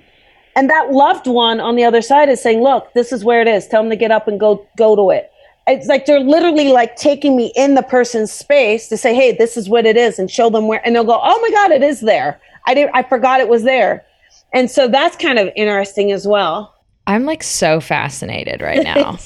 And 0.56 0.70
that 0.70 0.90
loved 0.90 1.26
one 1.26 1.60
on 1.60 1.76
the 1.76 1.84
other 1.84 2.00
side 2.02 2.28
is 2.28 2.42
saying, 2.42 2.62
Look, 2.62 2.92
this 2.94 3.12
is 3.12 3.24
where 3.24 3.40
it 3.42 3.48
is. 3.48 3.66
Tell 3.68 3.82
them 3.82 3.90
to 3.90 3.96
get 3.96 4.10
up 4.10 4.26
and 4.26 4.40
go 4.40 4.66
go 4.76 4.96
to 4.96 5.10
it. 5.10 5.30
It's 5.68 5.88
like 5.88 6.06
they're 6.06 6.20
literally 6.20 6.68
like 6.68 6.96
taking 6.96 7.36
me 7.36 7.52
in 7.56 7.74
the 7.74 7.82
person's 7.82 8.32
space 8.32 8.88
to 8.88 8.96
say, 8.96 9.14
Hey, 9.14 9.32
this 9.32 9.56
is 9.56 9.68
what 9.68 9.86
it 9.86 9.96
is, 9.96 10.18
and 10.18 10.30
show 10.30 10.50
them 10.50 10.68
where 10.68 10.80
and 10.84 10.94
they'll 10.94 11.04
go, 11.04 11.20
Oh 11.22 11.40
my 11.40 11.50
God, 11.50 11.72
it 11.72 11.82
is 11.82 12.00
there. 12.00 12.40
I 12.66 12.74
didn't, 12.74 12.94
I 12.94 13.02
forgot 13.02 13.40
it 13.40 13.48
was 13.48 13.62
there. 13.62 14.04
And 14.52 14.70
so 14.70 14.88
that's 14.88 15.16
kind 15.16 15.38
of 15.38 15.50
interesting 15.56 16.12
as 16.12 16.26
well. 16.26 16.74
I'm 17.06 17.24
like 17.24 17.42
so 17.42 17.80
fascinated 17.80 18.60
right 18.60 18.82
now. 18.96 19.18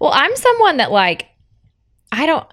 well, 0.00 0.12
I'm 0.14 0.34
someone 0.36 0.78
that 0.78 0.90
like 0.90 1.26
I 2.12 2.26
don't 2.26 2.46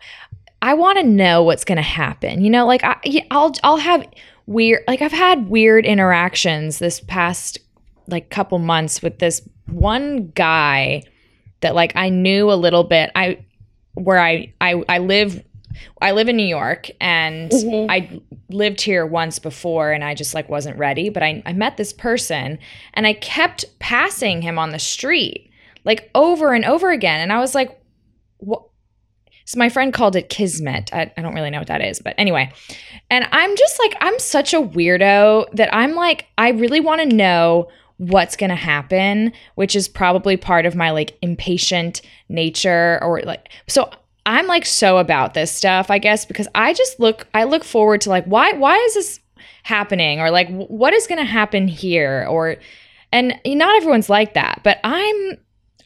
I 0.62 0.74
want 0.76 1.00
to 1.00 1.04
know 1.04 1.44
what's 1.44 1.66
going 1.66 1.78
to 1.78 1.82
happen. 1.82 2.44
You 2.44 2.52
know, 2.52 2.68
like 2.68 2.84
I, 2.84 3.26
I'll, 3.32 3.54
I'll 3.64 3.78
have 3.78 4.08
weird 4.46 4.84
like 4.88 5.02
I've 5.02 5.12
had 5.12 5.50
weird 5.50 5.86
interactions 5.86 6.80
this 6.80 7.00
past 7.00 7.60
like 8.08 8.30
couple 8.30 8.60
months 8.60 9.02
with 9.02 9.20
this 9.20 9.42
one 9.68 10.32
guy 10.36 11.04
that 11.62 11.76
like 11.76 11.94
I 11.96 12.10
knew 12.10 12.52
a 12.52 12.56
little 12.56 12.84
bit. 12.84 13.12
I 13.16 13.44
where 13.94 14.20
I 14.20 14.54
I 14.60 14.84
I 14.88 14.98
live 15.00 15.44
I 16.02 16.12
live 16.12 16.30
in 16.30 16.38
New 16.38 16.44
York 16.44 16.90
and 17.00 17.52
mm-hmm. 17.52 17.90
I 17.90 18.22
lived 18.50 18.82
here 18.82 19.06
once 19.06 19.40
before 19.40 19.92
and 19.92 20.04
I 20.04 20.16
just 20.16 20.34
like 20.34 20.50
wasn't 20.50 20.78
ready, 20.78 21.10
but 21.10 21.24
I, 21.24 21.42
I 21.46 21.54
met 21.54 21.78
this 21.78 21.94
person 21.94 22.60
and 22.94 23.08
I 23.08 23.14
kept 23.14 23.66
passing 23.80 24.42
him 24.42 24.60
on 24.60 24.72
the 24.72 24.80
street 24.80 25.50
like 25.84 26.10
over 26.14 26.54
and 26.54 26.66
over 26.66 26.92
again. 26.92 27.22
And 27.22 27.32
I 27.32 27.40
was 27.40 27.56
like, 27.56 27.80
what? 28.38 28.64
So 29.46 29.58
my 29.58 29.70
friend 29.70 29.92
called 29.92 30.16
it 30.16 30.30
kismet. 30.30 30.94
I, 30.94 31.12
I 31.18 31.22
don't 31.22 31.34
really 31.34 31.50
know 31.50 31.60
what 31.60 31.68
that 31.68 31.82
is, 31.82 32.00
but 32.00 32.16
anyway. 32.18 32.52
And 33.10 33.28
I'm 33.32 33.56
just 33.58 33.80
like, 33.80 33.96
I'm 34.00 34.18
such 34.20 34.54
a 34.54 34.62
weirdo 34.62 35.52
that 35.54 35.74
I'm 35.74 35.94
like, 35.94 36.28
I 36.38 36.50
really 36.50 36.80
want 36.80 37.02
to 37.02 37.16
know 37.16 37.68
what's 38.02 38.36
going 38.36 38.50
to 38.50 38.56
happen, 38.56 39.32
which 39.54 39.76
is 39.76 39.88
probably 39.88 40.36
part 40.36 40.66
of 40.66 40.74
my 40.74 40.90
like 40.90 41.16
impatient 41.22 42.02
nature 42.30 42.98
or 43.04 43.22
like, 43.22 43.50
so 43.68 43.92
I'm 44.26 44.48
like 44.48 44.66
so 44.66 44.98
about 44.98 45.36
this 45.36 45.52
stuff, 45.52 45.92
I 45.92 46.00
guess, 46.00 46.26
because 46.26 46.48
I 46.56 46.74
just 46.74 47.00
look, 47.00 47.28
I 47.36 47.44
look 47.44 47.64
forward 47.64 48.02
to 48.02 48.10
like, 48.10 48.26
why, 48.26 48.54
why 48.54 48.76
is 48.76 48.96
this 48.96 49.20
happening? 49.62 50.20
Or 50.20 50.32
like, 50.32 50.50
what 50.50 50.94
is 50.94 51.06
going 51.06 51.20
to 51.20 51.32
happen 51.32 51.68
here? 51.68 52.26
Or, 52.28 52.56
and 53.12 53.40
not 53.46 53.76
everyone's 53.76 54.10
like 54.10 54.34
that, 54.34 54.62
but 54.64 54.80
I'm, 54.84 55.38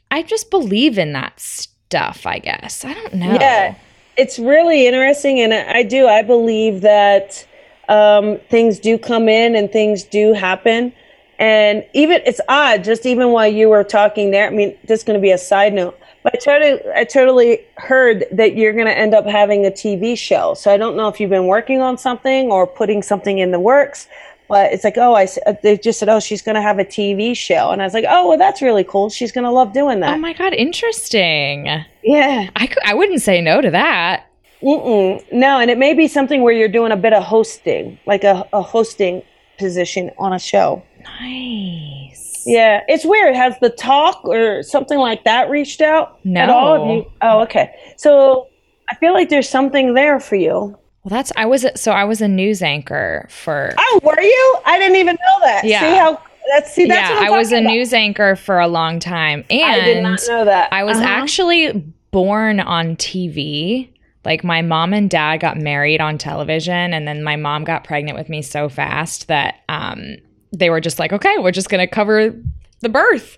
I 0.10 0.23
just 0.23 0.49
believe 0.49 0.97
in 0.97 1.12
that 1.12 1.38
stuff, 1.38 2.25
I 2.25 2.39
guess. 2.39 2.86
I 2.86 2.93
don't 2.93 3.15
know. 3.15 3.34
Yeah, 3.34 3.75
it's 4.15 4.39
really 4.39 4.88
interesting, 4.88 5.41
and 5.41 5.54
I 5.54 5.84
do. 5.84 6.08
I 6.08 6.21
believe 6.21 6.80
that 6.82 7.45
um, 7.89 8.39
things 8.49 8.80
do 8.80 8.97
come 8.97 9.28
in 9.28 9.56
and 9.56 9.69
things 9.69 10.04
do 10.04 10.32
happen, 10.32 10.93
and 11.39 11.85
even 11.93 12.21
it's 12.25 12.41
odd. 12.47 12.83
Just 12.83 13.05
even 13.05 13.29
while 13.29 13.47
you 13.47 13.69
were 13.69 13.83
talking 13.83 14.31
there, 14.31 14.47
I 14.47 14.49
mean, 14.49 14.77
this 14.85 15.01
is 15.01 15.03
going 15.03 15.19
to 15.19 15.21
be 15.21 15.31
a 15.31 15.37
side 15.37 15.73
note, 15.73 15.99
but 16.23 16.35
I 16.35 16.37
totally, 16.37 16.91
I 16.95 17.03
totally 17.03 17.65
heard 17.75 18.25
that 18.31 18.55
you're 18.55 18.73
going 18.73 18.85
to 18.87 18.97
end 18.97 19.13
up 19.13 19.25
having 19.25 19.65
a 19.65 19.71
TV 19.71 20.17
show. 20.17 20.53
So 20.53 20.71
I 20.71 20.77
don't 20.77 20.95
know 20.95 21.07
if 21.07 21.19
you've 21.19 21.29
been 21.29 21.47
working 21.47 21.81
on 21.81 21.97
something 21.97 22.51
or 22.51 22.65
putting 22.65 23.01
something 23.03 23.39
in 23.39 23.51
the 23.51 23.59
works. 23.59 24.07
But 24.47 24.71
it's 24.73 24.83
like, 24.83 24.97
oh, 24.97 25.15
I 25.15 25.27
they 25.63 25.75
just 25.77 25.97
said, 25.97 26.07
oh, 26.07 26.19
she's 26.19 26.43
going 26.43 26.53
to 26.53 26.61
have 26.61 26.77
a 26.77 26.85
TV 26.85 27.35
show, 27.35 27.71
and 27.71 27.81
I 27.81 27.85
was 27.85 27.95
like, 27.95 28.05
oh, 28.07 28.29
well, 28.29 28.37
that's 28.37 28.61
really 28.61 28.83
cool. 28.83 29.09
She's 29.09 29.31
going 29.31 29.43
to 29.43 29.49
love 29.49 29.73
doing 29.73 30.01
that. 30.01 30.13
Oh 30.13 30.17
my 30.19 30.33
God, 30.33 30.53
interesting. 30.53 31.65
yeah. 32.03 32.49
I, 32.55 32.67
cou- 32.67 32.81
I 32.85 32.93
wouldn't 32.93 33.23
say 33.23 33.41
no 33.41 33.59
to 33.61 33.71
that. 33.71 34.27
Mm-mm. 34.61 35.23
No, 35.31 35.59
and 35.59 35.69
it 35.71 35.77
may 35.77 35.93
be 35.93 36.07
something 36.07 36.41
where 36.41 36.53
you're 36.53 36.67
doing 36.67 36.91
a 36.91 36.97
bit 36.97 37.13
of 37.13 37.23
hosting, 37.23 37.99
like 38.05 38.23
a, 38.23 38.47
a 38.53 38.61
hosting 38.61 39.23
position 39.57 40.11
on 40.17 40.33
a 40.33 40.39
show. 40.39 40.83
Nice. 41.05 42.43
Yeah, 42.45 42.81
it's 42.87 43.05
weird. 43.05 43.35
Has 43.35 43.57
the 43.59 43.69
talk 43.69 44.23
or 44.25 44.61
something 44.63 44.99
like 44.99 45.23
that 45.23 45.49
reached 45.49 45.81
out 45.81 46.19
at 46.35 46.49
all? 46.49 46.85
No. 46.85 46.93
you- 46.93 47.11
oh, 47.21 47.41
okay. 47.41 47.73
So 47.97 48.47
I 48.89 48.95
feel 48.95 49.13
like 49.13 49.29
there's 49.29 49.49
something 49.49 49.93
there 49.93 50.19
for 50.19 50.35
you. 50.35 50.77
Well, 51.03 51.09
that's, 51.09 51.31
I 51.35 51.45
was, 51.45 51.65
so 51.75 51.91
I 51.91 52.03
was 52.03 52.21
a 52.21 52.27
news 52.27 52.61
anchor 52.61 53.27
for, 53.29 53.73
Oh, 53.77 53.99
were 54.03 54.19
you? 54.21 54.57
I 54.65 54.77
didn't 54.79 54.97
even 54.97 55.15
know 55.15 55.39
that. 55.45 55.63
Yeah. 55.65 55.79
See 55.81 55.97
how 55.97 56.21
that's 56.47 56.73
see 56.73 56.85
that's 56.85 57.09
yeah, 57.09 57.27
I 57.27 57.31
was 57.35 57.51
a 57.51 57.57
about. 57.59 57.71
news 57.71 57.91
anchor 57.93 58.35
for 58.35 58.59
a 58.59 58.67
long 58.67 58.99
time. 58.99 59.43
And 59.49 59.81
I 59.81 59.83
did 59.83 60.03
not 60.03 60.19
know 60.27 60.45
that. 60.45 60.71
I 60.71 60.83
was 60.83 60.97
Uh-huh. 60.97 61.07
actually 61.07 61.71
born 62.11 62.59
on 62.59 62.95
TV. 62.97 63.89
Like 64.23 64.43
my 64.43 64.61
mom 64.61 64.93
and 64.93 65.09
dad 65.09 65.37
got 65.37 65.57
married 65.57 66.01
on 66.01 66.17
television, 66.19 66.93
and 66.93 67.07
then 67.07 67.23
my 67.23 67.35
mom 67.35 67.63
got 67.63 67.83
pregnant 67.83 68.15
with 68.17 68.29
me 68.29 68.41
so 68.43 68.69
fast 68.69 69.27
that 69.27 69.55
um, 69.69 70.17
they 70.57 70.69
were 70.69 70.81
just 70.81 70.99
like, 70.99 71.13
"Okay, 71.13 71.37
we're 71.39 71.51
just 71.51 71.69
gonna 71.69 71.87
cover 71.87 72.33
the 72.81 72.89
birth." 72.89 73.37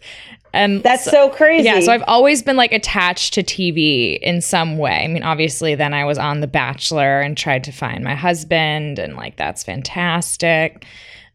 And 0.53 0.81
That's 0.81 1.03
so 1.03 1.29
crazy. 1.29 1.65
yeah, 1.65 1.81
so 1.81 1.91
I've 1.91 2.03
always 2.07 2.41
been 2.41 2.55
like 2.55 2.71
attached 2.71 3.33
to 3.35 3.43
TV 3.43 4.17
in 4.21 4.41
some 4.41 4.77
way. 4.77 5.03
I 5.03 5.07
mean, 5.07 5.21
obviously, 5.21 5.75
then 5.75 5.93
I 5.93 6.05
was 6.05 6.17
on 6.17 6.39
The 6.39 6.47
Bachelor 6.47 7.21
and 7.21 7.37
tried 7.37 7.63
to 7.65 7.71
find 7.71 8.03
my 8.03 8.15
husband, 8.15 8.97
and 8.97 9.15
like 9.15 9.35
that's 9.35 9.63
fantastic. 9.63 10.85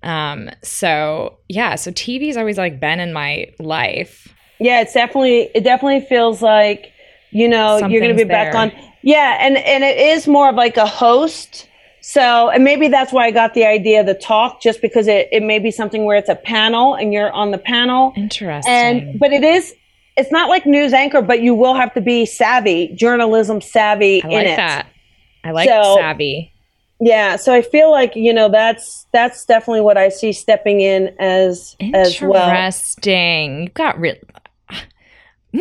Um, 0.03 0.51
so 0.63 1.39
yeah, 1.49 1.77
so 1.77 1.93
TV's 1.93 2.37
always 2.37 2.59
like 2.59 2.81
been 2.81 3.01
in 3.01 3.13
my 3.13 3.53
life. 3.59 4.35
Yeah, 4.59 4.81
it's 4.81 4.95
definitely 4.95 5.51
it 5.55 5.63
definitely 5.63 6.01
feels 6.07 6.43
like 6.43 6.93
you 7.31 7.49
know 7.49 7.79
you're 7.79 8.01
going 8.01 8.17
to 8.17 8.25
be 8.25 8.29
Something's 8.29 8.29
back 8.29 8.55
on. 8.55 8.73
Yeah, 9.03 9.37
and 9.41 9.57
and 9.57 9.85
it 9.85 9.99
is 9.99 10.27
more 10.27 10.49
of 10.49 10.55
like 10.55 10.77
a 10.77 10.87
host. 10.87 11.69
So 12.03 12.51
and 12.51 12.65
maybe 12.65 12.89
that's 12.89 13.13
why 13.13 13.27
I 13.27 13.31
got 13.31 13.55
the 13.55 13.65
idea 13.65 14.01
of 14.01 14.07
the 14.07 14.15
talk, 14.15 14.61
just 14.61 14.83
because 14.83 15.07
it 15.07 15.29
it 15.33 15.43
may 15.43 15.59
be 15.61 15.71
something 15.71 16.05
where 16.05 16.17
it's 16.17 16.29
a 16.29 16.35
panel 16.35 16.95
and 16.95 17.13
you're 17.13 17.31
on 17.33 17.53
the 17.53 17.59
panel, 17.59 18.13
Interesting. 18.17 18.71
and 18.73 19.19
but 19.21 19.33
it 19.33 19.45
is. 19.45 19.75
It's 20.17 20.31
not 20.31 20.51
like 20.51 20.67
news 20.67 20.93
anchor, 20.93 21.23
but 21.23 21.41
you 21.41 21.55
will 21.55 21.73
have 21.75 21.95
to 21.95 22.01
be 22.03 22.27
savvy, 22.27 22.89
journalism 22.95 23.63
savvy 23.63 24.23
I 24.23 24.27
in 24.27 24.33
like 24.35 24.47
it. 24.49 24.57
that. 24.57 24.87
I 25.45 25.53
like 25.53 25.69
So- 25.69 25.97
savvy. 25.97 26.51
Yeah, 27.05 27.35
so 27.35 27.53
I 27.53 27.63
feel 27.63 27.91
like 27.91 28.15
you 28.15 28.33
know 28.33 28.49
that's 28.49 29.07
that's 29.13 29.45
definitely 29.45 29.81
what 29.81 29.97
I 29.99 30.09
see 30.09 30.33
stepping 30.33 30.81
in 30.81 31.15
as 31.19 31.75
as 31.95 32.21
well. 32.21 32.49
Interesting. 32.49 33.63
You 33.65 33.69
got 33.71 33.99
real. 33.99 34.15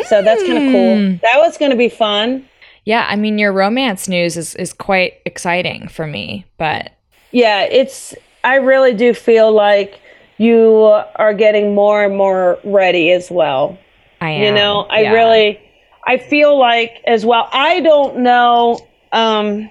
So 0.07 0.21
that's 0.21 0.41
kind 0.43 0.57
of 0.57 0.71
cool. 0.71 0.95
Mm. 0.97 1.21
That 1.21 1.37
was 1.39 1.57
going 1.57 1.71
to 1.71 1.77
be 1.77 1.89
fun. 1.89 2.45
Yeah, 2.85 3.05
I 3.07 3.15
mean, 3.15 3.37
your 3.37 3.53
romance 3.53 4.07
news 4.07 4.37
is 4.37 4.55
is 4.55 4.73
quite 4.73 5.21
exciting 5.25 5.87
for 5.87 6.07
me, 6.07 6.45
but 6.57 6.91
Yeah, 7.31 7.63
it's. 7.63 8.13
I 8.43 8.55
really 8.55 8.93
do 8.93 9.13
feel 9.13 9.51
like 9.51 9.99
you 10.37 10.99
are 11.15 11.33
getting 11.35 11.75
more 11.75 12.03
and 12.03 12.17
more 12.17 12.57
ready 12.63 13.11
as 13.11 13.29
well. 13.29 13.77
I 14.19 14.31
am. 14.31 14.41
You 14.43 14.51
know, 14.51 14.87
I 14.89 15.01
yeah. 15.01 15.11
really, 15.11 15.59
I 16.07 16.17
feel 16.17 16.57
like 16.57 17.03
as 17.05 17.23
well. 17.23 17.47
I 17.53 17.81
don't 17.81 18.17
know. 18.17 18.79
Um, 19.11 19.69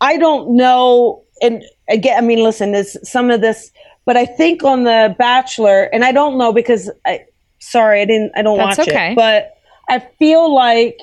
I 0.00 0.16
don't 0.16 0.56
know. 0.56 1.22
And 1.42 1.62
again, 1.88 2.16
I 2.16 2.26
mean, 2.26 2.42
listen, 2.42 2.72
there's 2.72 2.96
some 3.08 3.30
of 3.30 3.42
this, 3.42 3.70
but 4.06 4.16
I 4.16 4.24
think 4.24 4.64
on 4.64 4.84
the 4.84 5.14
Bachelor, 5.18 5.84
and 5.92 6.04
I 6.04 6.12
don't 6.12 6.38
know 6.38 6.52
because 6.52 6.90
I, 7.04 7.26
sorry, 7.58 8.00
I 8.00 8.04
didn't, 8.06 8.32
I 8.34 8.42
don't 8.42 8.56
That's 8.56 8.78
watch 8.78 8.88
okay. 8.88 9.12
it, 9.12 9.16
but 9.16 9.58
I 9.88 9.98
feel 10.18 10.54
like, 10.54 10.98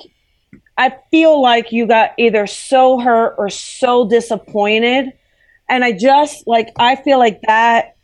I 0.78 0.96
feel 1.10 1.40
like 1.40 1.72
you 1.72 1.86
got 1.86 2.12
either 2.18 2.46
so 2.46 2.98
hurt 2.98 3.34
or 3.38 3.50
so 3.50 4.08
disappointed. 4.08 5.12
And 5.68 5.84
I 5.84 5.92
just 5.92 6.46
like, 6.46 6.68
I 6.78 6.96
feel 6.96 7.18
like 7.18 7.40
that 7.42 7.96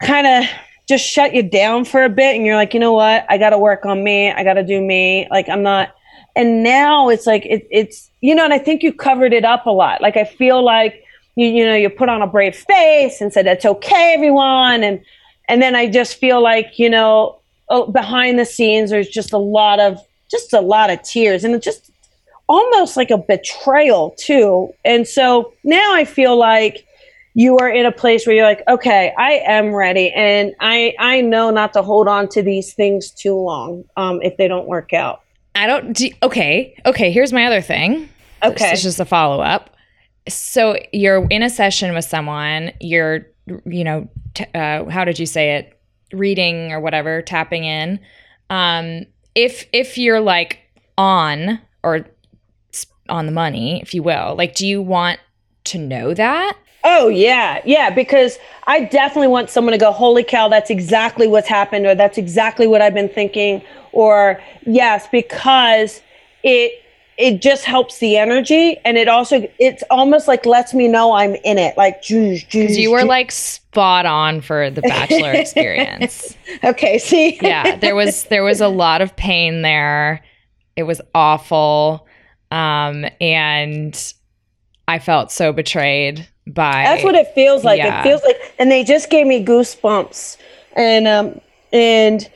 kind 0.00 0.26
of 0.26 0.50
just 0.88 1.04
shut 1.04 1.34
you 1.34 1.42
down 1.42 1.84
for 1.84 2.04
a 2.04 2.08
bit 2.08 2.36
and 2.36 2.44
you're 2.44 2.56
like 2.56 2.74
you 2.74 2.80
know 2.80 2.92
what? 2.92 3.24
I 3.28 3.38
gotta 3.38 3.58
work 3.58 3.86
on 3.86 4.04
me. 4.04 4.30
I 4.30 4.44
gotta 4.44 4.62
do 4.62 4.80
me. 4.80 5.26
Like 5.30 5.48
i'm 5.48 5.62
not 5.62 5.94
and 6.36 6.62
now 6.62 7.08
it's 7.08 7.26
like 7.26 7.46
it, 7.46 7.66
it's 7.70 8.10
you 8.20 8.34
know 8.34 8.44
and 8.44 8.52
i 8.52 8.58
think 8.58 8.82
you 8.82 8.92
covered 8.92 9.32
it 9.32 9.44
up 9.44 9.66
a 9.66 9.70
lot. 9.70 10.02
Like 10.02 10.16
i 10.16 10.24
feel 10.24 10.62
like 10.64 11.02
you 11.36 11.46
you 11.46 11.64
know 11.64 11.74
you 11.74 11.88
put 11.88 12.08
on 12.08 12.22
a 12.22 12.26
brave 12.26 12.54
face 12.54 13.20
and 13.20 13.32
said 13.32 13.46
it's 13.46 13.64
okay 13.64 14.14
everyone. 14.14 14.82
And 14.82 15.00
and 15.48 15.60
then 15.62 15.74
i 15.74 15.88
just 15.88 16.16
feel 16.16 16.42
like 16.42 16.78
you 16.78 16.90
know 16.90 17.40
oh, 17.68 17.90
behind 17.90 18.38
the 18.38 18.44
scenes 18.44 18.90
there's 18.90 19.08
just 19.08 19.32
a 19.32 19.38
lot 19.38 19.80
of 19.80 19.98
just 20.30 20.52
a 20.52 20.60
lot 20.60 20.90
of 20.90 21.02
tears 21.02 21.44
and 21.44 21.60
just 21.62 21.90
almost 22.48 22.96
like 22.96 23.10
a 23.10 23.18
betrayal 23.18 24.14
too 24.18 24.68
and 24.84 25.08
so 25.08 25.52
now 25.64 25.94
i 25.94 26.04
feel 26.04 26.36
like 26.36 26.86
you 27.34 27.58
are 27.58 27.68
in 27.68 27.84
a 27.84 27.92
place 27.92 28.26
where 28.26 28.34
you're 28.34 28.46
like, 28.46 28.62
okay, 28.68 29.12
I 29.18 29.42
am 29.46 29.74
ready, 29.74 30.10
and 30.12 30.54
I 30.60 30.94
I 30.98 31.20
know 31.20 31.50
not 31.50 31.72
to 31.74 31.82
hold 31.82 32.08
on 32.08 32.28
to 32.28 32.42
these 32.42 32.72
things 32.72 33.10
too 33.10 33.34
long 33.34 33.84
um, 33.96 34.20
if 34.22 34.36
they 34.36 34.48
don't 34.48 34.66
work 34.66 34.92
out. 34.92 35.22
I 35.56 35.66
don't. 35.66 35.92
Do, 35.92 36.08
okay. 36.22 36.76
Okay. 36.86 37.10
Here's 37.10 37.32
my 37.32 37.44
other 37.44 37.60
thing. 37.60 38.08
Okay. 38.42 38.70
it's 38.70 38.82
just 38.82 39.00
a 39.00 39.04
follow 39.04 39.42
up. 39.42 39.70
So 40.28 40.78
you're 40.92 41.26
in 41.28 41.42
a 41.42 41.50
session 41.50 41.94
with 41.94 42.04
someone. 42.04 42.72
You're, 42.80 43.26
you 43.66 43.84
know, 43.84 44.08
t- 44.34 44.46
uh, 44.54 44.88
how 44.88 45.04
did 45.04 45.18
you 45.18 45.26
say 45.26 45.56
it? 45.56 45.78
Reading 46.12 46.72
or 46.72 46.80
whatever, 46.80 47.22
tapping 47.22 47.64
in. 47.64 47.98
Um, 48.50 49.06
if 49.34 49.66
if 49.72 49.98
you're 49.98 50.20
like 50.20 50.58
on 50.96 51.60
or 51.82 52.06
on 53.08 53.26
the 53.26 53.32
money, 53.32 53.80
if 53.82 53.94
you 53.94 54.02
will, 54.02 54.34
like, 54.36 54.54
do 54.54 54.66
you 54.66 54.80
want 54.80 55.20
to 55.64 55.78
know 55.78 56.14
that? 56.14 56.56
Oh 56.84 57.08
yeah, 57.08 57.62
yeah. 57.64 57.90
Because 57.90 58.38
I 58.66 58.84
definitely 58.84 59.28
want 59.28 59.50
someone 59.50 59.72
to 59.72 59.78
go, 59.78 59.90
holy 59.90 60.24
cow, 60.24 60.48
that's 60.48 60.70
exactly 60.70 61.26
what's 61.26 61.48
happened, 61.48 61.86
or 61.86 61.94
that's 61.94 62.18
exactly 62.18 62.66
what 62.66 62.82
I've 62.82 62.94
been 62.94 63.08
thinking, 63.08 63.62
or 63.92 64.40
yes, 64.66 65.08
because 65.10 66.02
it 66.42 66.72
it 67.16 67.40
just 67.40 67.64
helps 67.64 67.98
the 67.98 68.16
energy, 68.16 68.76
and 68.84 68.96
it 68.96 69.08
also 69.08 69.46
it's 69.58 69.82
almost 69.90 70.26
like 70.26 70.44
lets 70.46 70.74
me 70.74 70.88
know 70.88 71.12
I'm 71.12 71.34
in 71.36 71.58
it, 71.58 71.76
like 71.76 72.02
juice, 72.02 72.42
juice. 72.44 72.76
You 72.76 72.90
were 72.90 73.04
like 73.04 73.30
spot 73.30 74.06
on 74.06 74.40
for 74.40 74.70
the 74.70 74.82
bachelor 74.82 75.32
experience. 75.34 76.36
okay, 76.64 76.98
see, 76.98 77.38
yeah, 77.40 77.76
there 77.76 77.94
was 77.94 78.24
there 78.24 78.42
was 78.42 78.60
a 78.60 78.68
lot 78.68 79.00
of 79.00 79.14
pain 79.16 79.62
there. 79.62 80.24
It 80.76 80.84
was 80.84 81.00
awful, 81.14 82.06
um, 82.50 83.06
and 83.20 84.14
I 84.88 84.98
felt 84.98 85.30
so 85.30 85.52
betrayed 85.52 86.28
by. 86.46 86.82
That's 86.84 87.04
what 87.04 87.14
it 87.14 87.28
feels 87.34 87.62
like. 87.62 87.78
Yeah. 87.78 88.00
It 88.00 88.02
feels 88.02 88.22
like, 88.24 88.36
and 88.58 88.70
they 88.70 88.82
just 88.82 89.08
gave 89.08 89.26
me 89.26 89.44
goosebumps, 89.44 90.36
and 90.74 91.06
um, 91.06 91.40
and 91.72 92.28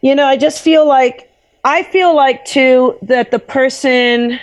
you 0.00 0.14
know, 0.14 0.26
I 0.26 0.36
just 0.36 0.60
feel 0.60 0.86
like 0.86 1.30
I 1.64 1.82
feel 1.84 2.14
like 2.14 2.44
too 2.44 2.98
that 3.02 3.30
the 3.30 3.38
person. 3.38 4.38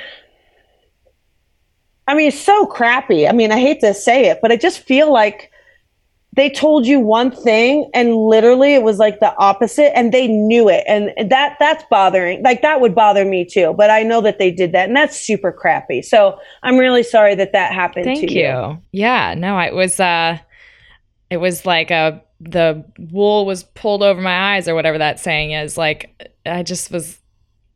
I 2.08 2.16
mean, 2.16 2.28
it's 2.28 2.40
so 2.40 2.66
crappy. 2.66 3.28
I 3.28 3.32
mean, 3.32 3.52
I 3.52 3.60
hate 3.60 3.80
to 3.82 3.94
say 3.94 4.26
it, 4.30 4.40
but 4.42 4.52
I 4.52 4.58
just 4.58 4.80
feel 4.80 5.14
like 5.14 5.52
they 6.34 6.50
told 6.50 6.86
you 6.88 7.00
one 7.00 7.30
thing 7.30 7.90
and 7.94 8.16
literally 8.16 8.74
it 8.74 8.84
was 8.84 8.98
like 8.98 9.20
the 9.20 9.36
opposite 9.38 9.96
and 9.98 10.14
they 10.14 10.28
knew 10.28 10.70
it 10.70 10.84
and 10.88 11.12
that 11.30 11.58
that's 11.60 11.84
bothering 11.90 12.42
like 12.42 12.62
that 12.62 12.80
would 12.80 12.96
bother 12.96 13.26
me 13.26 13.44
too 13.44 13.74
but 13.78 13.90
i 13.90 14.02
know 14.02 14.22
that 14.22 14.40
they 14.40 14.50
did 14.50 14.72
that 14.72 14.88
and 14.88 14.96
that's 14.96 15.20
super 15.20 15.52
crappy 15.52 16.02
so 16.02 16.40
i'm 16.64 16.78
really 16.78 17.04
sorry 17.04 17.36
that 17.36 17.52
that 17.52 17.74
happened 17.74 18.06
Thank 18.06 18.22
to 18.22 18.32
you. 18.32 18.48
you 18.48 18.82
Yeah, 18.94 19.36
no, 19.38 19.60
it 19.60 19.74
was 19.74 20.00
uh 20.00 20.38
it 21.30 21.38
was 21.38 21.66
like 21.66 21.92
a 21.92 22.22
the 22.42 22.84
wool 22.98 23.46
was 23.46 23.64
pulled 23.64 24.04
over 24.04 24.20
my 24.20 24.56
eyes 24.56 24.68
or 24.68 24.76
whatever 24.76 24.98
that 24.98 25.20
saying 25.20 25.52
is. 25.52 25.78
Like 25.78 26.31
I 26.46 26.64
just 26.64 26.92
was 26.92 27.20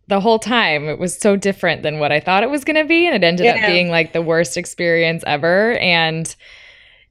the 0.07 0.19
whole 0.19 0.39
time 0.39 0.87
it 0.87 0.99
was 0.99 1.17
so 1.17 1.35
different 1.35 1.81
than 1.83 1.97
what 1.99 2.11
I 2.11 2.19
thought 2.19 2.43
it 2.43 2.49
was 2.49 2.63
going 2.63 2.75
to 2.75 2.85
be 2.85 3.07
and 3.07 3.15
it 3.15 3.23
ended 3.25 3.47
up 3.47 3.55
being 3.65 3.89
like 3.89 4.13
the 4.13 4.21
worst 4.21 4.55
experience 4.55 5.23
ever 5.25 5.73
and 5.79 6.35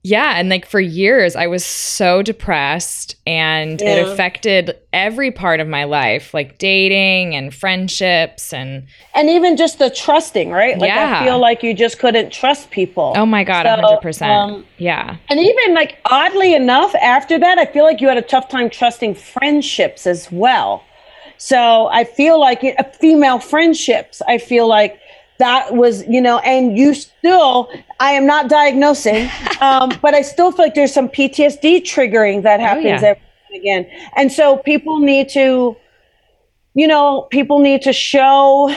yeah, 0.07 0.35
and 0.39 0.51
like 0.51 0.67
for 0.67 0.81
years 0.81 1.35
I 1.35 1.47
was 1.47 1.65
so 1.65 2.21
depressed 2.21 3.17
and 3.27 3.81
it 3.81 4.07
affected 4.07 4.77
every 4.93 5.31
part 5.31 5.61
of 5.61 5.67
my 5.67 5.85
life, 5.85 6.35
like 6.35 6.59
dating 6.59 7.35
and 7.35 7.55
friendships 7.55 8.53
and 8.53 8.87
and 9.15 9.31
even 9.31 9.57
just 9.57 9.79
the 9.79 9.89
trusting, 9.89 10.51
right? 10.51 10.79
Like 10.79 10.89
Yeah. 10.89 11.21
I 11.21 11.25
feel 11.25 11.39
like 11.39 11.63
you 11.63 11.73
just 11.73 11.99
couldn't 11.99 12.31
trust 12.35 12.71
people. 12.71 13.15
oh 13.17 13.25
my 13.25 13.45
god, 13.45 13.65
So, 13.65 13.99
100%. 13.99 14.29
um, 14.29 14.67
yeah. 14.77 15.17
And 15.31 15.41
even 15.41 15.73
like 15.73 15.97
oddly 16.05 16.55
enough, 16.55 16.95
after 16.97 17.39
that, 17.39 17.57
I 17.57 17.65
feel 17.65 17.85
like 17.85 18.03
you 18.03 18.09
had 18.09 18.19
a 18.19 18.23
tough 18.23 18.51
time 18.51 18.69
trusting 18.69 19.15
friendships 19.15 20.07
as 20.07 20.31
well. 20.31 20.85
So 21.45 21.89
I 21.89 22.05
feel 22.05 22.41
like 22.41 22.65
it, 22.65 22.75
uh, 22.81 22.85
female 22.85 23.39
friendships. 23.39 24.23
I 24.27 24.39
feel 24.39 24.67
like 24.67 24.99
that 25.39 25.75
was, 25.75 26.03
you 26.09 26.23
know, 26.23 26.39
and 26.39 26.79
you 26.79 26.95
still. 26.95 27.71
I 28.01 28.13
am 28.13 28.25
not 28.25 28.49
diagnosing, 28.49 29.29
um, 29.61 29.93
but 30.01 30.15
I 30.15 30.23
still 30.23 30.53
feel 30.53 30.65
like 30.65 30.75
there's 30.75 30.95
some 30.95 31.11
PTSD 31.11 31.83
triggering 31.83 32.45
that 32.45 32.61
happens 32.61 33.03
yeah. 33.03 33.09
every 33.09 33.23
and 33.51 33.61
again, 33.61 33.87
and 34.17 34.33
so 34.33 34.57
people 34.57 35.01
need 35.01 35.29
to, 35.31 35.77
you 36.73 36.89
know, 36.89 37.29
people 37.31 37.59
need 37.59 37.83
to 37.83 37.93
show 37.93 38.75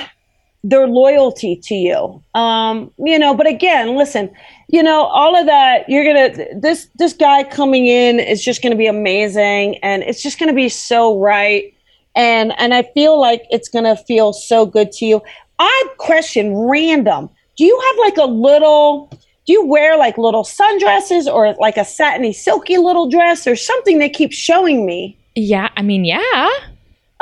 their 0.61 0.87
loyalty 0.87 1.55
to 1.63 1.73
you. 1.73 2.21
Um, 2.33 2.91
you 2.97 3.17
know, 3.17 3.33
but 3.33 3.47
again, 3.47 3.95
listen, 3.95 4.29
you 4.67 4.83
know, 4.83 5.05
all 5.05 5.37
of 5.37 5.45
that, 5.45 5.87
you're 5.87 6.03
gonna 6.03 6.59
this 6.59 6.89
this 6.95 7.13
guy 7.13 7.45
coming 7.45 7.87
in 7.87 8.19
is 8.19 8.43
just 8.43 8.61
gonna 8.61 8.75
be 8.75 8.87
amazing 8.87 9.77
and 9.77 10.03
it's 10.03 10.21
just 10.21 10.37
gonna 10.37 10.51
be 10.51 10.67
so 10.67 11.17
right. 11.17 11.73
And 12.17 12.53
and 12.57 12.73
I 12.73 12.83
feel 12.93 13.19
like 13.21 13.43
it's 13.51 13.69
gonna 13.69 13.95
feel 13.95 14.33
so 14.33 14.65
good 14.65 14.91
to 14.93 15.05
you. 15.05 15.21
Odd 15.59 15.87
question, 15.97 16.55
random. 16.55 17.29
Do 17.55 17.63
you 17.63 17.79
have 17.79 17.95
like 17.99 18.17
a 18.17 18.29
little 18.29 19.09
do 19.45 19.53
you 19.53 19.65
wear 19.65 19.97
like 19.97 20.17
little 20.17 20.43
sundresses 20.43 21.31
or 21.31 21.53
like 21.59 21.77
a 21.77 21.85
satiny 21.85 22.33
silky 22.33 22.77
little 22.77 23.09
dress 23.09 23.47
or 23.47 23.55
something 23.55 23.97
they 23.99 24.09
keep 24.09 24.33
showing 24.33 24.85
me? 24.85 25.17
Yeah, 25.35 25.69
I 25.77 25.83
mean, 25.83 26.03
yeah. 26.03 26.49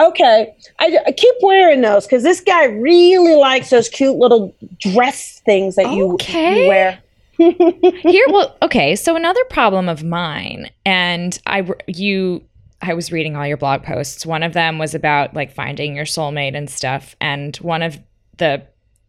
Okay, 0.02 0.54
I, 0.80 0.98
I 1.08 1.12
keep 1.12 1.36
wearing 1.42 1.82
those 1.82 2.06
because 2.06 2.24
this 2.24 2.42
guy 2.42 2.66
really 2.66 3.36
likes 3.36 3.70
those 3.70 3.88
cute 3.88 4.16
little 4.18 4.54
dress 4.80 5.40
things 5.46 5.76
that 5.76 5.94
you, 5.94 6.14
Okay. 6.16 6.64
you 6.64 6.68
wear. 6.68 7.00
Here, 7.38 8.26
well, 8.30 8.58
okay. 8.62 8.96
So 8.96 9.16
another 9.16 9.44
problem 9.50 9.88
of 9.88 10.04
mine, 10.04 10.70
and 10.86 11.38
I, 11.46 11.66
you, 11.88 12.44
I 12.88 12.94
was 12.94 13.12
reading 13.12 13.36
all 13.36 13.48
your 13.48 13.58
blog 13.58 13.84
posts. 13.84 14.26
One 14.26 14.44
of 14.44 14.54
them 14.54 14.78
was 14.78 14.94
about 14.94 15.34
like 15.34 15.52
finding 15.54 15.96
your 15.96 16.06
soulmate 16.06 16.56
and 16.56 16.70
stuff, 16.70 17.16
and 17.20 17.56
one 17.58 17.82
of 17.82 17.98
the, 18.38 18.62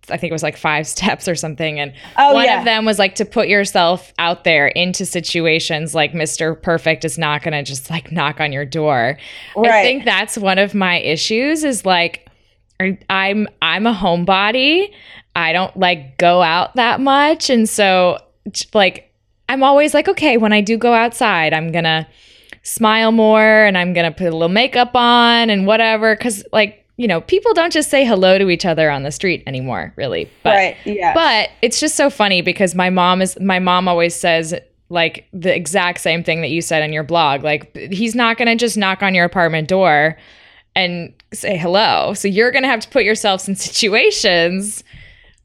I 0.09 0.17
think 0.17 0.31
it 0.31 0.33
was 0.33 0.43
like 0.43 0.57
five 0.57 0.87
steps 0.95 1.29
or 1.29 1.35
something, 1.35 1.79
and 1.81 1.93
Oh, 2.17 2.35
one 2.35 2.45
yeah. 2.47 2.59
of 2.61 2.65
them 2.65 2.85
was 2.85 2.99
like 2.99 3.17
to 3.17 3.25
put 3.25 3.49
yourself 3.49 4.13
out 4.19 4.45
there 4.45 4.69
into 4.69 5.05
situations 5.05 5.95
like 5.95 6.13
Mr. 6.13 6.61
Perfect 6.61 7.05
is 7.05 7.19
not 7.19 7.43
going 7.43 7.53
to 7.53 7.63
just 7.63 7.91
like 7.91 8.11
knock 8.13 8.41
on 8.41 8.53
your 8.53 8.65
door. 8.65 9.19
I 9.57 9.83
think 9.83 10.05
that's 10.05 10.39
one 10.39 10.59
of 10.59 10.75
my 10.75 10.99
issues 11.01 11.65
is 11.65 11.85
like 11.85 12.29
I'm 13.11 13.49
I'm 13.63 13.87
a 13.87 13.95
homebody. 13.95 14.93
I 15.35 15.53
don't 15.53 15.77
like 15.77 16.19
go 16.19 16.41
out 16.43 16.77
that 16.77 17.01
much 17.01 17.51
and 17.51 17.69
so 17.69 18.19
like 18.75 19.13
I'm 19.49 19.63
always 19.63 19.93
like 19.95 20.09
okay, 20.09 20.37
when 20.37 20.53
I 20.53 20.61
do 20.61 20.77
go 20.79 20.93
outside, 20.95 21.53
I'm 21.53 21.73
going 21.73 21.85
to 21.85 22.07
smile 22.67 23.13
more 23.13 23.65
and 23.65 23.79
I'm 23.79 23.93
going 23.93 24.11
to 24.11 24.17
put 24.17 24.27
a 24.27 24.33
little 24.33 24.49
makeup 24.49 24.91
on 24.95 25.51
and 25.51 25.67
whatever 25.67 26.17
cuz 26.17 26.45
like 26.53 26.83
you 26.99 27.07
know, 27.07 27.21
people 27.21 27.53
don't 27.53 27.75
just 27.75 27.91
say 27.91 28.07
hello 28.07 28.39
to 28.39 28.49
each 28.49 28.65
other 28.65 28.91
on 28.91 29.03
the 29.03 29.13
street 29.13 29.43
anymore, 29.47 29.93
really. 29.97 30.31
But 30.43 30.55
right. 30.55 30.77
Yeah. 30.87 31.13
but 31.13 31.51
it's 31.61 31.79
just 31.79 31.95
so 31.95 32.09
funny 32.09 32.41
because 32.41 32.75
my 32.75 32.89
mom 32.89 33.21
is 33.21 33.39
my 33.39 33.59
mom 33.59 33.87
always 33.87 34.15
says 34.15 34.55
like 34.89 35.27
the 35.33 35.55
exact 35.55 36.01
same 36.01 36.25
thing 36.25 36.41
that 36.41 36.49
you 36.49 36.63
said 36.63 36.83
in 36.83 36.93
your 36.93 37.03
blog. 37.03 37.43
Like 37.43 37.77
he's 37.77 38.15
not 38.15 38.39
going 38.39 38.49
to 38.49 38.57
just 38.57 38.77
knock 38.77 39.03
on 39.03 39.15
your 39.15 39.27
apartment 39.27 39.69
door 39.69 40.17
and 40.75 41.13
say 41.35 41.57
hello. 41.57 42.15
So 42.15 42.29
you're 42.29 42.51
going 42.51 42.63
to 42.63 42.69
have 42.69 42.81
to 42.81 42.89
put 42.89 43.05
yourselves 43.05 43.47
in 43.47 43.57
situations 43.57 44.83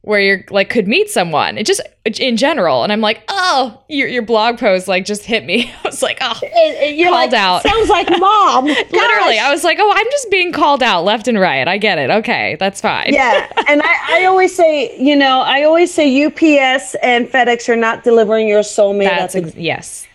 where 0.03 0.19
you're 0.19 0.43
like 0.49 0.69
could 0.69 0.87
meet 0.87 1.09
someone. 1.09 1.57
It 1.57 1.65
just 1.67 1.81
in 2.19 2.35
general, 2.35 2.83
and 2.83 2.91
I'm 2.91 3.01
like, 3.01 3.21
oh, 3.27 3.79
your 3.87 4.07
your 4.07 4.23
blog 4.23 4.57
post 4.57 4.87
like 4.87 5.05
just 5.05 5.23
hit 5.23 5.45
me. 5.45 5.71
I 5.83 5.87
was 5.87 6.01
like, 6.01 6.17
oh, 6.21 6.39
And- 6.43 6.77
and 6.77 6.97
you're 6.97 7.09
Called 7.11 7.31
like, 7.31 7.39
out. 7.39 7.61
Sounds 7.61 7.89
like 7.89 8.09
mom. 8.19 8.65
literally. 8.65 9.37
I 9.37 9.51
was 9.51 9.63
like, 9.63 9.77
oh, 9.79 9.91
I'm 9.95 10.07
just 10.11 10.31
being 10.31 10.51
called 10.51 10.81
out 10.81 11.03
left 11.03 11.27
and 11.27 11.39
right. 11.39 11.67
I 11.67 11.77
get 11.77 11.99
it. 11.99 12.09
Okay, 12.09 12.57
that's 12.59 12.81
fine. 12.81 13.13
yeah 13.13 13.47
and 13.67 13.81
I, 13.83 14.21
I 14.21 14.25
always 14.25 14.55
say 14.55 14.97
you 14.99 15.15
know 15.15 15.41
i 15.41 15.63
always 15.63 15.93
say 15.93 16.25
ups 16.25 16.95
and 17.03 17.27
fedex 17.27 17.69
are 17.69 17.75
not 17.75 18.03
delivering 18.03 18.47
your 18.47 18.61
soulmate 18.61 19.05
That's 19.05 19.33
that's 19.35 19.47
ex- 19.47 19.55
yes. 19.55 20.07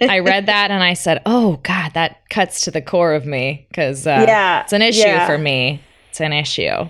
I 0.00 0.20
read 0.20 0.46
that 0.46 0.70
and 0.70 0.82
I 0.84 0.94
said, 0.94 1.20
"Oh 1.26 1.58
God, 1.64 1.92
that 1.94 2.28
cuts 2.30 2.64
to 2.64 2.70
the 2.70 2.80
core 2.82 3.14
of 3.14 3.26
me 3.26 3.66
because 3.68 4.06
uh, 4.06 4.24
Yeah, 4.26 4.62
it's 4.62 4.72
an 4.72 4.82
issue 4.82 5.00
yeah. 5.00 5.26
for 5.26 5.36
me. 5.38 5.80
It's 6.10 6.20
an 6.20 6.32
issue." 6.32 6.88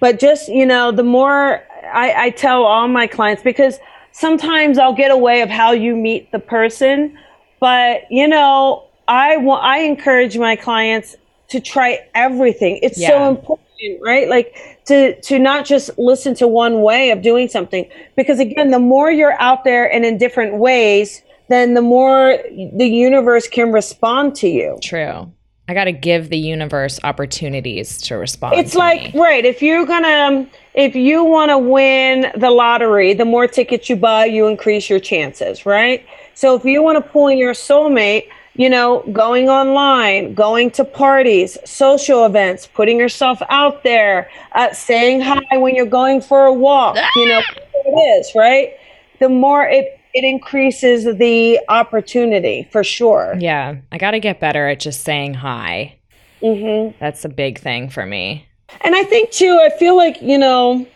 but 0.00 0.18
just 0.20 0.48
you 0.48 0.66
know 0.66 0.90
the 0.92 1.02
more 1.04 1.62
I, 1.92 2.24
I 2.24 2.30
tell 2.30 2.64
all 2.64 2.88
my 2.88 3.06
clients 3.06 3.42
because 3.42 3.78
sometimes 4.12 4.78
i'll 4.78 4.94
get 4.94 5.10
away 5.10 5.42
of 5.42 5.50
how 5.50 5.72
you 5.72 5.96
meet 5.96 6.32
the 6.32 6.38
person 6.38 7.16
but 7.60 8.02
you 8.10 8.26
know 8.26 8.84
i 9.06 9.36
want 9.36 9.64
i 9.64 9.80
encourage 9.80 10.38
my 10.38 10.56
clients 10.56 11.16
to 11.48 11.60
try 11.60 12.06
everything. 12.14 12.78
It's 12.82 13.00
so 13.00 13.28
important 13.30 13.66
right? 14.02 14.28
Like 14.28 14.80
to 14.86 15.20
to 15.20 15.38
not 15.38 15.64
just 15.64 15.96
listen 15.98 16.34
to 16.34 16.48
one 16.48 16.82
way 16.82 17.10
of 17.10 17.22
doing 17.22 17.48
something 17.48 17.88
because 18.16 18.40
again 18.40 18.70
the 18.70 18.78
more 18.78 19.10
you're 19.10 19.40
out 19.40 19.64
there 19.64 19.90
and 19.90 20.04
in 20.04 20.18
different 20.18 20.56
ways 20.56 21.22
then 21.48 21.74
the 21.74 21.80
more 21.80 22.38
the 22.74 22.86
universe 22.86 23.48
can 23.48 23.72
respond 23.72 24.34
to 24.34 24.48
you. 24.48 24.78
True. 24.82 25.32
I 25.68 25.74
got 25.74 25.84
to 25.84 25.92
give 25.92 26.30
the 26.30 26.38
universe 26.38 26.98
opportunities 27.04 28.00
to 28.02 28.16
respond. 28.16 28.54
it's 28.54 28.72
to 28.72 28.78
like 28.78 29.12
me. 29.14 29.20
right 29.20 29.44
if 29.44 29.60
you're 29.60 29.84
gonna 29.84 30.46
if 30.74 30.96
you 30.96 31.22
want 31.22 31.50
to 31.50 31.58
win 31.58 32.32
the 32.36 32.50
lottery 32.50 33.12
the 33.12 33.26
more 33.26 33.46
tickets 33.46 33.88
you 33.88 33.96
buy 33.96 34.24
you 34.24 34.46
increase 34.46 34.88
your 34.88 34.98
chances 34.98 35.66
right 35.66 36.06
so 36.34 36.54
if 36.56 36.64
you 36.64 36.82
want 36.82 37.02
to 37.02 37.10
pull 37.10 37.28
in 37.28 37.36
your 37.36 37.52
soulmate 37.52 38.28
you 38.54 38.70
know 38.70 39.04
going 39.12 39.50
online 39.50 40.32
going 40.34 40.70
to 40.70 40.84
parties 40.84 41.58
social 41.66 42.24
events 42.24 42.66
putting 42.66 42.98
yourself 42.98 43.42
out 43.50 43.84
there 43.84 44.30
uh, 44.52 44.72
saying 44.72 45.20
hi 45.20 45.58
when 45.58 45.74
you're 45.74 45.86
going 45.86 46.20
for 46.20 46.46
a 46.46 46.52
walk 46.52 46.96
you 47.14 47.28
know 47.28 47.42
it 47.74 47.90
is 48.18 48.32
right 48.34 48.72
the 49.20 49.28
more 49.28 49.64
it 49.66 49.97
it 50.18 50.24
increases 50.24 51.04
the 51.18 51.60
opportunity 51.68 52.68
for 52.72 52.82
sure 52.82 53.36
yeah, 53.38 53.76
I 53.92 53.98
got 53.98 54.12
to 54.12 54.20
get 54.20 54.40
better 54.40 54.68
at 54.68 54.80
just 54.80 55.02
saying 55.02 55.34
hi. 55.34 55.96
hmm 56.40 56.88
That's 56.98 57.24
a 57.24 57.28
big 57.28 57.58
thing 57.58 57.88
for 57.88 58.04
me. 58.04 58.46
And 58.80 58.94
I 58.94 59.04
think 59.04 59.30
too, 59.30 59.60
I 59.62 59.70
feel 59.70 59.96
like, 59.96 60.20
you 60.20 60.38
know, 60.38 60.86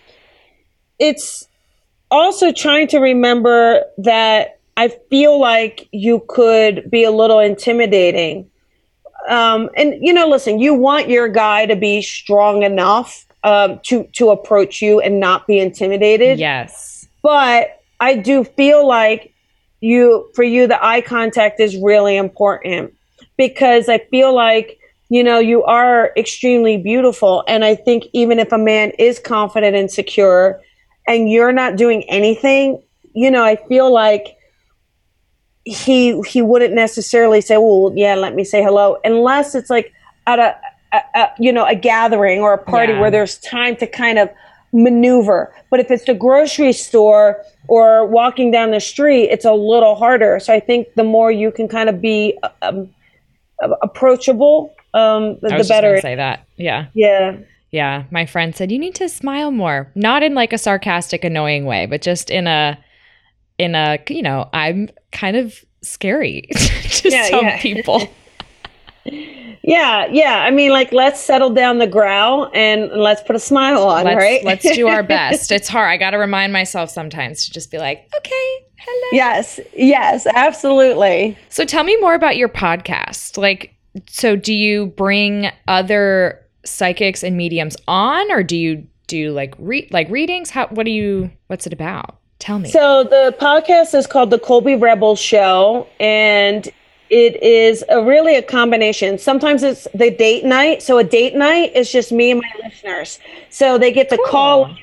it's 0.98 1.46
also 2.10 2.52
trying 2.52 2.88
to 2.88 2.98
remember 2.98 3.82
that 3.98 4.58
I 4.76 4.88
feel 5.10 5.40
like 5.40 5.88
you 5.92 6.24
could 6.28 6.90
be 6.90 7.04
a 7.04 7.10
little 7.10 7.38
intimidating. 7.38 8.50
Um, 9.28 9.70
and 9.76 9.94
you 10.00 10.12
know, 10.12 10.28
listen, 10.28 10.58
you 10.58 10.74
want 10.74 11.08
your 11.08 11.28
guy 11.28 11.66
to 11.66 11.76
be 11.76 12.02
strong 12.02 12.62
enough 12.62 13.24
um, 13.44 13.80
to 13.84 14.04
to 14.14 14.30
approach 14.30 14.82
you 14.82 15.00
and 15.00 15.20
not 15.20 15.46
be 15.46 15.58
intimidated. 15.58 16.38
Yes. 16.38 17.06
But 17.22 17.81
I 18.02 18.16
do 18.16 18.44
feel 18.44 18.86
like 18.86 19.32
you, 19.80 20.28
for 20.34 20.42
you, 20.42 20.66
the 20.66 20.84
eye 20.84 21.00
contact 21.00 21.60
is 21.60 21.76
really 21.76 22.16
important 22.16 22.92
because 23.38 23.88
I 23.88 23.98
feel 24.10 24.34
like, 24.34 24.78
you 25.08 25.22
know, 25.22 25.38
you 25.38 25.62
are 25.62 26.10
extremely 26.16 26.76
beautiful. 26.76 27.44
And 27.46 27.64
I 27.64 27.74
think 27.76 28.04
even 28.12 28.38
if 28.38 28.50
a 28.52 28.58
man 28.58 28.90
is 28.98 29.18
confident 29.20 29.76
and 29.76 29.90
secure 29.90 30.60
and 31.06 31.30
you're 31.30 31.52
not 31.52 31.76
doing 31.76 32.02
anything, 32.10 32.82
you 33.14 33.30
know, 33.30 33.44
I 33.44 33.56
feel 33.68 33.92
like 33.92 34.36
he 35.64 36.20
he 36.22 36.42
wouldn't 36.42 36.74
necessarily 36.74 37.40
say, 37.40 37.56
"Well, 37.56 37.92
yeah, 37.94 38.16
let 38.16 38.34
me 38.34 38.42
say 38.42 38.62
hello," 38.64 38.96
unless 39.04 39.54
it's 39.54 39.70
like 39.70 39.92
at 40.26 40.40
a, 40.40 40.56
a, 40.92 41.00
a 41.14 41.30
you 41.38 41.52
know 41.52 41.64
a 41.64 41.76
gathering 41.76 42.40
or 42.40 42.52
a 42.54 42.58
party 42.58 42.92
Yeah. 42.94 43.00
where 43.00 43.10
there's 43.12 43.38
time 43.38 43.76
to 43.76 43.86
kind 43.86 44.18
of 44.18 44.28
maneuver. 44.72 45.54
But 45.70 45.80
if 45.80 45.90
it's 45.90 46.04
the 46.04 46.14
grocery 46.14 46.72
store 46.72 47.42
or 47.68 48.06
walking 48.06 48.50
down 48.50 48.70
the 48.70 48.80
street, 48.80 49.24
it's 49.30 49.44
a 49.44 49.52
little 49.52 49.94
harder. 49.94 50.40
So 50.40 50.52
I 50.52 50.60
think 50.60 50.88
the 50.96 51.04
more 51.04 51.30
you 51.30 51.50
can 51.52 51.68
kind 51.68 51.88
of 51.88 52.00
be 52.00 52.38
um, 52.62 52.88
approachable, 53.82 54.74
um, 54.94 55.38
the, 55.42 55.54
I 55.54 55.58
the 55.58 55.68
better. 55.68 56.00
say 56.00 56.14
that. 56.14 56.46
Yeah. 56.56 56.86
Yeah. 56.94 57.38
Yeah, 57.70 58.04
my 58.10 58.26
friend 58.26 58.54
said 58.54 58.70
you 58.70 58.78
need 58.78 58.94
to 58.96 59.08
smile 59.08 59.50
more. 59.50 59.90
Not 59.94 60.22
in 60.22 60.34
like 60.34 60.52
a 60.52 60.58
sarcastic 60.58 61.24
annoying 61.24 61.64
way, 61.64 61.86
but 61.86 62.02
just 62.02 62.28
in 62.30 62.46
a 62.46 62.78
in 63.56 63.74
a, 63.74 63.98
you 64.10 64.20
know, 64.20 64.50
I'm 64.52 64.90
kind 65.10 65.36
of 65.38 65.54
scary 65.80 66.42
to 66.52 67.08
Yeah, 67.10 67.30
some 67.30 67.46
yeah. 67.46 67.60
people. 67.62 68.06
Yeah, 69.62 70.06
yeah. 70.10 70.42
I 70.44 70.50
mean, 70.50 70.70
like, 70.70 70.92
let's 70.92 71.20
settle 71.20 71.50
down 71.50 71.78
the 71.78 71.86
growl 71.86 72.50
and 72.52 72.90
let's 72.90 73.22
put 73.22 73.36
a 73.36 73.40
smile 73.40 73.84
on, 73.84 74.04
let's 74.04 74.16
right? 74.16 74.44
let's 74.44 74.74
do 74.74 74.88
our 74.88 75.02
best. 75.04 75.52
It's 75.52 75.68
hard. 75.68 75.88
I 75.88 75.96
got 75.96 76.10
to 76.10 76.18
remind 76.18 76.52
myself 76.52 76.90
sometimes 76.90 77.44
to 77.46 77.52
just 77.52 77.70
be 77.70 77.78
like, 77.78 78.08
"Okay, 78.16 78.66
hello." 78.76 79.08
yes, 79.12 79.60
yes, 79.74 80.26
absolutely. 80.26 81.38
So 81.48 81.64
tell 81.64 81.84
me 81.84 81.96
more 82.00 82.14
about 82.14 82.36
your 82.36 82.48
podcast. 82.48 83.36
Like 83.38 83.74
so 84.08 84.36
do 84.36 84.52
you 84.52 84.86
bring 84.86 85.50
other 85.68 86.44
psychics 86.64 87.22
and 87.22 87.36
mediums 87.36 87.76
on 87.88 88.30
or 88.30 88.42
do 88.42 88.56
you 88.56 88.86
do 89.06 89.32
like 89.32 89.54
re- 89.58 89.88
like 89.90 90.08
readings? 90.10 90.50
How 90.50 90.68
what 90.68 90.84
do 90.84 90.92
you 90.92 91.30
what's 91.48 91.66
it 91.66 91.72
about? 91.72 92.18
Tell 92.38 92.58
me. 92.58 92.70
So 92.70 93.04
the 93.04 93.36
podcast 93.40 93.94
is 93.94 94.06
called 94.06 94.30
the 94.30 94.38
Colby 94.38 94.74
Rebel 94.74 95.14
Show, 95.14 95.86
and 96.00 96.68
it 97.12 97.42
is 97.42 97.84
a 97.90 98.02
really 98.02 98.36
a 98.36 98.42
combination. 98.42 99.18
Sometimes 99.18 99.62
it's 99.62 99.86
the 99.92 100.10
date 100.10 100.46
night. 100.46 100.82
So 100.82 100.96
a 100.96 101.04
date 101.04 101.34
night 101.34 101.76
is 101.76 101.92
just 101.92 102.10
me 102.10 102.30
and 102.30 102.40
my 102.40 102.66
listeners. 102.66 103.20
So 103.50 103.76
they 103.76 103.92
get 103.92 104.08
to 104.08 104.18
call 104.26 104.74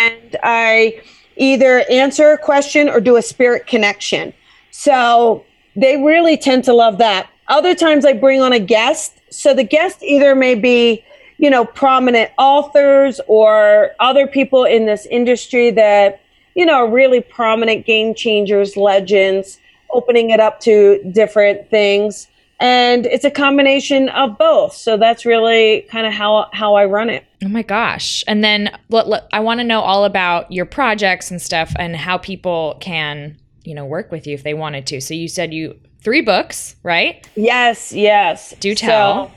and 0.00 0.36
I 0.42 1.00
either 1.36 1.84
answer 1.88 2.32
a 2.32 2.38
question 2.38 2.88
or 2.88 3.00
do 3.00 3.16
a 3.16 3.22
spirit 3.22 3.68
connection. 3.68 4.34
So 4.72 5.44
they 5.76 6.02
really 6.02 6.36
tend 6.36 6.64
to 6.64 6.72
love 6.72 6.98
that. 6.98 7.30
Other 7.46 7.76
times 7.76 8.04
I 8.04 8.12
bring 8.12 8.40
on 8.42 8.52
a 8.52 8.58
guest. 8.58 9.20
So 9.30 9.54
the 9.54 9.62
guest 9.62 10.02
either 10.02 10.34
may 10.34 10.56
be, 10.56 11.04
you 11.36 11.48
know, 11.48 11.64
prominent 11.64 12.32
authors 12.38 13.20
or 13.28 13.92
other 14.00 14.26
people 14.26 14.64
in 14.64 14.86
this 14.86 15.06
industry 15.06 15.70
that, 15.70 16.20
you 16.56 16.66
know, 16.66 16.74
are 16.74 16.90
really 16.90 17.20
prominent 17.20 17.86
game 17.86 18.16
changers, 18.16 18.76
legends, 18.76 19.60
opening 19.90 20.30
it 20.30 20.40
up 20.40 20.60
to 20.60 21.02
different 21.12 21.70
things. 21.70 22.28
And 22.60 23.06
it's 23.06 23.24
a 23.24 23.30
combination 23.30 24.08
of 24.08 24.36
both. 24.36 24.74
So 24.74 24.96
that's 24.96 25.24
really 25.24 25.82
kind 25.90 26.06
of 26.06 26.12
how 26.12 26.48
how 26.52 26.74
I 26.74 26.86
run 26.86 27.08
it. 27.08 27.24
Oh 27.44 27.48
my 27.48 27.62
gosh. 27.62 28.24
And 28.26 28.42
then 28.42 28.76
let, 28.88 29.06
let- 29.06 29.28
I 29.32 29.40
want 29.40 29.60
to 29.60 29.64
know 29.64 29.80
all 29.80 30.04
about 30.04 30.50
your 30.50 30.64
projects 30.64 31.30
and 31.30 31.40
stuff 31.40 31.72
and 31.78 31.94
how 31.94 32.18
people 32.18 32.76
can, 32.80 33.38
you 33.62 33.74
know, 33.74 33.84
work 33.84 34.10
with 34.10 34.26
you 34.26 34.34
if 34.34 34.42
they 34.42 34.54
wanted 34.54 34.86
to. 34.88 35.00
So 35.00 35.14
you 35.14 35.28
said 35.28 35.54
you 35.54 35.78
three 36.02 36.20
books, 36.20 36.74
right? 36.82 37.28
Yes, 37.36 37.92
yes. 37.92 38.54
Do 38.58 38.74
tell. 38.74 39.28
So, 39.28 39.32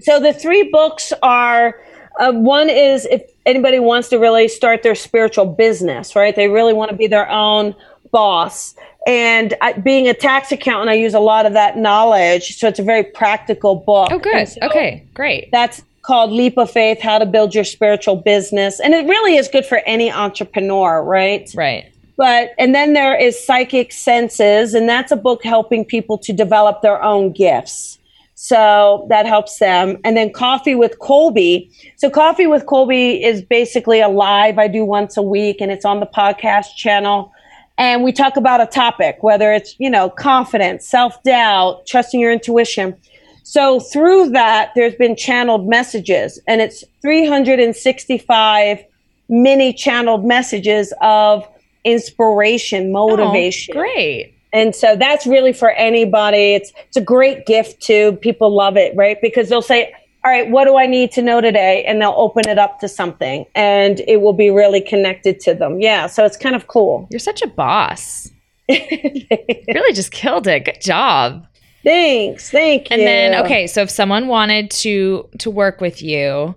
so 0.00 0.20
the 0.20 0.34
three 0.34 0.68
books 0.70 1.12
are 1.22 1.80
uh, 2.20 2.32
one 2.32 2.68
is 2.68 3.06
if 3.06 3.22
anybody 3.46 3.78
wants 3.78 4.08
to 4.10 4.18
really 4.18 4.48
start 4.48 4.82
their 4.82 4.94
spiritual 4.94 5.46
business, 5.46 6.14
right? 6.14 6.36
They 6.36 6.48
really 6.48 6.74
want 6.74 6.90
to 6.90 6.96
be 6.96 7.06
their 7.06 7.28
own 7.30 7.74
boss. 8.12 8.74
And 9.06 9.54
I, 9.60 9.72
being 9.72 10.06
a 10.08 10.14
tax 10.14 10.52
accountant, 10.52 10.90
I 10.90 10.94
use 10.94 11.14
a 11.14 11.20
lot 11.20 11.44
of 11.44 11.54
that 11.54 11.76
knowledge. 11.76 12.56
So 12.56 12.68
it's 12.68 12.78
a 12.78 12.84
very 12.84 13.02
practical 13.02 13.74
book. 13.74 14.08
Oh 14.12 14.18
good. 14.20 14.46
So 14.46 14.60
okay, 14.62 15.04
great. 15.14 15.50
That's 15.50 15.82
called 16.02 16.30
Leap 16.30 16.56
of 16.58 16.70
Faith 16.70 17.00
How 17.00 17.18
to 17.18 17.26
Build 17.26 17.54
Your 17.54 17.64
Spiritual 17.64 18.16
Business. 18.16 18.78
And 18.78 18.94
it 18.94 19.06
really 19.06 19.36
is 19.36 19.48
good 19.48 19.66
for 19.66 19.78
any 19.78 20.12
entrepreneur, 20.12 21.02
right? 21.02 21.50
right. 21.56 21.92
But 22.16 22.50
and 22.58 22.74
then 22.74 22.92
there 22.92 23.18
is 23.18 23.42
Psychic 23.44 23.90
Senses, 23.92 24.74
and 24.74 24.88
that's 24.88 25.10
a 25.10 25.16
book 25.16 25.42
helping 25.42 25.84
people 25.84 26.18
to 26.18 26.32
develop 26.32 26.82
their 26.82 27.02
own 27.02 27.32
gifts. 27.32 27.98
So 28.34 29.06
that 29.08 29.24
helps 29.24 29.58
them. 29.58 29.98
And 30.04 30.16
then 30.16 30.32
Coffee 30.32 30.74
with 30.74 30.98
Colby. 30.98 31.70
So 31.96 32.10
Coffee 32.10 32.46
with 32.46 32.66
Colby 32.66 33.22
is 33.24 33.40
basically 33.40 34.00
a 34.00 34.08
live 34.08 34.58
I 34.58 34.68
do 34.68 34.84
once 34.84 35.16
a 35.16 35.22
week, 35.22 35.60
and 35.60 35.70
it's 35.70 35.84
on 35.84 36.00
the 36.00 36.06
podcast 36.06 36.76
channel. 36.76 37.31
And 37.78 38.02
we 38.02 38.12
talk 38.12 38.36
about 38.36 38.60
a 38.60 38.66
topic, 38.66 39.18
whether 39.22 39.52
it's, 39.52 39.74
you 39.78 39.90
know, 39.90 40.10
confidence, 40.10 40.86
self 40.86 41.22
doubt, 41.22 41.86
trusting 41.86 42.20
your 42.20 42.32
intuition. 42.32 42.96
So 43.44 43.80
through 43.80 44.30
that, 44.30 44.70
there's 44.74 44.94
been 44.94 45.16
channeled 45.16 45.68
messages, 45.68 46.40
and 46.46 46.60
it's 46.60 46.84
365 47.02 48.84
mini 49.28 49.72
channeled 49.72 50.24
messages 50.24 50.92
of 51.00 51.46
inspiration, 51.84 52.88
oh, 52.94 53.08
motivation. 53.08 53.76
Oh, 53.76 53.80
great. 53.80 54.34
And 54.52 54.74
so 54.74 54.96
that's 54.96 55.26
really 55.26 55.52
for 55.52 55.70
anybody. 55.70 56.54
It's 56.54 56.72
it's 56.86 56.96
a 56.96 57.02
great 57.02 57.46
gift 57.46 57.80
too. 57.80 58.12
People 58.20 58.54
love 58.54 58.76
it, 58.76 58.94
right? 58.94 59.16
Because 59.22 59.48
they'll 59.48 59.62
say, 59.62 59.94
all 60.24 60.30
right, 60.30 60.48
what 60.48 60.64
do 60.64 60.76
I 60.76 60.86
need 60.86 61.10
to 61.12 61.22
know 61.22 61.40
today? 61.40 61.84
And 61.84 62.00
they'll 62.00 62.14
open 62.16 62.48
it 62.48 62.58
up 62.58 62.78
to 62.80 62.88
something 62.88 63.44
and 63.54 64.00
it 64.06 64.20
will 64.20 64.32
be 64.32 64.50
really 64.50 64.80
connected 64.80 65.40
to 65.40 65.54
them. 65.54 65.80
Yeah. 65.80 66.06
So 66.06 66.24
it's 66.24 66.36
kind 66.36 66.54
of 66.54 66.68
cool. 66.68 67.08
You're 67.10 67.18
such 67.18 67.42
a 67.42 67.48
boss. 67.48 68.30
really 68.68 69.92
just 69.92 70.12
killed 70.12 70.46
it. 70.46 70.64
Good 70.64 70.80
job. 70.80 71.44
Thanks. 71.82 72.50
Thank 72.50 72.90
you. 72.90 72.96
And 72.96 73.02
then 73.02 73.44
okay, 73.44 73.66
so 73.66 73.82
if 73.82 73.90
someone 73.90 74.28
wanted 74.28 74.70
to 74.70 75.28
to 75.40 75.50
work 75.50 75.80
with 75.80 76.00
you, 76.00 76.54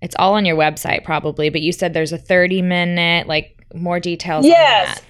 it's 0.00 0.16
all 0.18 0.34
on 0.34 0.46
your 0.46 0.56
website 0.56 1.04
probably, 1.04 1.50
but 1.50 1.60
you 1.60 1.72
said 1.72 1.92
there's 1.92 2.12
a 2.12 2.18
30 2.18 2.62
minute 2.62 3.26
like 3.26 3.62
more 3.74 4.00
details 4.00 4.46
Yes. 4.46 5.02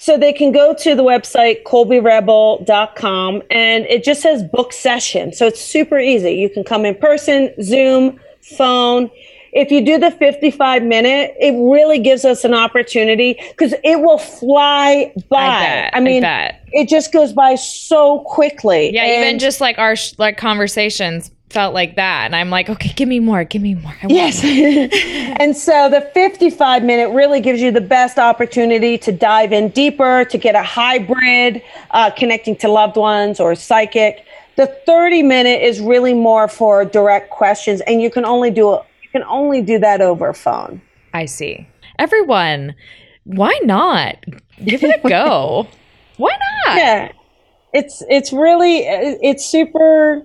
So 0.00 0.16
they 0.16 0.32
can 0.32 0.50
go 0.50 0.72
to 0.74 0.94
the 0.94 1.04
website 1.04 1.62
colbyrebel.com 1.64 3.42
and 3.50 3.84
it 3.84 4.02
just 4.02 4.22
says 4.22 4.42
book 4.42 4.72
session. 4.72 5.34
So 5.34 5.46
it's 5.46 5.60
super 5.60 5.98
easy. 5.98 6.32
You 6.32 6.48
can 6.48 6.64
come 6.64 6.86
in 6.86 6.94
person, 6.94 7.52
Zoom, 7.62 8.18
phone. 8.40 9.10
If 9.52 9.70
you 9.70 9.84
do 9.84 9.98
the 9.98 10.10
55 10.10 10.84
minute, 10.84 11.34
it 11.38 11.52
really 11.52 11.98
gives 11.98 12.24
us 12.24 12.44
an 12.44 12.54
opportunity 12.54 13.36
because 13.50 13.74
it 13.84 14.00
will 14.00 14.16
fly 14.16 15.12
by. 15.28 15.36
I 15.36 15.60
bet. 15.60 15.90
I 15.94 16.00
mean, 16.00 16.22
bet. 16.22 16.64
it 16.72 16.88
just 16.88 17.12
goes 17.12 17.34
by 17.34 17.56
so 17.56 18.20
quickly. 18.20 18.94
Yeah, 18.94 19.20
even 19.20 19.38
just 19.38 19.60
like 19.60 19.76
our 19.76 19.96
sh- 19.96 20.14
like 20.16 20.38
conversations 20.38 21.30
felt 21.50 21.74
like 21.74 21.96
that 21.96 22.26
and 22.26 22.36
I'm 22.36 22.48
like, 22.48 22.70
"Okay, 22.70 22.92
give 22.94 23.08
me 23.08 23.20
more, 23.20 23.44
give 23.44 23.60
me 23.60 23.74
more." 23.74 23.92
I 24.02 24.06
want 24.06 24.12
Yes. 24.12 24.42
and 25.40 25.56
so 25.56 25.90
the 25.90 26.00
55 26.14 26.82
minute 26.84 27.10
really 27.10 27.40
gives 27.40 27.60
you 27.60 27.70
the 27.70 27.80
best 27.80 28.18
opportunity 28.18 28.96
to 28.98 29.12
dive 29.12 29.52
in 29.52 29.68
deeper, 29.70 30.24
to 30.24 30.38
get 30.38 30.54
a 30.54 30.62
hybrid, 30.62 31.62
uh, 31.90 32.10
connecting 32.10 32.56
to 32.56 32.68
loved 32.68 32.96
ones 32.96 33.40
or 33.40 33.54
psychic. 33.54 34.24
The 34.56 34.66
30 34.86 35.22
minute 35.22 35.62
is 35.62 35.80
really 35.80 36.14
more 36.14 36.48
for 36.48 36.84
direct 36.84 37.30
questions, 37.30 37.80
and 37.82 38.00
you 38.00 38.10
can 38.10 38.24
only 38.24 38.50
do 38.50 38.74
it. 38.74 38.82
You 39.02 39.08
can 39.10 39.24
only 39.24 39.62
do 39.62 39.78
that 39.78 40.00
over 40.00 40.32
phone. 40.32 40.80
I 41.12 41.26
see. 41.26 41.66
Everyone, 41.98 42.74
why 43.24 43.58
not? 43.64 44.16
Give 44.64 44.82
it 44.84 45.00
a 45.04 45.08
go. 45.08 45.66
why 46.16 46.36
not? 46.66 46.76
Yeah, 46.76 47.12
it's 47.72 48.02
it's 48.08 48.32
really 48.32 48.78
it's 48.80 49.44
super 49.44 50.22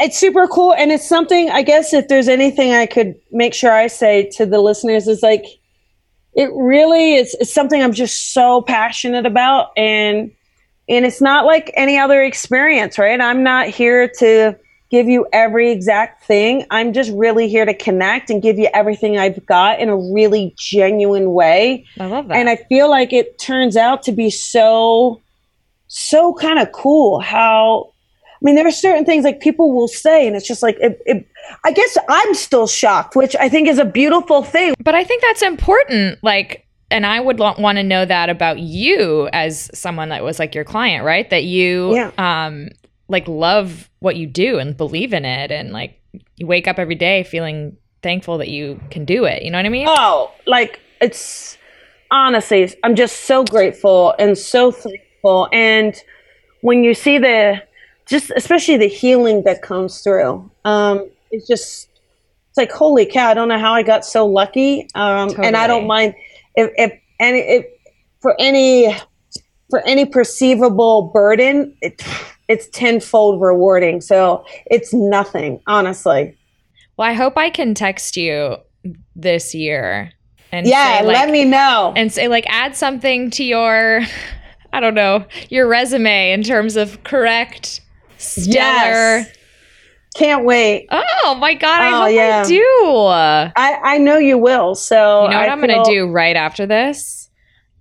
it's 0.00 0.18
super 0.18 0.46
cool 0.46 0.74
and 0.74 0.90
it's 0.90 1.08
something 1.08 1.50
i 1.50 1.62
guess 1.62 1.92
if 1.92 2.08
there's 2.08 2.28
anything 2.28 2.72
i 2.72 2.86
could 2.86 3.14
make 3.30 3.54
sure 3.54 3.72
i 3.72 3.86
say 3.86 4.28
to 4.30 4.46
the 4.46 4.60
listeners 4.60 5.06
is 5.06 5.22
like 5.22 5.44
it 6.34 6.50
really 6.54 7.14
is 7.14 7.36
it's 7.40 7.52
something 7.52 7.82
i'm 7.82 7.92
just 7.92 8.32
so 8.32 8.62
passionate 8.62 9.26
about 9.26 9.70
and 9.76 10.30
and 10.90 11.06
it's 11.06 11.20
not 11.20 11.46
like 11.46 11.70
any 11.74 11.96
other 11.96 12.22
experience 12.22 12.98
right? 12.98 13.20
I'm 13.20 13.42
not 13.42 13.68
here 13.68 14.08
to 14.18 14.58
give 14.90 15.06
you 15.06 15.24
every 15.32 15.70
exact 15.70 16.24
thing. 16.24 16.66
I'm 16.72 16.92
just 16.92 17.12
really 17.12 17.48
here 17.48 17.64
to 17.64 17.72
connect 17.72 18.28
and 18.28 18.42
give 18.42 18.58
you 18.58 18.68
everything 18.74 19.16
i've 19.16 19.46
got 19.46 19.78
in 19.78 19.88
a 19.88 19.96
really 19.96 20.52
genuine 20.58 21.32
way. 21.32 21.86
I 21.98 22.06
love 22.06 22.28
that. 22.28 22.36
and 22.36 22.50
I 22.50 22.56
feel 22.56 22.90
like 22.90 23.12
it 23.12 23.38
turns 23.38 23.76
out 23.76 24.02
to 24.04 24.12
be 24.12 24.30
so, 24.30 25.22
so 25.86 26.34
kind 26.34 26.58
of 26.58 26.72
cool 26.72 27.20
how, 27.20 27.89
I 28.40 28.44
mean, 28.44 28.54
there 28.54 28.66
are 28.66 28.70
certain 28.72 29.04
things 29.04 29.24
like 29.24 29.40
people 29.40 29.72
will 29.74 29.88
say, 29.88 30.26
and 30.26 30.34
it's 30.34 30.48
just 30.48 30.62
like, 30.62 30.76
it, 30.80 31.00
it, 31.04 31.26
I 31.64 31.72
guess 31.72 31.98
I'm 32.08 32.34
still 32.34 32.66
shocked, 32.66 33.14
which 33.14 33.36
I 33.38 33.48
think 33.50 33.68
is 33.68 33.78
a 33.78 33.84
beautiful 33.84 34.42
thing. 34.42 34.74
But 34.82 34.94
I 34.94 35.04
think 35.04 35.20
that's 35.20 35.42
important. 35.42 36.18
Like, 36.22 36.66
and 36.90 37.04
I 37.04 37.20
would 37.20 37.38
lo- 37.38 37.54
want 37.58 37.76
to 37.76 37.82
know 37.82 38.04
that 38.06 38.30
about 38.30 38.58
you 38.58 39.28
as 39.32 39.70
someone 39.78 40.08
that 40.08 40.24
was 40.24 40.38
like 40.38 40.54
your 40.54 40.64
client, 40.64 41.04
right? 41.04 41.28
That 41.28 41.44
you, 41.44 41.94
Yeah. 41.94 42.10
um, 42.18 42.68
like 43.08 43.28
love 43.28 43.90
what 43.98 44.16
you 44.16 44.26
do 44.26 44.58
and 44.58 44.76
believe 44.76 45.12
in 45.12 45.24
it, 45.24 45.50
and 45.50 45.72
like 45.72 46.00
you 46.36 46.46
wake 46.46 46.66
up 46.66 46.78
every 46.78 46.94
day 46.94 47.22
feeling 47.24 47.76
thankful 48.02 48.38
that 48.38 48.48
you 48.48 48.80
can 48.90 49.04
do 49.04 49.24
it. 49.26 49.42
You 49.42 49.50
know 49.50 49.58
what 49.58 49.66
I 49.66 49.68
mean? 49.68 49.86
Oh, 49.88 50.32
like 50.46 50.80
it's 51.02 51.58
honestly, 52.10 52.72
I'm 52.82 52.94
just 52.94 53.24
so 53.24 53.44
grateful 53.44 54.14
and 54.18 54.36
so 54.38 54.72
thankful. 54.72 55.48
And 55.52 55.94
when 56.62 56.82
you 56.84 56.94
see 56.94 57.18
the, 57.18 57.62
just 58.10 58.30
especially 58.36 58.76
the 58.76 58.88
healing 58.88 59.44
that 59.44 59.62
comes 59.62 60.02
through, 60.02 60.50
um, 60.64 61.08
it's 61.30 61.46
just, 61.46 61.88
it's 62.48 62.58
like, 62.58 62.72
holy 62.72 63.06
cow, 63.06 63.30
I 63.30 63.34
don't 63.34 63.48
know 63.48 63.58
how 63.58 63.72
I 63.72 63.82
got 63.82 64.04
so 64.04 64.26
lucky. 64.26 64.88
Um, 64.94 65.30
and 65.42 65.56
I 65.56 65.66
don't 65.66 65.86
mind 65.86 66.14
if, 66.56 66.70
if 66.76 66.92
any, 67.20 67.38
if 67.38 67.66
for 68.20 68.34
any, 68.38 68.94
for 69.70 69.80
any 69.86 70.04
perceivable 70.04 71.02
burden, 71.14 71.74
it, 71.80 72.02
it's 72.48 72.68
tenfold 72.70 73.40
rewarding. 73.40 74.00
So 74.00 74.44
it's 74.66 74.92
nothing, 74.92 75.60
honestly. 75.68 76.36
Well, 76.96 77.08
I 77.08 77.12
hope 77.12 77.38
I 77.38 77.48
can 77.48 77.74
text 77.74 78.16
you 78.16 78.56
this 79.14 79.54
year 79.54 80.10
and 80.50 80.66
Yeah, 80.66 80.98
say, 80.98 81.06
like, 81.06 81.16
let 81.16 81.30
me 81.30 81.44
know. 81.44 81.92
and 81.96 82.12
say 82.12 82.26
like 82.26 82.44
add 82.48 82.74
something 82.74 83.30
to 83.30 83.44
your 83.44 84.00
I 84.72 84.80
don't 84.80 84.94
know, 84.94 85.24
your 85.48 85.66
resume 85.68 86.32
in 86.32 86.42
terms 86.42 86.76
of 86.76 87.02
correct 87.04 87.80
stellar. 88.20 89.18
Yes. 89.18 89.36
Can't 90.16 90.44
wait. 90.44 90.88
Oh 90.90 91.36
my 91.38 91.54
god, 91.54 91.80
I 91.82 91.88
Oh, 91.96 92.00
hope 92.06 92.12
yeah. 92.14 92.42
I 92.44 92.48
do. 92.48 92.96
I, 93.56 93.94
I 93.94 93.98
know 93.98 94.18
you 94.18 94.38
will. 94.38 94.74
So 94.74 95.24
You 95.24 95.30
know 95.30 95.38
what 95.38 95.48
I 95.48 95.52
I'm 95.52 95.60
going 95.60 95.84
to 95.84 95.90
do 95.90 96.06
right 96.08 96.34
after 96.36 96.66
this? 96.66 97.30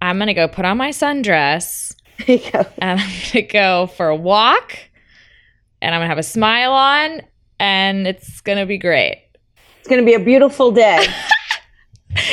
I'm 0.02 0.18
going 0.18 0.28
to 0.28 0.34
go 0.36 0.48
put 0.48 0.64
on 0.64 0.78
my 0.78 0.90
sundress 0.92 1.94
go. 2.28 2.66
and 2.78 3.00
I'm 3.00 3.08
going 3.08 3.32
to 3.32 3.42
go 3.42 3.88
for 3.98 4.10
a 4.10 4.16
walk 4.16 4.78
and 5.82 5.94
I'm 5.96 6.00
going 6.00 6.06
to 6.08 6.10
have 6.12 6.18
a 6.20 6.24
smile 6.24 6.72
on 6.72 7.22
and 7.60 8.06
it's 8.08 8.42
going 8.42 8.60
to 8.60 8.66
be 8.68 8.78
great. 8.78 9.24
It's 9.80 9.88
going 9.88 10.00
to 10.00 10.06
be 10.06 10.14
a 10.14 10.20
beautiful 10.24 10.72
day. 10.72 11.06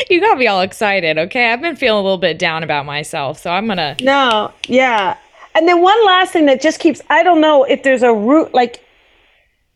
You 0.09 0.21
got 0.21 0.39
me 0.39 0.47
all 0.47 0.63
excited, 0.63 1.19
okay? 1.19 1.53
I've 1.53 1.61
been 1.61 1.77
feeling 1.77 2.01
a 2.01 2.03
little 2.03 2.17
bit 2.19 2.39
down 2.39 2.63
about 2.63 2.87
myself, 2.87 3.39
so 3.39 3.51
I'm 3.51 3.67
going 3.67 3.77
to 3.77 3.95
no, 4.03 4.51
yeah. 4.67 5.19
And 5.57 5.67
then 5.67 5.81
one 5.81 6.05
last 6.07 6.33
thing 6.33 6.47
that 6.47 6.61
just 6.61 6.79
keeps 6.81 7.01
I 7.11 7.23
don't 7.23 7.41
know 7.41 7.65
if 7.65 7.83
there's 7.83 8.03
a 8.03 8.13
root 8.13 8.53
like 8.55 8.85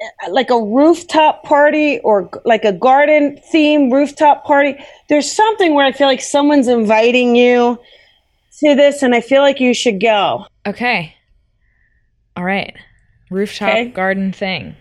eh, 0.01 0.29
like 0.31 0.51
a 0.51 0.61
rooftop 0.63 1.43
party 1.43 1.99
or 2.01 2.31
like 2.45 2.65
a 2.65 2.73
garden 2.73 3.41
theme 3.51 3.91
rooftop 3.91 4.45
party. 4.45 4.77
There's 5.09 5.31
something 5.31 5.75
where 5.75 5.87
I 5.87 5.93
feel 5.93 6.07
like 6.07 6.21
someone's 6.21 6.69
inviting 6.69 7.35
you 7.35 7.79
to 8.61 8.75
this 8.75 9.03
and 9.03 9.15
I 9.15 9.23
feel 9.23 9.41
like 9.41 9.59
you 9.59 9.73
should 9.73 10.01
go. 10.01 10.45
Okay. 10.67 11.15
All 12.37 12.45
right. 12.45 12.77
Rooftop 13.31 13.71
Okay. 13.71 13.89
garden 13.89 14.33
thing. 14.33 14.77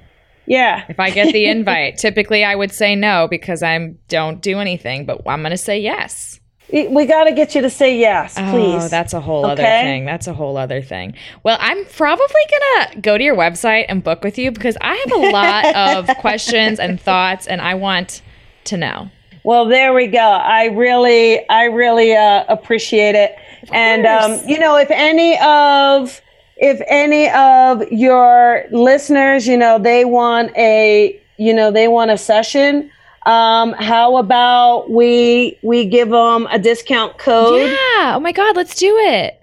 Yeah. 0.45 0.83
If 0.89 0.99
I 0.99 1.11
get 1.11 1.31
the 1.31 1.45
invite, 1.55 1.97
typically 1.97 2.43
I 2.43 2.55
would 2.55 2.71
say 2.71 2.95
no 2.95 3.27
because 3.29 3.63
I 3.63 3.93
don't 4.09 4.41
do 4.41 4.59
anything, 4.59 5.05
but 5.05 5.21
I'm 5.27 5.41
going 5.41 5.51
to 5.51 5.57
say 5.57 5.79
yes. 5.79 6.39
We- 6.72 6.88
We 6.88 7.05
got 7.05 7.24
to 7.26 7.32
get 7.32 7.55
you 7.55 7.61
to 7.61 7.70
say 7.70 7.97
yes, 7.97 8.36
please. 8.36 8.84
Oh, 8.86 8.88
that's 8.88 9.13
a 9.13 9.20
whole 9.22 9.45
other 9.45 9.63
thing. 9.63 10.05
That's 10.05 10.28
a 10.28 10.34
whole 10.34 10.55
other 10.57 10.82
thing. 10.82 11.15
Well, 11.43 11.57
I'm 11.59 11.84
probably 11.86 12.26
going 12.26 12.91
to 12.93 13.01
go 13.01 13.17
to 13.17 13.24
your 13.24 13.36
website 13.36 13.86
and 13.89 14.03
book 14.03 14.24
with 14.24 14.38
you 14.38 14.51
because 14.51 14.78
I 14.82 14.95
have 14.95 15.11
a 15.11 15.30
lot 15.32 15.76
of 16.09 16.17
questions 16.17 16.80
and 16.80 16.99
thoughts 17.01 17.47
and 17.47 17.61
I 17.61 17.74
want 17.76 18.22
to 18.65 18.78
know. 18.78 19.09
Well, 19.43 19.65
there 19.65 19.93
we 19.93 20.07
go. 20.07 20.20
I 20.20 20.65
really, 20.65 21.47
I 21.49 21.63
really 21.65 22.13
uh, 22.15 22.43
appreciate 22.49 23.15
it. 23.15 23.36
And 23.72 24.05
um, 24.05 24.39
you 24.47 24.59
know, 24.59 24.76
if 24.78 24.91
any 24.91 25.39
of, 25.39 26.22
if 26.57 26.82
any 26.88 27.30
of 27.30 27.82
your 27.91 28.65
listeners, 28.72 29.47
you 29.47 29.57
know, 29.57 29.80
they 29.80 30.03
want 30.05 30.55
a, 30.57 31.20
you 31.38 31.53
know, 31.53 31.72
they 31.72 31.88
want 31.88 32.11
a 32.11 32.17
session. 32.17 32.91
Um, 33.26 33.74
how 33.74 34.17
about 34.17 34.89
we 34.89 35.57
we 35.61 35.86
give 35.86 36.09
them 36.09 36.47
a 36.51 36.59
discount 36.59 37.17
code? 37.17 37.70
Yeah. 37.70 38.15
Oh 38.15 38.20
my 38.20 38.32
God, 38.32 38.55
let's 38.55 38.76
do 38.76 38.95
it. 38.97 39.41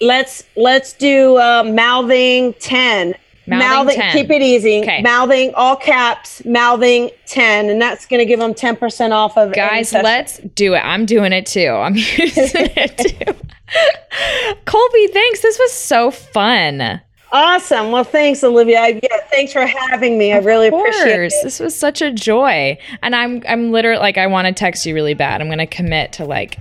Let's 0.00 0.44
let's 0.56 0.92
do 0.92 1.36
uh, 1.36 1.62
mouthing 1.64 2.54
ten. 2.54 3.14
Mouthing 3.46 3.96
10. 3.96 4.12
Keep 4.12 4.30
it 4.30 4.42
easy. 4.42 4.80
Okay. 4.80 5.00
Mouthing 5.00 5.54
all 5.54 5.74
caps. 5.74 6.44
Mouthing 6.44 7.10
ten, 7.26 7.70
and 7.70 7.80
that's 7.80 8.04
going 8.04 8.18
to 8.18 8.26
give 8.26 8.38
them 8.38 8.52
ten 8.54 8.76
percent 8.76 9.12
off 9.12 9.38
of 9.38 9.54
Guys, 9.54 9.92
let's 9.92 10.38
do 10.54 10.74
it. 10.74 10.80
I'm 10.80 11.06
doing 11.06 11.32
it 11.32 11.46
too. 11.46 11.68
I'm 11.68 11.94
using 11.96 12.70
it 12.76 12.98
too. 12.98 13.34
Colby, 14.66 15.06
thanks. 15.08 15.40
This 15.40 15.58
was 15.58 15.72
so 15.72 16.10
fun. 16.10 17.00
Awesome. 17.30 17.92
Well, 17.92 18.04
thanks, 18.04 18.42
Olivia. 18.42 18.80
I, 18.80 19.00
yeah, 19.02 19.18
thanks 19.30 19.52
for 19.52 19.66
having 19.66 20.16
me. 20.16 20.32
I 20.32 20.38
really 20.38 20.68
Of 20.68 20.74
appreciate 20.74 21.16
course. 21.16 21.34
it. 21.34 21.44
This 21.44 21.60
was 21.60 21.78
such 21.78 22.00
a 22.00 22.10
joy. 22.10 22.78
And 23.02 23.14
I'm 23.14 23.42
I'm 23.48 23.70
literally 23.70 24.00
like 24.00 24.16
I 24.16 24.26
want 24.26 24.46
to 24.48 24.54
text 24.54 24.86
you 24.86 24.94
really 24.94 25.14
bad. 25.14 25.40
I'm 25.40 25.48
going 25.48 25.58
to 25.58 25.66
commit 25.66 26.12
to 26.14 26.24
like 26.24 26.58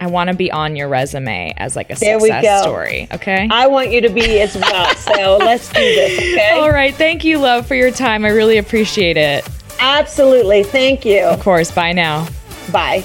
I 0.00 0.06
want 0.06 0.28
to 0.30 0.36
be 0.36 0.50
on 0.50 0.76
your 0.76 0.88
resume 0.88 1.54
as 1.56 1.76
like 1.76 1.90
a 1.90 1.94
There 1.96 2.18
we 2.20 2.28
success 2.30 2.62
story, 2.62 3.08
okay? 3.12 3.48
I 3.50 3.66
want 3.66 3.90
you 3.90 4.00
to 4.00 4.08
be 4.08 4.40
as 4.40 4.56
well. 4.56 4.94
So 4.94 5.36
let's 5.40 5.68
do 5.68 5.80
this, 5.80 6.18
okay? 6.18 6.50
All 6.60 6.70
right. 6.70 6.94
Thank 6.94 7.24
you, 7.24 7.38
love, 7.38 7.66
for 7.66 7.74
your 7.74 7.90
time. 7.90 8.24
I 8.24 8.28
really 8.28 8.58
appreciate 8.58 9.16
it. 9.16 9.48
Absolutely. 9.80 10.62
Thank 10.62 11.04
you. 11.04 11.22
Of 11.24 11.40
course. 11.40 11.70
Bye 11.72 11.92
now. 11.92 12.28
Bye. 12.72 13.04